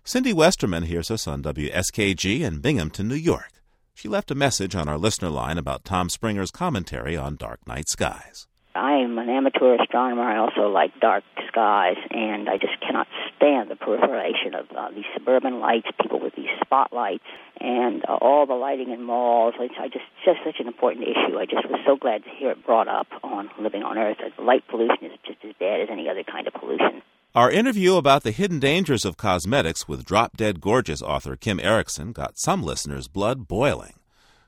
Cindy 0.05 0.33
Westerman 0.33 0.85
hears 0.85 1.11
us 1.11 1.27
on 1.27 1.43
WSKG 1.43 2.41
in 2.41 2.61
Binghamton, 2.61 3.09
New 3.09 3.15
York. 3.15 3.51
She 3.95 4.09
left 4.09 4.31
a 4.31 4.35
message 4.35 4.75
on 4.75 4.89
our 4.89 4.99
listener 4.99 5.31
line 5.31 5.57
about 5.57 5.85
Tom 5.85 6.11
Springer's 6.11 6.51
commentary 6.51 7.17
on 7.17 7.37
dark 7.37 7.67
night 7.67 7.89
skies. 7.89 8.47
I'm 8.75 9.19
an 9.19 9.29
amateur 9.29 9.77
astronomer. 9.81 10.23
I 10.23 10.39
also 10.39 10.69
like 10.69 10.99
dark 10.99 11.23
skies, 11.47 11.97
and 12.11 12.49
I 12.49 12.59
just 12.59 12.81
cannot 12.81 13.07
stand 13.37 13.71
the 13.71 13.77
proliferation 13.77 14.55
of 14.55 14.67
uh, 14.77 14.91
these 14.91 15.05
suburban 15.15 15.61
lights, 15.61 15.87
people 16.03 16.19
with 16.19 16.35
these 16.35 16.51
spotlights, 16.61 17.23
and 17.61 18.05
uh, 18.09 18.15
all 18.15 18.47
the 18.47 18.55
lighting 18.55 18.91
in 18.91 19.03
malls. 19.03 19.55
It's 19.61 19.75
I 19.79 19.87
just 19.87 20.07
just 20.25 20.41
such 20.45 20.57
an 20.59 20.67
important 20.67 21.07
issue. 21.07 21.39
I 21.39 21.47
just 21.47 21.69
was 21.71 21.79
so 21.87 21.95
glad 21.97 22.25
to 22.25 22.31
hear 22.31 22.51
it 22.51 22.67
brought 22.67 22.89
up 22.89 23.07
on 23.23 23.49
Living 23.61 23.85
on 23.85 23.97
Earth. 23.97 24.17
Light 24.39 24.67
pollution 24.67 25.05
is 25.05 25.13
just 25.25 25.45
as 25.45 25.55
bad 25.61 25.81
as 25.81 25.89
any 25.89 26.09
other 26.09 26.25
kind 26.25 26.49
of 26.49 26.55
pollution. 26.55 27.03
Our 27.37 27.53
interview 27.53 27.95
about 27.95 28.25
the 28.25 28.33
hidden 28.33 28.59
dangers 28.59 29.05
of 29.05 29.17
cosmetics 29.17 29.87
with 29.87 30.05
Drop 30.05 30.37
Dead 30.37 30.61
Gorgeous 30.61 31.01
author 31.01 31.37
Kim 31.37 31.61
Erickson 31.61 32.13
got 32.13 32.39
some 32.39 32.63
listeners' 32.63 33.07
blood 33.07 33.47
boiling. 33.47 33.95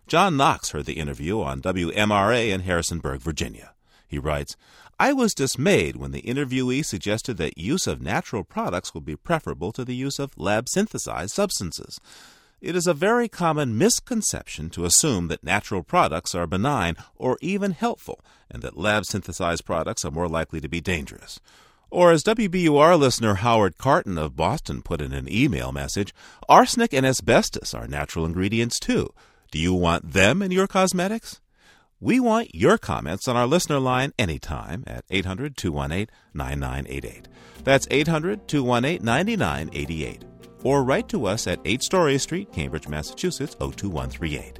John 0.09 0.37
Knox 0.37 0.71
heard 0.71 0.87
the 0.87 0.99
interview 0.99 1.41
on 1.43 1.63
WMRA 1.63 2.51
in 2.51 2.61
Harrisonburg, 2.61 3.21
Virginia. 3.21 3.73
He 4.07 4.19
writes, 4.19 4.57
I 4.99 5.13
was 5.13 5.35
dismayed 5.35 5.97
when 5.97 6.13
the 6.13 6.23
interviewee 6.23 6.85
suggested 6.85 7.37
that 7.37 7.59
use 7.59 7.87
of 7.87 8.01
natural 8.01 8.45
products 8.45 8.95
would 8.95 9.05
be 9.05 9.17
preferable 9.17 9.73
to 9.73 9.85
the 9.85 9.95
use 9.95 10.19
of 10.19 10.39
lab 10.39 10.69
synthesized 10.69 11.35
substances. 11.35 12.01
It 12.61 12.75
is 12.75 12.87
a 12.87 12.95
very 12.95 13.29
common 13.29 13.77
misconception 13.77 14.71
to 14.71 14.87
assume 14.87 15.29
that 15.29 15.45
natural 15.45 15.83
products 15.83 16.35
are 16.35 16.47
benign 16.47 16.97
or 17.15 17.37
even 17.43 17.73
helpful, 17.73 18.25
and 18.51 18.63
that 18.63 18.79
lab 18.79 19.05
synthesized 19.05 19.67
products 19.67 20.05
are 20.05 20.11
more 20.11 20.29
likely 20.29 20.61
to 20.63 20.69
be 20.69 20.81
dangerous. 20.81 21.39
Or, 21.91 22.11
as 22.11 22.25
WBUR 22.25 22.99
listener 22.99 23.35
Howard 23.35 23.77
Carton 23.77 24.19
of 24.19 24.37
Boston 24.37 24.83
put 24.83 25.01
in 25.01 25.13
an 25.13 25.31
email 25.31 25.71
message, 25.71 26.15
arsenic 26.49 26.93
and 26.95 27.07
asbestos 27.07 27.75
are 27.75 27.87
natural 27.87 28.25
ingredients 28.25 28.81
too. 28.81 29.13
Do 29.51 29.59
you 29.59 29.75
want 29.75 30.13
them 30.13 30.43
in 30.43 30.51
your 30.51 30.67
cosmetics? 30.67 31.41
We 32.01 32.21
want 32.21 32.55
your 32.55 32.77
comments 32.77 33.27
on 33.27 33.37
our 33.37 33.47
listener 33.47 33.81
line 33.81 34.13
anytime 34.19 34.85
at 34.87 35.05
800 35.11 35.57
218 35.57 36.09
9988. 36.35 37.29
That's 37.65 37.87
800 37.91 38.47
218 38.47 39.03
9988. 39.05 40.25
Or 40.63 40.85
write 40.85 41.09
to 41.09 41.27
us 41.27 41.47
at 41.47 41.61
8 41.65 41.83
Story 41.83 42.19
Street, 42.19 42.53
Cambridge, 42.53 42.87
Massachusetts 42.89 43.55
02138. 43.55 44.59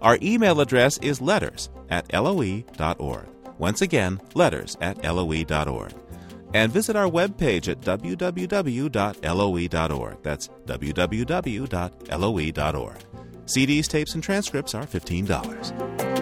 Our 0.00 0.18
email 0.22 0.60
address 0.60 0.98
is 0.98 1.20
letters 1.20 1.70
at 1.90 2.12
loe.org. 2.12 3.26
Once 3.58 3.82
again, 3.82 4.20
letters 4.34 4.76
at 4.80 5.02
loe.org 5.02 5.94
and 6.54 6.70
visit 6.72 6.94
our 6.94 7.08
webpage 7.08 7.68
at 7.68 7.80
www.loe.org. 7.80 8.92
That's 10.22 10.48
www.loe.org. 10.66 11.66
CDs, 13.46 13.88
tapes, 13.88 14.14
and 14.14 14.22
transcripts 14.22 14.74
are 14.74 14.84
$15. 14.86 16.15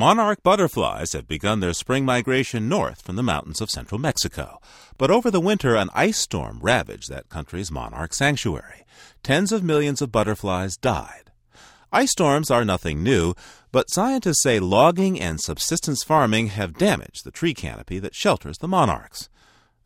Monarch 0.00 0.42
butterflies 0.42 1.12
have 1.12 1.28
begun 1.28 1.60
their 1.60 1.74
spring 1.74 2.06
migration 2.06 2.70
north 2.70 3.02
from 3.02 3.16
the 3.16 3.22
mountains 3.22 3.60
of 3.60 3.68
central 3.68 4.00
Mexico. 4.00 4.58
But 4.96 5.10
over 5.10 5.30
the 5.30 5.42
winter, 5.42 5.76
an 5.76 5.90
ice 5.92 6.16
storm 6.16 6.58
ravaged 6.62 7.10
that 7.10 7.28
country's 7.28 7.70
monarch 7.70 8.14
sanctuary. 8.14 8.86
Tens 9.22 9.52
of 9.52 9.62
millions 9.62 10.00
of 10.00 10.10
butterflies 10.10 10.78
died. 10.78 11.30
Ice 11.92 12.12
storms 12.12 12.50
are 12.50 12.64
nothing 12.64 13.02
new, 13.02 13.34
but 13.72 13.90
scientists 13.90 14.42
say 14.42 14.58
logging 14.58 15.20
and 15.20 15.38
subsistence 15.38 16.02
farming 16.02 16.46
have 16.46 16.78
damaged 16.78 17.24
the 17.24 17.30
tree 17.30 17.52
canopy 17.52 17.98
that 17.98 18.14
shelters 18.14 18.56
the 18.56 18.68
monarchs. 18.68 19.28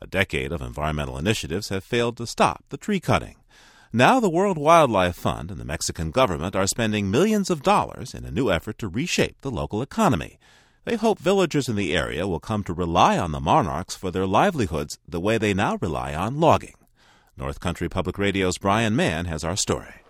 A 0.01 0.07
decade 0.07 0.53
of 0.53 0.63
environmental 0.63 1.19
initiatives 1.19 1.71
have 1.71 1.83
failed 1.83 2.17
to 2.19 2.27
stop 2.29 2.63
the 2.69 2.77
tree 2.77 3.01
cutting. 3.01 3.35
Now, 3.97 4.19
the 4.19 4.29
World 4.29 4.59
Wildlife 4.59 5.15
Fund 5.15 5.53
and 5.53 5.61
the 5.61 5.65
Mexican 5.65 6.11
government 6.11 6.57
are 6.57 6.67
spending 6.67 7.13
millions 7.13 7.49
of 7.49 7.63
dollars 7.63 8.13
in 8.13 8.25
a 8.25 8.31
new 8.33 8.51
effort 8.51 8.77
to 8.79 8.89
reshape 8.89 9.41
the 9.41 9.53
local 9.53 9.83
economy. 9.83 10.41
They 10.85 10.97
hope 10.97 11.21
villagers 11.21 11.69
in 11.69 11.77
the 11.77 11.97
area 11.97 12.27
will 12.27 12.41
come 12.41 12.65
to 12.65 12.73
rely 12.73 13.17
on 13.17 13.31
the 13.31 13.39
monarchs 13.39 13.95
for 13.95 14.11
their 14.11 14.27
livelihoods 14.27 14.99
the 15.07 15.21
way 15.21 15.39
they 15.39 15.55
now 15.55 15.79
rely 15.81 16.13
on 16.13 16.41
logging. 16.41 16.75
North 17.37 17.61
Country 17.61 17.89
Public 17.89 18.19
Radio's 18.19 18.59
Brian 18.59 18.97
Mann 18.97 19.27
has 19.27 19.45
our 19.45 19.55
story. 19.55 20.03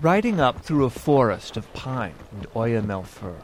Riding 0.00 0.40
up 0.40 0.64
through 0.64 0.86
a 0.86 0.90
forest 0.90 1.58
of 1.58 1.70
pine 1.74 2.14
and 2.32 2.46
oyamel 2.56 3.04
fir, 3.04 3.36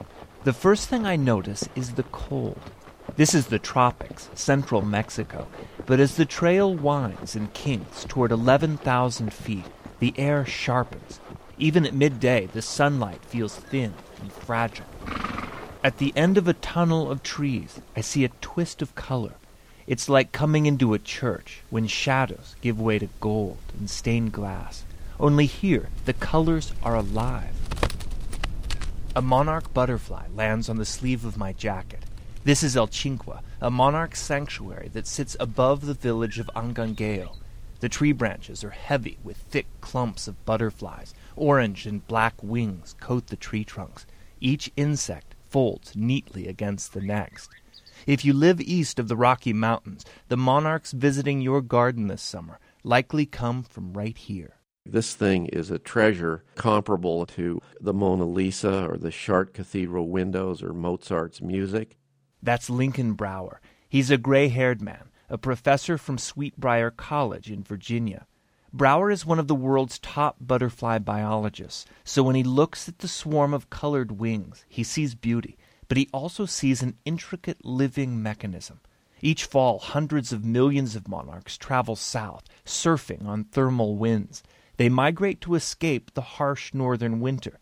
the 0.45 0.55
first 0.55 0.89
thing 0.89 1.05
I 1.05 1.17
notice 1.17 1.69
is 1.75 1.93
the 1.93 2.05
cold. 2.05 2.73
This 3.17 3.33
is 3.33 3.47
the 3.47 3.61
tropics, 3.61 4.29
central 4.35 4.83
Mexico, 4.83 5.47
but 5.87 6.01
as 6.01 6.17
the 6.17 6.25
trail 6.25 6.75
winds 6.75 7.37
and 7.37 7.55
kinks 7.55 8.05
toward 8.05 8.33
11,000 8.33 9.33
feet, 9.33 9.67
the 10.01 10.13
air 10.17 10.45
sharpens. 10.45 11.21
Even 11.57 11.87
at 11.87 11.95
midday, 11.95 12.47
the 12.47 12.61
sunlight 12.61 13.25
feels 13.25 13.55
thin 13.55 13.95
and 14.21 14.33
fragile. 14.33 14.87
At 15.85 15.99
the 15.99 16.13
end 16.17 16.37
of 16.37 16.49
a 16.49 16.55
tunnel 16.55 17.09
of 17.09 17.23
trees, 17.23 17.81
I 17.95 18.01
see 18.01 18.25
a 18.25 18.31
twist 18.41 18.83
of 18.83 18.97
color. 18.97 19.35
It's 19.87 20.09
like 20.09 20.33
coming 20.33 20.67
into 20.67 20.93
a 20.93 20.99
church 20.99 21.61
when 21.71 21.87
shadows 21.87 22.57
give 22.63 22.81
way 22.81 22.99
to 22.99 23.09
gold 23.21 23.59
and 23.79 23.89
stained 23.89 24.33
glass. 24.33 24.85
Only 25.21 25.47
here, 25.47 25.89
the 26.05 26.15
colors 26.15 26.73
are 26.83 26.97
alive. 26.97 27.55
A 29.15 29.23
monarch 29.23 29.73
butterfly 29.73 30.27
lands 30.35 30.69
on 30.69 30.79
the 30.79 30.85
sleeve 30.85 31.25
of 31.25 31.37
my 31.37 31.53
jacket. 31.53 32.04
This 32.45 32.63
is 32.63 32.77
El 32.77 32.89
Chincua, 32.89 33.41
a 33.63 33.71
monarch 33.71 34.15
sanctuary 34.15 34.91
that 34.93 35.07
sits 35.07 35.35
above 35.41 35.87
the 35.87 35.95
village 35.95 36.39
of 36.39 36.51
Angangueo. 36.55 37.39
The 37.81 37.89
tree 37.89 38.13
branches 38.13 38.63
are 38.63 38.69
heavy 38.69 39.17
with 39.25 39.39
thick 39.39 39.67
clumps 39.81 40.29
of 40.29 40.45
butterflies. 40.45 41.15
Orange 41.37 41.87
and 41.87 42.07
black 42.07 42.35
wings 42.43 42.97
coat 43.01 43.29
the 43.29 43.37
tree 43.37 43.65
trunks. 43.65 44.05
Each 44.41 44.71
insect 44.77 45.35
folds 45.49 45.97
neatly 45.97 46.47
against 46.47 46.93
the 46.93 47.01
next. 47.01 47.49
If 48.07 48.27
you 48.27 48.35
live 48.35 48.61
east 48.61 48.99
of 48.99 49.09
the 49.09 49.17
Rocky 49.17 49.55
Mountains, 49.55 50.05
the 50.29 50.37
monarchs 50.37 50.93
visiting 50.93 51.41
your 51.41 51.63
garden 51.63 52.09
this 52.09 52.21
summer 52.21 52.59
likely 52.83 53.25
come 53.25 53.63
from 53.63 53.95
right 53.95 54.19
here. 54.19 54.59
This 54.85 55.15
thing 55.15 55.47
is 55.47 55.71
a 55.71 55.79
treasure 55.79 56.45
comparable 56.57 57.25
to 57.25 57.63
the 57.81 57.95
Mona 57.95 58.27
Lisa 58.27 58.87
or 58.87 58.99
the 58.99 59.11
Chartres 59.11 59.55
Cathedral 59.55 60.11
windows 60.11 60.63
or 60.63 60.75
Mozart's 60.75 61.41
music. 61.41 61.97
That's 62.45 62.69
Lincoln 62.69 63.15
Brower. 63.15 63.63
He's 63.89 64.11
a 64.11 64.19
gray 64.19 64.49
haired 64.49 64.83
man, 64.83 65.09
a 65.31 65.39
professor 65.39 65.97
from 65.97 66.19
Sweet 66.19 66.59
Briar 66.59 66.91
College 66.91 67.51
in 67.51 67.63
Virginia. 67.63 68.27
Brower 68.71 69.11
is 69.11 69.25
one 69.25 69.39
of 69.39 69.49
the 69.49 69.55
world's 69.55 69.99
top 69.99 70.37
butterfly 70.41 70.99
biologists, 70.99 71.87
so 72.05 72.23
when 72.23 72.37
he 72.37 72.43
looks 72.43 72.87
at 72.87 72.99
the 72.99 73.09
swarm 73.09 73.55
of 73.55 73.71
colored 73.71 74.13
wings, 74.13 74.67
he 74.69 74.83
sees 74.85 75.15
beauty, 75.15 75.57
but 75.89 75.97
he 75.97 76.11
also 76.13 76.45
sees 76.45 76.83
an 76.83 76.99
intricate 77.07 77.65
living 77.65 78.23
mechanism. 78.23 78.81
Each 79.23 79.47
fall, 79.47 79.79
hundreds 79.79 80.31
of 80.31 80.45
millions 80.45 80.95
of 80.95 81.09
monarchs 81.09 81.57
travel 81.57 81.97
south, 81.97 82.45
surfing 82.67 83.25
on 83.25 83.45
thermal 83.45 83.97
winds. 83.97 84.43
They 84.77 84.91
migrate 84.91 85.41
to 85.43 85.55
escape 85.55 86.13
the 86.13 86.21
harsh 86.21 86.75
northern 86.75 87.21
winter. 87.21 87.59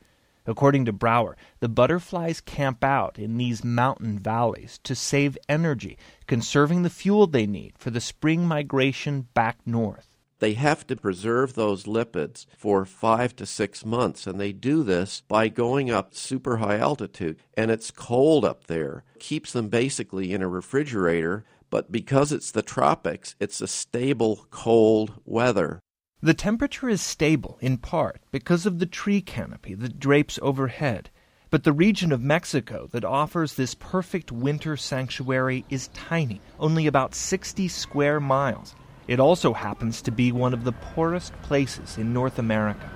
According 0.46 0.86
to 0.86 0.92
Brower, 0.92 1.36
the 1.60 1.68
butterflies 1.68 2.40
camp 2.40 2.82
out 2.82 3.18
in 3.18 3.36
these 3.36 3.64
mountain 3.64 4.18
valleys 4.18 4.80
to 4.82 4.94
save 4.94 5.38
energy, 5.48 5.96
conserving 6.26 6.82
the 6.82 6.90
fuel 6.90 7.26
they 7.26 7.46
need 7.46 7.74
for 7.78 7.90
the 7.90 8.00
spring 8.00 8.46
migration 8.46 9.28
back 9.34 9.58
north. 9.64 10.08
They 10.40 10.54
have 10.54 10.84
to 10.88 10.96
preserve 10.96 11.54
those 11.54 11.84
lipids 11.84 12.46
for 12.58 12.84
five 12.84 13.36
to 13.36 13.46
six 13.46 13.86
months, 13.86 14.26
and 14.26 14.40
they 14.40 14.52
do 14.52 14.82
this 14.82 15.22
by 15.28 15.46
going 15.46 15.88
up 15.88 16.16
super 16.16 16.56
high 16.56 16.78
altitude. 16.78 17.36
And 17.56 17.70
it's 17.70 17.92
cold 17.92 18.44
up 18.44 18.66
there, 18.66 19.04
keeps 19.20 19.52
them 19.52 19.68
basically 19.68 20.32
in 20.32 20.42
a 20.42 20.48
refrigerator, 20.48 21.44
but 21.70 21.92
because 21.92 22.32
it's 22.32 22.50
the 22.50 22.60
tropics, 22.60 23.36
it's 23.38 23.60
a 23.60 23.68
stable, 23.68 24.48
cold 24.50 25.12
weather. 25.24 25.80
The 26.24 26.34
temperature 26.34 26.88
is 26.88 27.02
stable, 27.02 27.58
in 27.60 27.78
part, 27.78 28.20
because 28.30 28.64
of 28.64 28.78
the 28.78 28.86
tree 28.86 29.20
canopy 29.20 29.74
that 29.74 29.98
drapes 29.98 30.38
overhead. 30.40 31.10
But 31.50 31.64
the 31.64 31.72
region 31.72 32.12
of 32.12 32.22
Mexico 32.22 32.88
that 32.92 33.04
offers 33.04 33.54
this 33.54 33.74
perfect 33.74 34.30
winter 34.30 34.76
sanctuary 34.76 35.64
is 35.68 35.88
tiny, 35.88 36.40
only 36.60 36.86
about 36.86 37.16
60 37.16 37.66
square 37.66 38.20
miles. 38.20 38.76
It 39.08 39.18
also 39.18 39.52
happens 39.52 40.00
to 40.02 40.12
be 40.12 40.30
one 40.30 40.54
of 40.54 40.62
the 40.62 40.70
poorest 40.70 41.32
places 41.42 41.98
in 41.98 42.12
North 42.12 42.38
America. 42.38 42.88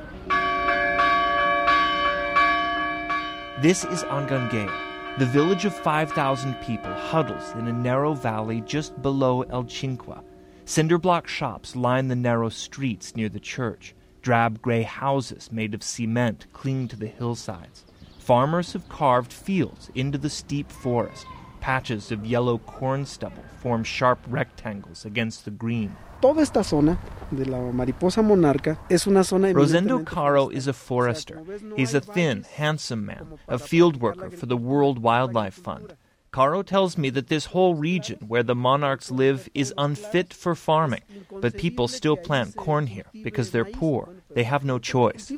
This 3.60 3.84
is 3.86 4.04
Angangueo. 4.04 4.70
The 5.18 5.26
village 5.26 5.64
of 5.64 5.74
5,000 5.74 6.54
people 6.60 6.94
huddles 6.94 7.52
in 7.54 7.66
a 7.66 7.72
narrow 7.72 8.14
valley 8.14 8.60
just 8.60 9.02
below 9.02 9.42
El 9.42 9.64
Chincua. 9.64 10.22
Cinderblock 10.66 11.28
shops 11.28 11.76
line 11.76 12.08
the 12.08 12.16
narrow 12.16 12.48
streets 12.48 13.14
near 13.14 13.28
the 13.28 13.38
church. 13.38 13.94
Drab 14.20 14.60
gray 14.60 14.82
houses 14.82 15.52
made 15.52 15.74
of 15.74 15.82
cement 15.82 16.46
cling 16.52 16.88
to 16.88 16.96
the 16.96 17.06
hillsides. 17.06 17.84
Farmers 18.18 18.72
have 18.72 18.88
carved 18.88 19.32
fields 19.32 19.92
into 19.94 20.18
the 20.18 20.28
steep 20.28 20.72
forest. 20.72 21.24
Patches 21.60 22.10
of 22.10 22.26
yellow 22.26 22.58
corn 22.58 23.06
stubble 23.06 23.44
form 23.62 23.84
sharp 23.84 24.18
rectangles 24.26 25.04
against 25.04 25.44
the 25.44 25.52
green. 25.52 25.94
Toda 26.20 26.40
esta 26.40 26.64
zona 26.64 26.98
de 27.32 27.44
la 27.44 27.70
mariposa 27.70 28.20
monarca 28.20 28.76
es 28.90 29.06
una 29.06 29.22
zona 29.22 29.52
Rosendo 29.52 30.04
Caro 30.04 30.48
is 30.48 30.66
a 30.66 30.72
forester. 30.72 31.44
He's 31.76 31.94
a 31.94 32.00
thin, 32.00 32.42
handsome 32.42 33.06
man, 33.06 33.38
a 33.46 33.60
field 33.60 34.00
worker 34.00 34.30
for 34.30 34.46
the 34.46 34.56
World 34.56 34.98
Wildlife 34.98 35.54
Fund. 35.54 35.94
Caro 36.36 36.62
tells 36.62 36.98
me 36.98 37.08
that 37.08 37.28
this 37.28 37.46
whole 37.46 37.74
region 37.74 38.18
where 38.28 38.42
the 38.42 38.54
monarchs 38.54 39.10
live 39.10 39.48
is 39.54 39.72
unfit 39.78 40.34
for 40.34 40.54
farming, 40.54 41.00
but 41.40 41.56
people 41.56 41.88
still 41.88 42.14
plant 42.14 42.56
corn 42.56 42.88
here 42.88 43.06
because 43.24 43.52
they're 43.52 43.64
poor. 43.64 44.10
They 44.34 44.44
have 44.44 44.62
no 44.62 44.78
choice. 44.78 45.32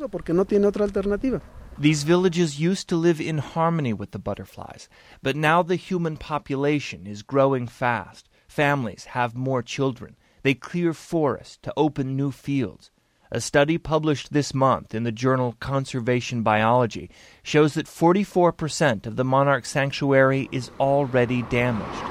These 1.78 2.02
villages 2.02 2.58
used 2.58 2.88
to 2.88 2.96
live 2.96 3.20
in 3.20 3.38
harmony 3.38 3.92
with 3.92 4.10
the 4.10 4.18
butterflies, 4.18 4.88
but 5.22 5.36
now 5.36 5.62
the 5.62 5.76
human 5.76 6.16
population 6.16 7.06
is 7.06 7.22
growing 7.22 7.68
fast. 7.68 8.28
Families 8.48 9.04
have 9.04 9.36
more 9.36 9.62
children. 9.62 10.16
They 10.42 10.54
clear 10.54 10.92
forests 10.92 11.58
to 11.62 11.72
open 11.76 12.16
new 12.16 12.32
fields. 12.32 12.90
A 13.30 13.42
study 13.42 13.76
published 13.76 14.32
this 14.32 14.54
month 14.54 14.94
in 14.94 15.02
the 15.02 15.12
journal 15.12 15.54
Conservation 15.60 16.42
Biology 16.42 17.10
shows 17.42 17.74
that 17.74 17.86
44% 17.86 19.06
of 19.06 19.16
the 19.16 19.24
monarch 19.24 19.66
sanctuary 19.66 20.48
is 20.50 20.70
already 20.80 21.42
damaged. 21.42 22.04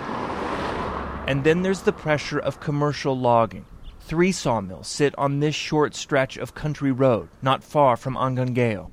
And 1.28 1.44
then 1.44 1.64
there's 1.64 1.82
the 1.82 1.92
pressure 1.92 2.38
of 2.38 2.60
commercial 2.60 3.18
logging. 3.18 3.66
Three 4.00 4.32
sawmills 4.32 4.88
sit 4.88 5.18
on 5.18 5.40
this 5.40 5.56
short 5.56 5.96
stretch 5.96 6.38
of 6.38 6.54
country 6.54 6.92
road, 6.92 7.30
not 7.42 7.64
far 7.64 7.98
from 7.98 8.16
Angangueo. 8.16 8.92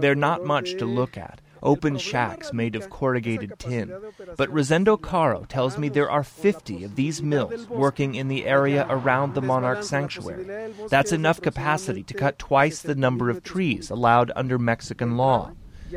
They're 0.00 0.14
not 0.14 0.44
much 0.44 0.76
to 0.78 0.86
look 0.86 1.18
at, 1.18 1.40
open 1.64 1.98
shacks 1.98 2.52
made 2.52 2.76
of 2.76 2.90
corrugated 2.90 3.58
tin. 3.58 3.92
But 4.36 4.50
Rosendo 4.50 5.00
Caro 5.00 5.44
tells 5.44 5.78
me 5.78 5.88
there 5.88 6.10
are 6.10 6.22
50 6.22 6.84
of 6.84 6.94
these 6.94 7.22
mills 7.22 7.68
working 7.68 8.14
in 8.14 8.28
the 8.28 8.46
area 8.46 8.86
around 8.88 9.34
the 9.34 9.42
monarch 9.42 9.82
sanctuary. 9.82 10.70
That's 10.88 11.12
enough 11.12 11.40
capacity 11.40 12.02
to 12.04 12.14
cut 12.14 12.38
twice 12.38 12.80
the 12.80 12.94
number 12.94 13.30
of 13.30 13.42
trees 13.42 13.90
allowed 13.90 14.30
under 14.36 14.58
Mexican 14.58 15.16
law. 15.16 15.52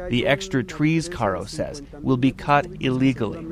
The 0.10 0.28
extra 0.28 0.64
trees, 0.64 1.10
Caro 1.10 1.46
says, 1.46 1.82
will 2.02 2.18
be 2.18 2.32
cut 2.32 2.68
illegally. 2.80 3.46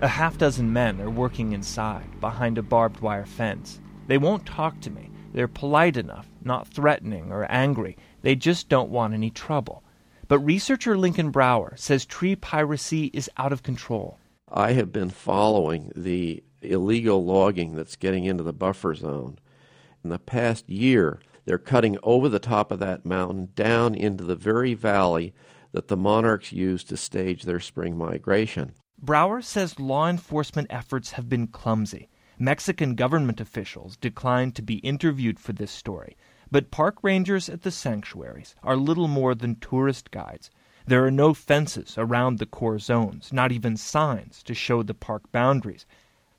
A 0.00 0.08
half 0.08 0.38
dozen 0.38 0.72
men 0.72 1.00
are 1.00 1.10
working 1.10 1.52
inside, 1.52 2.20
behind 2.20 2.58
a 2.58 2.62
barbed 2.62 3.00
wire 3.00 3.26
fence. 3.26 3.80
They 4.06 4.18
won't 4.18 4.46
talk 4.46 4.80
to 4.82 4.90
me. 4.90 5.10
They're 5.32 5.48
polite 5.48 5.96
enough, 5.96 6.28
not 6.42 6.68
threatening 6.68 7.32
or 7.32 7.50
angry. 7.50 7.96
They 8.22 8.34
just 8.34 8.68
don't 8.68 8.90
want 8.90 9.14
any 9.14 9.30
trouble. 9.30 9.82
But 10.26 10.40
researcher 10.40 10.98
Lincoln 10.98 11.30
Brower 11.30 11.74
says 11.76 12.04
tree 12.04 12.36
piracy 12.36 13.06
is 13.14 13.30
out 13.36 13.52
of 13.52 13.62
control. 13.62 14.18
I 14.50 14.72
have 14.72 14.92
been 14.92 15.10
following 15.10 15.92
the 15.94 16.42
illegal 16.60 17.24
logging 17.24 17.74
that's 17.74 17.96
getting 17.96 18.24
into 18.24 18.42
the 18.42 18.52
buffer 18.52 18.94
zone. 18.94 19.38
In 20.04 20.10
the 20.10 20.18
past 20.18 20.68
year, 20.68 21.20
they're 21.44 21.58
cutting 21.58 21.98
over 22.02 22.28
the 22.28 22.38
top 22.38 22.70
of 22.70 22.78
that 22.80 23.06
mountain 23.06 23.50
down 23.54 23.94
into 23.94 24.24
the 24.24 24.36
very 24.36 24.74
valley 24.74 25.32
that 25.72 25.88
the 25.88 25.96
monarchs 25.96 26.52
use 26.52 26.84
to 26.84 26.96
stage 26.96 27.44
their 27.44 27.60
spring 27.60 27.96
migration. 27.96 28.74
Brower 29.00 29.40
says 29.40 29.78
law 29.78 30.08
enforcement 30.08 30.66
efforts 30.70 31.12
have 31.12 31.28
been 31.28 31.46
clumsy. 31.46 32.08
Mexican 32.38 32.94
government 32.94 33.40
officials 33.40 33.96
declined 33.96 34.54
to 34.56 34.62
be 34.62 34.76
interviewed 34.76 35.38
for 35.38 35.52
this 35.52 35.70
story, 35.70 36.16
but 36.50 36.70
park 36.70 36.96
rangers 37.02 37.48
at 37.48 37.62
the 37.62 37.70
sanctuaries 37.70 38.54
are 38.62 38.76
little 38.76 39.08
more 39.08 39.34
than 39.34 39.56
tourist 39.56 40.10
guides. 40.10 40.50
There 40.86 41.04
are 41.04 41.10
no 41.10 41.34
fences 41.34 41.96
around 41.98 42.38
the 42.38 42.46
core 42.46 42.78
zones, 42.78 43.32
not 43.32 43.52
even 43.52 43.76
signs 43.76 44.42
to 44.44 44.54
show 44.54 44.82
the 44.82 44.94
park 44.94 45.30
boundaries. 45.32 45.84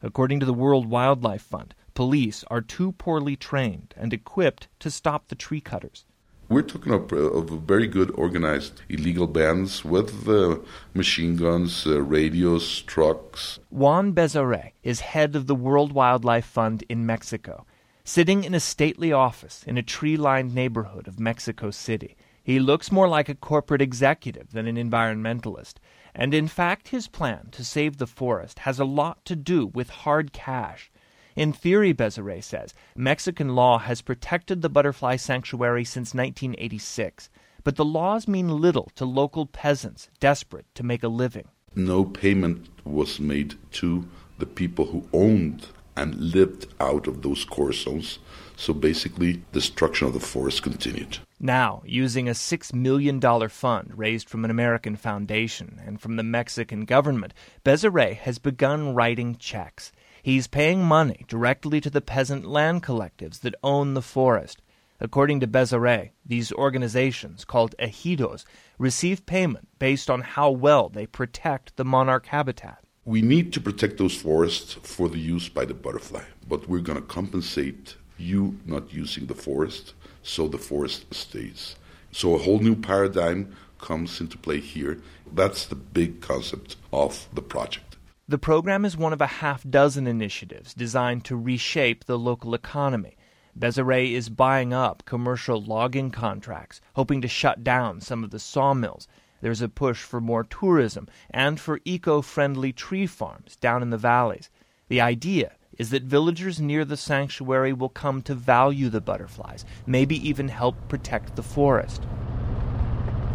According 0.01 0.39
to 0.39 0.45
the 0.45 0.53
World 0.53 0.87
Wildlife 0.89 1.43
Fund, 1.43 1.75
police 1.93 2.43
are 2.47 2.61
too 2.61 2.93
poorly 2.93 3.35
trained 3.35 3.93
and 3.95 4.11
equipped 4.11 4.67
to 4.79 4.89
stop 4.89 5.27
the 5.27 5.35
tree 5.35 5.61
cutters. 5.61 6.05
We're 6.47 6.63
talking 6.63 6.93
of, 6.93 7.11
of 7.13 7.49
very 7.61 7.85
good 7.85 8.09
organized 8.15 8.81
illegal 8.89 9.27
bands 9.27 9.85
with 9.85 10.27
uh, 10.27 10.57
machine 10.95 11.35
guns, 11.35 11.85
uh, 11.85 12.01
radios, 12.01 12.81
trucks. 12.81 13.59
Juan 13.69 14.13
Bezaury 14.13 14.71
is 14.81 15.01
head 15.01 15.35
of 15.35 15.45
the 15.45 15.53
World 15.53 15.93
Wildlife 15.93 16.45
Fund 16.45 16.83
in 16.89 17.05
Mexico. 17.05 17.67
Sitting 18.11 18.43
in 18.43 18.55
a 18.55 18.59
stately 18.59 19.13
office 19.13 19.63
in 19.67 19.77
a 19.77 19.83
tree 19.83 20.17
lined 20.17 20.55
neighborhood 20.55 21.07
of 21.07 21.19
Mexico 21.19 21.69
City, 21.69 22.17
he 22.41 22.59
looks 22.59 22.91
more 22.91 23.07
like 23.07 23.29
a 23.29 23.35
corporate 23.35 23.83
executive 23.83 24.51
than 24.51 24.65
an 24.65 24.77
environmentalist. 24.77 25.75
And 26.15 26.33
in 26.33 26.47
fact, 26.47 26.87
his 26.87 27.07
plan 27.07 27.49
to 27.51 27.63
save 27.63 27.97
the 27.97 28.07
forest 28.07 28.57
has 28.65 28.79
a 28.79 28.83
lot 28.83 29.23
to 29.25 29.35
do 29.35 29.67
with 29.67 29.91
hard 29.91 30.33
cash. 30.33 30.89
In 31.35 31.53
theory, 31.53 31.93
Bezaury 31.93 32.43
says, 32.43 32.73
Mexican 32.95 33.53
law 33.53 33.77
has 33.77 34.01
protected 34.01 34.63
the 34.63 34.69
butterfly 34.69 35.15
sanctuary 35.15 35.85
since 35.85 36.15
1986, 36.15 37.29
but 37.63 37.75
the 37.75 37.85
laws 37.85 38.27
mean 38.27 38.49
little 38.49 38.89
to 38.95 39.05
local 39.05 39.45
peasants 39.45 40.09
desperate 40.19 40.65
to 40.73 40.81
make 40.81 41.03
a 41.03 41.09
living. 41.09 41.47
No 41.75 42.05
payment 42.05 42.69
was 42.83 43.19
made 43.19 43.53
to 43.73 44.07
the 44.39 44.47
people 44.47 44.85
who 44.87 45.07
owned 45.13 45.67
and 45.99 46.15
lived 46.15 46.65
out 46.79 47.07
of 47.07 47.21
those 47.21 47.43
core 47.43 47.73
zones. 47.73 48.19
So 48.55 48.73
basically, 48.73 49.43
destruction 49.51 50.07
of 50.07 50.13
the 50.13 50.21
forest 50.21 50.63
continued. 50.63 51.17
Now, 51.41 51.83
using 51.85 52.29
a 52.29 52.31
$6 52.31 52.73
million 52.73 53.19
fund 53.49 53.91
raised 53.95 54.29
from 54.29 54.45
an 54.45 54.51
American 54.51 54.95
foundation 54.95 55.79
and 55.85 55.99
from 55.99 56.15
the 56.15 56.23
Mexican 56.23 56.85
government, 56.85 57.33
Bezaury 57.65 58.15
has 58.15 58.39
begun 58.39 58.95
writing 58.95 59.35
checks. 59.35 59.91
He's 60.23 60.47
paying 60.47 60.83
money 60.83 61.25
directly 61.27 61.81
to 61.81 61.89
the 61.89 62.01
peasant 62.01 62.45
land 62.45 62.81
collectives 62.81 63.41
that 63.41 63.55
own 63.61 63.93
the 63.93 64.01
forest. 64.01 64.61
According 65.01 65.41
to 65.41 65.47
Bezaury, 65.47 66.11
these 66.25 66.51
organizations, 66.53 67.45
called 67.45 67.75
ejidos, 67.79 68.45
receive 68.77 69.25
payment 69.25 69.67
based 69.79 70.09
on 70.09 70.21
how 70.21 70.49
well 70.49 70.87
they 70.87 71.05
protect 71.05 71.75
the 71.75 71.85
monarch 71.85 72.27
habitat. 72.27 72.83
We 73.09 73.23
need 73.23 73.53
to 73.53 73.59
protect 73.59 73.97
those 73.97 74.15
forests 74.15 74.75
for 74.83 75.09
the 75.09 75.17
use 75.17 75.49
by 75.49 75.65
the 75.65 75.73
butterfly, 75.73 76.25
but 76.47 76.69
we're 76.69 76.81
going 76.81 77.01
to 77.01 77.07
compensate 77.07 77.95
you 78.19 78.59
not 78.67 78.93
using 78.93 79.25
the 79.25 79.33
forest 79.33 79.95
so 80.21 80.47
the 80.47 80.59
forest 80.59 81.11
stays. 81.11 81.75
So 82.11 82.35
a 82.35 82.37
whole 82.37 82.59
new 82.59 82.75
paradigm 82.75 83.55
comes 83.79 84.21
into 84.21 84.37
play 84.37 84.59
here. 84.59 85.01
That's 85.33 85.65
the 85.65 85.73
big 85.73 86.21
concept 86.21 86.75
of 86.93 87.27
the 87.33 87.41
project. 87.41 87.97
The 88.27 88.37
program 88.37 88.85
is 88.85 88.95
one 88.95 89.11
of 89.11 89.21
a 89.21 89.39
half 89.41 89.67
dozen 89.67 90.05
initiatives 90.05 90.75
designed 90.75 91.25
to 91.25 91.35
reshape 91.35 92.05
the 92.05 92.19
local 92.19 92.53
economy. 92.53 93.17
Bezaury 93.57 94.11
is 94.11 94.29
buying 94.29 94.71
up 94.71 95.01
commercial 95.07 95.59
logging 95.59 96.11
contracts, 96.11 96.79
hoping 96.93 97.21
to 97.21 97.27
shut 97.27 97.63
down 97.63 98.01
some 98.01 98.23
of 98.23 98.29
the 98.29 98.37
sawmills. 98.37 99.07
There's 99.41 99.61
a 99.61 99.69
push 99.69 100.03
for 100.03 100.19
more 100.19 100.43
tourism 100.43 101.07
and 101.29 101.59
for 101.59 101.79
eco 101.85 102.21
friendly 102.21 102.73
tree 102.73 103.07
farms 103.07 103.55
down 103.55 103.81
in 103.81 103.89
the 103.89 103.97
valleys. 103.97 104.49
The 104.87 105.01
idea 105.01 105.53
is 105.77 105.91
that 105.91 106.03
villagers 106.03 106.59
near 106.59 106.83
the 106.83 106.97
sanctuary 106.97 107.71
will 107.71 107.89
come 107.89 108.21
to 108.23 108.35
value 108.35 108.89
the 108.89 108.99
butterflies, 109.01 109.65
maybe 109.85 110.27
even 110.27 110.49
help 110.49 110.75
protect 110.89 111.35
the 111.35 111.43
forest. 111.43 112.03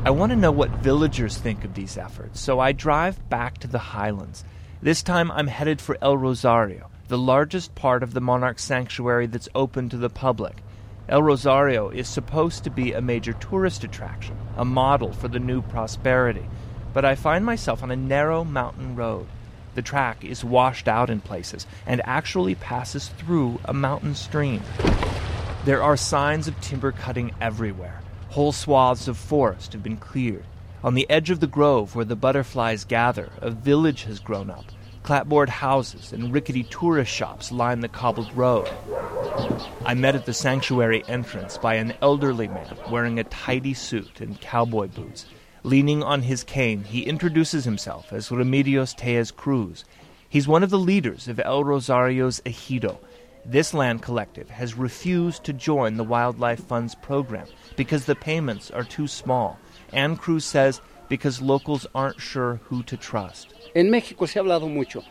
I 0.05 0.11
want 0.11 0.31
to 0.31 0.37
know 0.37 0.53
what 0.53 0.71
villagers 0.83 1.39
think 1.39 1.65
of 1.65 1.73
these 1.73 1.97
efforts, 1.97 2.39
so 2.39 2.61
I 2.61 2.73
drive 2.73 3.31
back 3.31 3.57
to 3.59 3.67
the 3.67 3.79
highlands. 3.79 4.45
This 4.83 5.03
time 5.03 5.31
I'm 5.31 5.47
headed 5.47 5.81
for 5.81 5.97
El 6.03 6.19
Rosario, 6.19 6.91
the 7.09 7.17
largest 7.17 7.75
part 7.75 8.03
of 8.03 8.13
the 8.13 8.21
monarch 8.21 8.59
sanctuary 8.59 9.27
that's 9.27 9.49
open 9.55 9.89
to 9.89 9.97
the 9.97 10.11
public. 10.11 10.63
El 11.07 11.23
Rosario 11.23 11.91
is 11.91 12.09
supposed 12.09 12.65
to 12.65 12.71
be 12.71 12.95
a 12.95 13.01
major 13.03 13.35
tourist 13.35 13.85
attraction, 13.85 14.39
a 14.57 14.65
model 14.65 15.13
for 15.13 15.29
the 15.29 15.39
new 15.39 15.61
prosperity, 15.61 16.47
but 16.95 17.05
I 17.05 17.15
find 17.15 17.45
myself 17.45 17.83
on 17.83 17.91
a 17.91 17.97
narrow 17.97 18.43
mountain 18.43 18.97
road. 18.97 19.27
The 19.75 19.83
track 19.83 20.25
is 20.25 20.43
washed 20.43 20.89
out 20.89 21.11
in 21.11 21.21
places 21.21 21.67
and 21.87 22.01
actually 22.07 22.55
passes 22.55 23.09
through 23.09 23.61
a 23.67 23.75
mountain 23.75 24.15
stream. 24.15 24.63
There 25.67 25.83
are 25.83 25.97
signs 25.97 26.49
of 26.49 26.59
timber 26.63 26.93
cutting 26.93 27.33
everywhere. 27.39 28.01
Whole 28.31 28.53
swaths 28.53 29.07
of 29.07 29.19
forest 29.19 29.75
have 29.75 29.83
been 29.83 29.99
cleared. 29.99 30.47
On 30.83 30.95
the 30.95 31.09
edge 31.11 31.29
of 31.29 31.41
the 31.41 31.47
grove 31.47 31.95
where 31.95 32.07
the 32.07 32.17
butterflies 32.17 32.85
gather, 32.85 33.31
a 33.43 33.51
village 33.51 34.05
has 34.05 34.21
grown 34.21 34.49
up. 34.49 34.65
Clapboard 35.03 35.51
houses 35.51 36.15
and 36.15 36.33
rickety 36.33 36.63
tourist 36.63 37.13
shops 37.13 37.53
line 37.53 37.81
the 37.81 37.89
cobbled 37.89 38.35
road. 38.35 38.71
I 39.85 39.95
met 39.95 40.15
at 40.15 40.27
the 40.27 40.33
sanctuary 40.33 41.05
entrance 41.09 41.59
by 41.59 41.75
an 41.75 41.95
elderly 42.01 42.49
man 42.49 42.77
wearing 42.91 43.19
a 43.19 43.25
tidy 43.25 43.75
suit 43.75 44.21
and 44.21 44.41
cowboy 44.41 44.89
boots. 44.89 45.27
Leaning 45.63 46.03
on 46.03 46.23
his 46.23 46.45
cane, 46.45 46.85
he 46.85 47.03
introduces 47.03 47.65
himself 47.65 48.13
as 48.13 48.29
Remedios 48.29 48.95
Tellez 48.97 49.31
Cruz. 49.31 49.85
He's 50.29 50.49
one 50.49 50.63
of 50.63 50.71
the 50.71 50.79
leaders 50.79 51.29
of 51.29 51.41
El 51.41 51.65
Rosario's 51.65 52.41
Ejido. 52.47 52.99
This 53.45 53.75
land 53.75 54.03
collective 54.03 54.51
has 54.51 54.75
refused 54.75 55.45
to 55.45 55.53
join 55.53 55.97
the 55.97 56.05
Wildlife 56.05 56.65
Fund's 56.65 56.95
program 56.95 57.47
because 57.77 58.07
the 58.07 58.15
payments 58.15 58.71
are 58.71 58.85
too 58.85 59.07
small. 59.07 59.59
And 59.93 60.19
Cruz 60.19 60.45
says 60.45 60.81
because 61.09 61.43
locals 61.43 61.87
aren't 61.95 62.21
sure 62.21 62.61
who 62.65 62.83
to 62.85 62.97
trust. 62.97 63.55
En 63.75 63.91
México 63.91 64.29
se 64.29 64.39
ha 64.39 64.43
hablado 64.43 64.69
mucho. 64.69 65.03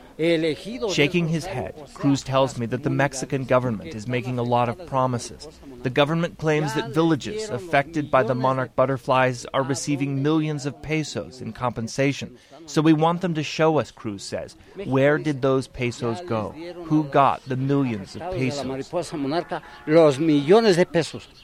Shaking 0.93 1.27
his 1.27 1.45
head, 1.45 1.73
Cruz 1.95 2.21
tells 2.21 2.59
me 2.59 2.67
that 2.67 2.83
the 2.83 2.89
Mexican 2.89 3.45
government 3.45 3.95
is 3.95 4.07
making 4.07 4.37
a 4.37 4.43
lot 4.43 4.69
of 4.69 4.85
promises. 4.85 5.47
The 5.81 5.89
government 5.89 6.37
claims 6.37 6.73
that 6.75 6.91
villages 6.91 7.49
affected 7.49 8.11
by 8.11 8.21
the 8.21 8.35
monarch 8.35 8.75
butterflies 8.75 9.45
are 9.53 9.63
receiving 9.63 10.21
millions 10.21 10.67
of 10.67 10.81
pesos 10.83 11.41
in 11.41 11.51
compensation. 11.51 12.37
So 12.67 12.81
we 12.81 12.93
want 12.93 13.21
them 13.21 13.33
to 13.33 13.43
show 13.43 13.79
us, 13.79 13.89
Cruz 13.89 14.23
says. 14.23 14.55
Where 14.85 15.17
did 15.17 15.41
those 15.41 15.67
pesos 15.67 16.21
go? 16.21 16.51
Who 16.85 17.05
got 17.05 17.41
the 17.47 17.57
millions 17.57 18.15
of 18.15 18.21
pesos? 18.31 18.87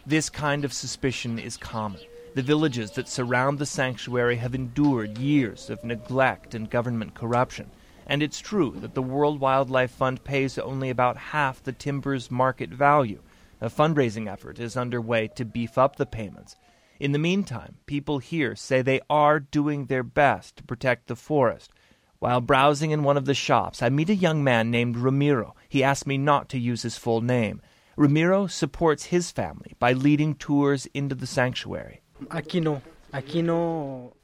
This 0.05 0.29
kind 0.29 0.63
of 0.63 0.73
suspicion 0.73 1.39
is 1.39 1.57
common. 1.57 2.01
The 2.35 2.43
villages 2.43 2.91
that 2.91 3.09
surround 3.09 3.57
the 3.57 3.65
sanctuary 3.65 4.37
have 4.37 4.53
endured 4.53 5.17
years 5.17 5.69
of 5.69 5.83
neglect 5.83 6.53
and 6.53 6.69
government 6.69 7.15
corruption. 7.15 7.71
And 8.05 8.21
it's 8.21 8.39
true 8.39 8.75
that 8.77 8.93
the 8.93 9.01
World 9.01 9.39
Wildlife 9.39 9.91
Fund 9.91 10.23
pays 10.23 10.57
only 10.57 10.89
about 10.89 11.17
half 11.17 11.61
the 11.61 11.71
timber's 11.71 12.29
market 12.29 12.69
value. 12.69 13.21
A 13.61 13.69
fundraising 13.69 14.31
effort 14.31 14.59
is 14.59 14.77
underway 14.77 15.27
to 15.35 15.43
beef 15.43 15.77
up 15.77 15.95
the 15.95 16.05
payments. 16.05 16.55
In 16.99 17.13
the 17.13 17.19
meantime, 17.19 17.77
people 17.87 18.19
here 18.19 18.55
say 18.55 18.81
they 18.81 19.01
are 19.09 19.39
doing 19.39 19.85
their 19.85 20.03
best 20.03 20.57
to 20.57 20.63
protect 20.63 21.07
the 21.07 21.15
forest. 21.15 21.71
While 22.19 22.41
browsing 22.41 22.91
in 22.91 23.03
one 23.03 23.17
of 23.17 23.25
the 23.25 23.33
shops, 23.33 23.81
I 23.81 23.89
meet 23.89 24.09
a 24.09 24.15
young 24.15 24.43
man 24.43 24.69
named 24.69 24.97
Ramiro. 24.97 25.55
He 25.67 25.83
asked 25.83 26.05
me 26.05 26.17
not 26.17 26.47
to 26.49 26.59
use 26.59 26.83
his 26.83 26.97
full 26.97 27.21
name. 27.21 27.61
Ramiro 27.95 28.47
supports 28.47 29.05
his 29.05 29.31
family 29.31 29.73
by 29.79 29.93
leading 29.93 30.35
tours 30.35 30.85
into 30.93 31.15
the 31.15 31.27
sanctuary. 31.27 32.01
Aquí 32.27 32.61
no. 32.61 32.81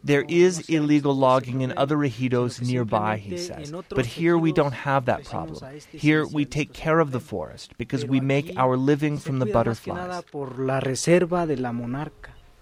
There 0.03 0.25
is 0.27 0.69
illegal 0.69 1.15
logging 1.15 1.61
in 1.61 1.73
other 1.75 1.97
ejidos 1.97 2.61
nearby, 2.61 3.17
he 3.17 3.37
says, 3.37 3.73
but 3.89 4.05
here 4.05 4.37
we 4.37 4.51
don't 4.51 4.73
have 4.73 5.05
that 5.05 5.25
problem. 5.25 5.79
Here 5.91 6.25
we 6.27 6.45
take 6.45 6.71
care 6.73 6.99
of 6.99 7.11
the 7.11 7.19
forest 7.19 7.75
because 7.79 8.05
we 8.05 8.19
make 8.19 8.53
our 8.57 8.77
living 8.77 9.17
from 9.17 9.39
the 9.39 9.47
butterflies. 9.47 10.23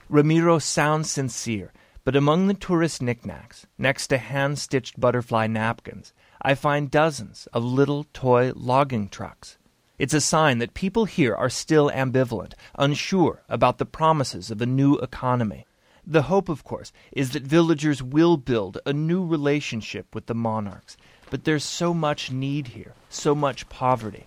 Ramiro 0.09 0.59
sounds 0.59 1.11
sincere, 1.11 1.73
but 2.05 2.15
among 2.15 2.47
the 2.47 2.53
tourist 2.53 3.01
knickknacks, 3.01 3.65
next 3.77 4.07
to 4.07 4.17
hand 4.17 4.59
stitched 4.59 4.99
butterfly 4.99 5.47
napkins, 5.47 6.13
I 6.41 6.55
find 6.55 6.89
dozens 6.91 7.47
of 7.51 7.63
little 7.65 8.05
toy 8.13 8.53
logging 8.55 9.09
trucks. 9.09 9.57
It's 9.99 10.13
a 10.15 10.21
sign 10.21 10.57
that 10.57 10.73
people 10.73 11.05
here 11.05 11.35
are 11.35 11.51
still 11.51 11.91
ambivalent, 11.91 12.53
unsure 12.73 13.43
about 13.47 13.77
the 13.77 13.85
promises 13.85 14.49
of 14.49 14.59
a 14.59 14.65
new 14.65 14.95
economy. 14.95 15.67
The 16.05 16.23
hope, 16.23 16.49
of 16.49 16.63
course, 16.63 16.91
is 17.11 17.29
that 17.31 17.43
villagers 17.43 18.01
will 18.01 18.35
build 18.37 18.79
a 18.87 18.91
new 18.91 19.23
relationship 19.23 20.15
with 20.15 20.25
the 20.25 20.33
monarchs, 20.33 20.97
but 21.29 21.43
there's 21.43 21.63
so 21.63 21.93
much 21.93 22.31
need 22.31 22.69
here, 22.69 22.93
so 23.07 23.35
much 23.35 23.69
poverty. 23.69 24.25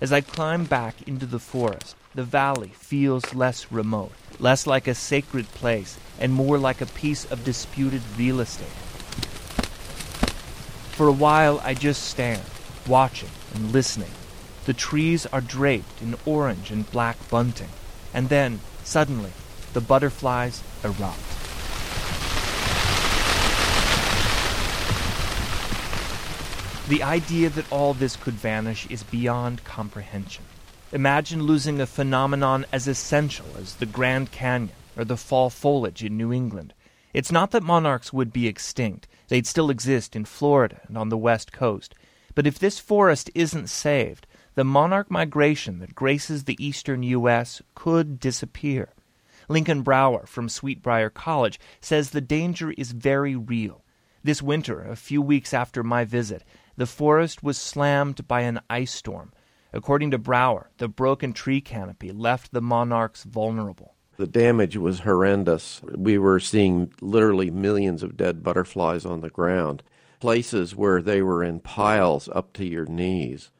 As 0.00 0.12
I 0.12 0.20
climb 0.20 0.66
back 0.66 1.02
into 1.06 1.26
the 1.26 1.40
forest, 1.40 1.96
the 2.14 2.22
valley 2.22 2.68
feels 2.68 3.34
less 3.34 3.72
remote, 3.72 4.12
less 4.38 4.68
like 4.68 4.86
a 4.86 4.94
sacred 4.94 5.48
place, 5.48 5.98
and 6.20 6.32
more 6.32 6.58
like 6.58 6.80
a 6.80 6.86
piece 6.86 7.24
of 7.24 7.44
disputed 7.44 8.02
real 8.16 8.38
estate. 8.38 8.68
For 10.92 11.08
a 11.08 11.12
while, 11.12 11.60
I 11.64 11.74
just 11.74 12.04
stand, 12.04 12.42
watching 12.86 13.30
and 13.54 13.72
listening. 13.72 14.10
The 14.70 14.74
trees 14.74 15.26
are 15.26 15.40
draped 15.40 16.00
in 16.00 16.14
orange 16.24 16.70
and 16.70 16.88
black 16.92 17.16
bunting, 17.28 17.70
and 18.14 18.28
then, 18.28 18.60
suddenly, 18.84 19.32
the 19.72 19.80
butterflies 19.80 20.62
erupt. 20.84 21.18
The 26.88 27.02
idea 27.02 27.50
that 27.50 27.72
all 27.72 27.94
this 27.94 28.14
could 28.14 28.34
vanish 28.34 28.86
is 28.86 29.02
beyond 29.02 29.64
comprehension. 29.64 30.44
Imagine 30.92 31.42
losing 31.42 31.80
a 31.80 31.86
phenomenon 31.86 32.64
as 32.72 32.86
essential 32.86 33.46
as 33.58 33.74
the 33.74 33.86
Grand 33.86 34.30
Canyon 34.30 34.70
or 34.96 35.04
the 35.04 35.16
fall 35.16 35.50
foliage 35.50 36.04
in 36.04 36.16
New 36.16 36.32
England. 36.32 36.74
It's 37.12 37.32
not 37.32 37.50
that 37.50 37.64
monarchs 37.64 38.12
would 38.12 38.32
be 38.32 38.46
extinct, 38.46 39.08
they'd 39.26 39.48
still 39.48 39.68
exist 39.68 40.14
in 40.14 40.26
Florida 40.26 40.80
and 40.86 40.96
on 40.96 41.08
the 41.08 41.18
West 41.18 41.50
Coast. 41.50 41.96
But 42.36 42.46
if 42.46 42.56
this 42.56 42.78
forest 42.78 43.32
isn't 43.34 43.68
saved, 43.68 44.28
the 44.54 44.64
monarch 44.64 45.10
migration 45.10 45.78
that 45.78 45.94
graces 45.94 46.44
the 46.44 46.56
eastern 46.64 47.02
U.S. 47.02 47.62
could 47.74 48.18
disappear. 48.18 48.90
Lincoln 49.48 49.82
Brower 49.82 50.26
from 50.26 50.48
Sweet 50.48 50.82
Briar 50.82 51.10
College 51.10 51.58
says 51.80 52.10
the 52.10 52.20
danger 52.20 52.72
is 52.72 52.92
very 52.92 53.34
real. 53.34 53.82
This 54.22 54.42
winter, 54.42 54.82
a 54.82 54.96
few 54.96 55.22
weeks 55.22 55.54
after 55.54 55.82
my 55.82 56.04
visit, 56.04 56.44
the 56.76 56.86
forest 56.86 57.42
was 57.42 57.58
slammed 57.58 58.28
by 58.28 58.42
an 58.42 58.60
ice 58.68 58.92
storm. 58.92 59.32
According 59.72 60.10
to 60.10 60.18
Brower, 60.18 60.70
the 60.78 60.88
broken 60.88 61.32
tree 61.32 61.60
canopy 61.60 62.12
left 62.12 62.52
the 62.52 62.60
monarchs 62.60 63.24
vulnerable. 63.24 63.94
The 64.16 64.26
damage 64.26 64.76
was 64.76 65.00
horrendous. 65.00 65.80
We 65.96 66.18
were 66.18 66.40
seeing 66.40 66.92
literally 67.00 67.50
millions 67.50 68.02
of 68.02 68.16
dead 68.16 68.42
butterflies 68.42 69.06
on 69.06 69.20
the 69.20 69.30
ground, 69.30 69.82
places 70.20 70.76
where 70.76 71.00
they 71.00 71.22
were 71.22 71.42
in 71.42 71.60
piles 71.60 72.28
up 72.32 72.52
to 72.54 72.66
your 72.66 72.84
knees. 72.84 73.50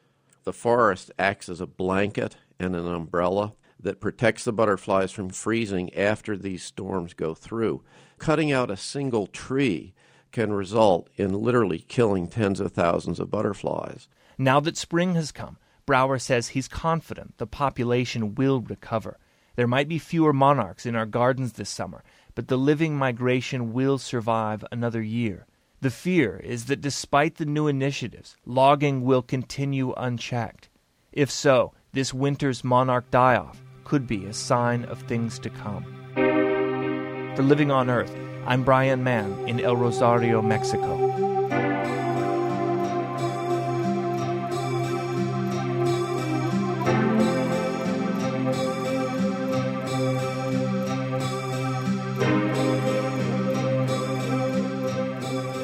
The 0.43 0.53
forest 0.53 1.11
acts 1.19 1.49
as 1.49 1.61
a 1.61 1.67
blanket 1.67 2.37
and 2.59 2.75
an 2.75 2.87
umbrella 2.87 3.53
that 3.79 3.99
protects 3.99 4.43
the 4.43 4.53
butterflies 4.53 5.11
from 5.11 5.29
freezing 5.29 5.93
after 5.95 6.37
these 6.37 6.63
storms 6.63 7.13
go 7.13 7.33
through. 7.33 7.83
Cutting 8.17 8.51
out 8.51 8.71
a 8.71 8.77
single 8.77 9.27
tree 9.27 9.93
can 10.31 10.53
result 10.53 11.09
in 11.15 11.33
literally 11.33 11.79
killing 11.79 12.27
tens 12.27 12.59
of 12.59 12.71
thousands 12.71 13.19
of 13.19 13.29
butterflies. 13.29 14.07
Now 14.37 14.59
that 14.61 14.77
spring 14.77 15.15
has 15.15 15.31
come, 15.31 15.57
Brower 15.85 16.19
says 16.19 16.49
he's 16.49 16.67
confident 16.67 17.37
the 17.37 17.47
population 17.47 18.35
will 18.35 18.61
recover. 18.61 19.17
There 19.55 19.67
might 19.67 19.89
be 19.89 19.99
fewer 19.99 20.33
monarchs 20.33 20.85
in 20.85 20.95
our 20.95 21.05
gardens 21.05 21.53
this 21.53 21.69
summer, 21.69 22.03
but 22.33 22.47
the 22.47 22.57
living 22.57 22.95
migration 22.95 23.73
will 23.73 23.97
survive 23.97 24.63
another 24.71 25.01
year. 25.01 25.45
The 25.81 25.89
fear 25.89 26.37
is 26.43 26.65
that 26.65 26.79
despite 26.79 27.37
the 27.37 27.45
new 27.45 27.65
initiatives, 27.65 28.37
logging 28.45 29.01
will 29.01 29.23
continue 29.23 29.93
unchecked. 29.97 30.69
If 31.11 31.31
so, 31.31 31.73
this 31.91 32.13
winter's 32.13 32.63
monarch 32.63 33.09
die 33.09 33.35
off 33.35 33.63
could 33.83 34.05
be 34.05 34.25
a 34.25 34.33
sign 34.33 34.85
of 34.85 35.01
things 35.01 35.39
to 35.39 35.49
come. 35.49 35.83
For 37.35 37.41
Living 37.41 37.71
on 37.71 37.89
Earth, 37.89 38.15
I'm 38.45 38.63
Brian 38.63 39.03
Mann 39.03 39.49
in 39.49 39.59
El 39.59 39.75
Rosario, 39.75 40.39
Mexico. 40.39 41.10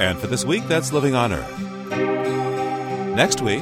And 0.08 0.18
for 0.18 0.28
this 0.28 0.46
week, 0.46 0.66
that's 0.70 0.94
Living 0.94 1.16
on 1.16 1.34
Earth. 1.34 1.60
Next 3.14 3.42
week, 3.42 3.62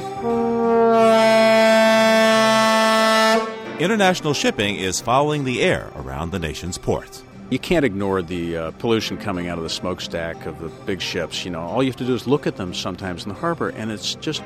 international 3.80 4.32
shipping 4.32 4.76
is 4.76 5.00
fouling 5.00 5.42
the 5.42 5.60
air 5.60 5.90
around 5.96 6.30
the 6.30 6.38
nation's 6.38 6.78
ports. 6.78 7.24
You 7.50 7.58
can't 7.58 7.84
ignore 7.84 8.22
the 8.22 8.56
uh, 8.56 8.70
pollution 8.72 9.16
coming 9.16 9.48
out 9.48 9.58
of 9.58 9.64
the 9.64 9.70
smokestack 9.70 10.46
of 10.46 10.60
the 10.60 10.68
big 10.84 11.00
ships. 11.00 11.44
You 11.44 11.50
know, 11.50 11.62
all 11.62 11.82
you 11.82 11.90
have 11.90 11.96
to 11.96 12.06
do 12.06 12.14
is 12.14 12.28
look 12.28 12.46
at 12.46 12.54
them 12.54 12.74
sometimes 12.74 13.24
in 13.24 13.30
the 13.30 13.34
harbor, 13.34 13.70
and 13.70 13.90
it's 13.90 14.14
just 14.14 14.44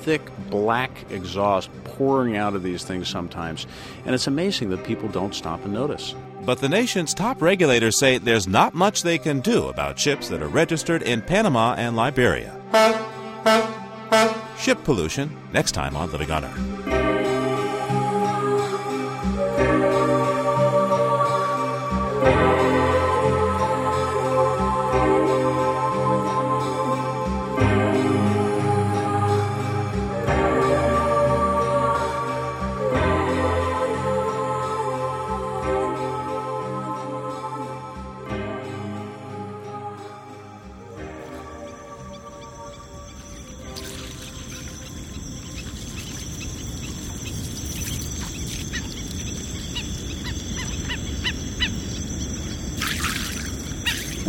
thick 0.00 0.22
black 0.48 0.90
exhaust 1.10 1.68
pouring 1.84 2.34
out 2.34 2.54
of 2.54 2.62
these 2.62 2.82
things 2.82 3.08
sometimes. 3.08 3.66
And 4.06 4.14
it's 4.14 4.26
amazing 4.26 4.70
that 4.70 4.84
people 4.84 5.10
don't 5.10 5.34
stop 5.34 5.62
and 5.66 5.74
notice. 5.74 6.14
But 6.44 6.58
the 6.58 6.68
nation's 6.68 7.14
top 7.14 7.40
regulators 7.40 7.98
say 7.98 8.18
there's 8.18 8.48
not 8.48 8.74
much 8.74 9.02
they 9.02 9.18
can 9.18 9.40
do 9.40 9.68
about 9.68 9.98
ships 9.98 10.28
that 10.28 10.42
are 10.42 10.48
registered 10.48 11.02
in 11.02 11.22
Panama 11.22 11.74
and 11.74 11.94
Liberia. 11.96 12.58
Ship 14.58 14.82
pollution, 14.84 15.36
next 15.52 15.72
time 15.72 15.96
on 15.96 16.10
Living 16.10 16.30
on 16.30 16.44
Earth. 16.44 17.01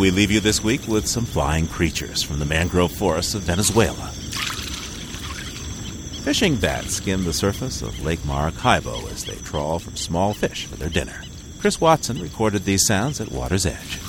We 0.03 0.11
leave 0.11 0.31
you 0.31 0.41
this 0.41 0.61
week 0.61 0.85
with 0.85 1.07
some 1.07 1.23
flying 1.23 1.65
creatures 1.65 2.21
from 2.21 2.39
the 2.39 2.45
mangrove 2.45 2.91
forests 2.91 3.35
of 3.35 3.43
Venezuela. 3.43 4.09
Fishing 6.25 6.57
bats 6.57 6.95
skim 6.95 7.23
the 7.23 7.31
surface 7.31 7.81
of 7.81 8.03
Lake 8.03 8.19
Maracaibo 8.25 9.07
as 9.13 9.23
they 9.23 9.37
trawl 9.37 9.79
for 9.79 9.95
small 9.95 10.33
fish 10.33 10.65
for 10.65 10.75
their 10.75 10.89
dinner. 10.89 11.23
Chris 11.57 11.79
Watson 11.79 12.21
recorded 12.21 12.65
these 12.65 12.85
sounds 12.85 13.21
at 13.21 13.31
Water's 13.31 13.65
Edge. 13.65 14.02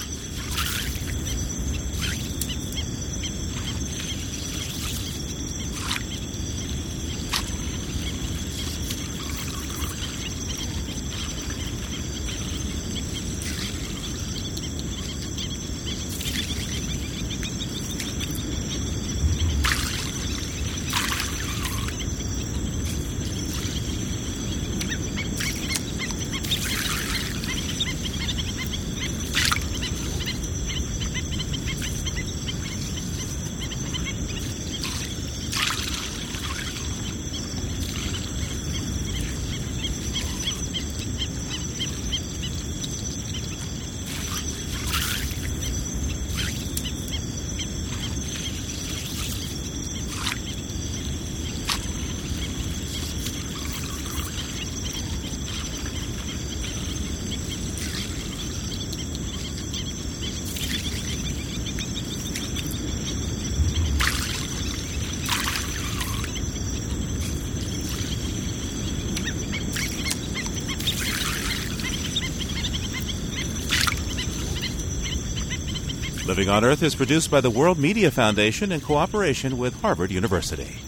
Living 76.34 76.48
on 76.48 76.64
Earth 76.64 76.82
is 76.82 76.96
produced 76.96 77.30
by 77.30 77.40
the 77.40 77.48
World 77.48 77.78
Media 77.78 78.10
Foundation 78.10 78.72
in 78.72 78.80
cooperation 78.80 79.56
with 79.56 79.80
Harvard 79.80 80.10
University. 80.10 80.78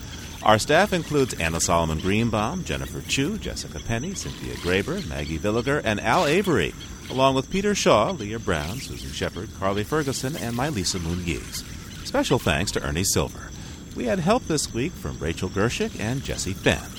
Our 0.43 0.59
staff 0.59 0.93
includes 0.93 1.35
Anna 1.35 1.61
Solomon 1.61 2.01
Greenbaum, 2.01 2.65
Jennifer 2.65 3.01
Chu, 3.03 3.39
Jessica 3.39 3.79
Penny, 3.79 4.13
Cynthia 4.15 4.55
Graber, 4.55 5.09
Maggie 5.09 5.39
Villiger, 5.39 5.81
and 5.85 6.01
Al 6.01 6.27
Avery, 6.27 6.75
along 7.11 7.37
with 7.37 7.49
Peter 7.49 7.77
Shaw, 7.77 8.11
Leah 8.11 8.41
Brown, 8.41 8.79
Susan 8.79 9.13
Shepard, 9.13 9.49
Carly 9.61 9.85
Ferguson, 9.85 10.35
and 10.35 10.57
Milisa 10.57 10.99
Muniz. 10.99 11.63
Special 12.05 12.41
thanks 12.41 12.73
to 12.73 12.83
Ernie 12.83 13.05
Silver. 13.05 13.51
We 13.95 14.07
had 14.07 14.19
help 14.19 14.49
this 14.49 14.75
week 14.75 14.91
from 14.91 15.17
Rachel 15.21 15.49
Gershik 15.49 16.01
and 16.01 16.25
Jesse 16.25 16.55
Fenn. 16.55 16.91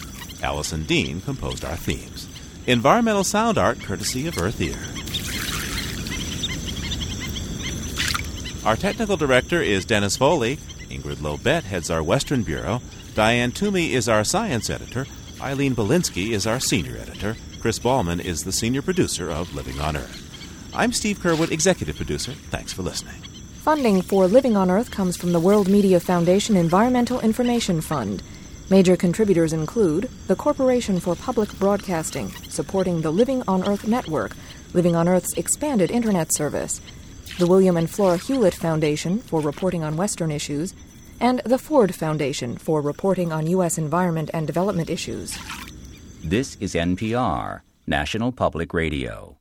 Allison 0.42 0.86
Dean 0.86 1.20
composed 1.20 1.66
our 1.66 1.76
themes. 1.76 2.30
Environmental 2.66 3.26
sound 3.26 3.58
art 3.58 3.82
courtesy 3.82 4.26
of 4.26 4.42
Earth 4.42 4.62
Ear. 4.62 4.97
Our 8.68 8.76
technical 8.76 9.16
director 9.16 9.62
is 9.62 9.86
Dennis 9.86 10.18
Foley. 10.18 10.58
Ingrid 10.90 11.22
Lobet 11.22 11.64
heads 11.64 11.90
our 11.90 12.04
Western 12.04 12.44
Bureau. 12.44 12.82
Diane 13.16 13.54
Toomey 13.54 13.94
is 13.94 14.10
our 14.10 14.26
science 14.26 14.70
editor. 14.70 15.06
Eileen 15.40 15.74
Bolinsky 15.74 16.32
is 16.32 16.46
our 16.46 16.60
senior 16.60 16.98
editor. 16.98 17.38
Chris 17.62 17.80
Ballman 17.80 18.20
is 18.20 18.44
the 18.44 18.52
senior 18.52 18.82
producer 18.82 19.32
of 19.32 19.56
Living 19.56 19.80
on 19.80 19.96
Earth. 19.96 20.70
I'm 20.74 20.92
Steve 20.92 21.20
Curwood, 21.20 21.52
executive 21.52 21.96
producer. 21.96 22.34
Thanks 22.34 22.74
for 22.74 22.82
listening. 22.82 23.16
Funding 23.62 24.02
for 24.02 24.28
Living 24.28 24.58
on 24.58 24.70
Earth 24.70 24.92
comes 24.92 25.16
from 25.16 25.32
the 25.32 25.40
World 25.40 25.70
Media 25.70 26.02
Foundation 26.02 26.58
Environmental 26.58 27.22
Information 27.22 27.80
Fund. 27.80 28.22
Major 28.70 28.98
contributors 28.98 29.54
include 29.54 30.10
the 30.28 30.36
Corporation 30.36 31.00
for 31.00 31.16
Public 31.16 31.58
Broadcasting, 31.58 32.32
supporting 32.50 33.00
the 33.00 33.12
Living 33.12 33.44
on 33.48 33.66
Earth 33.66 33.88
network, 33.88 34.36
Living 34.74 34.94
on 34.94 35.08
Earth's 35.08 35.38
expanded 35.38 35.90
Internet 35.90 36.34
service, 36.34 36.82
the 37.38 37.48
William 37.48 37.78
and 37.78 37.90
Flora 37.90 38.18
Hewlett 38.18 38.56
Foundation 38.56 39.20
for 39.20 39.42
reporting 39.42 39.84
on 39.84 39.98
Western 39.98 40.32
issues, 40.32 40.74
and 41.20 41.40
the 41.46 41.58
Ford 41.58 41.94
Foundation 41.96 42.58
for 42.58 42.82
reporting 42.82 43.32
on 43.32 43.48
U.S. 43.48 43.78
environment 43.78 44.30
and 44.34 44.48
development 44.48 44.90
issues. 44.90 45.38
This 46.24 46.58
is 46.60 46.74
NPR, 46.74 47.62
National 47.86 48.32
Public 48.32 48.74
Radio. 48.74 49.38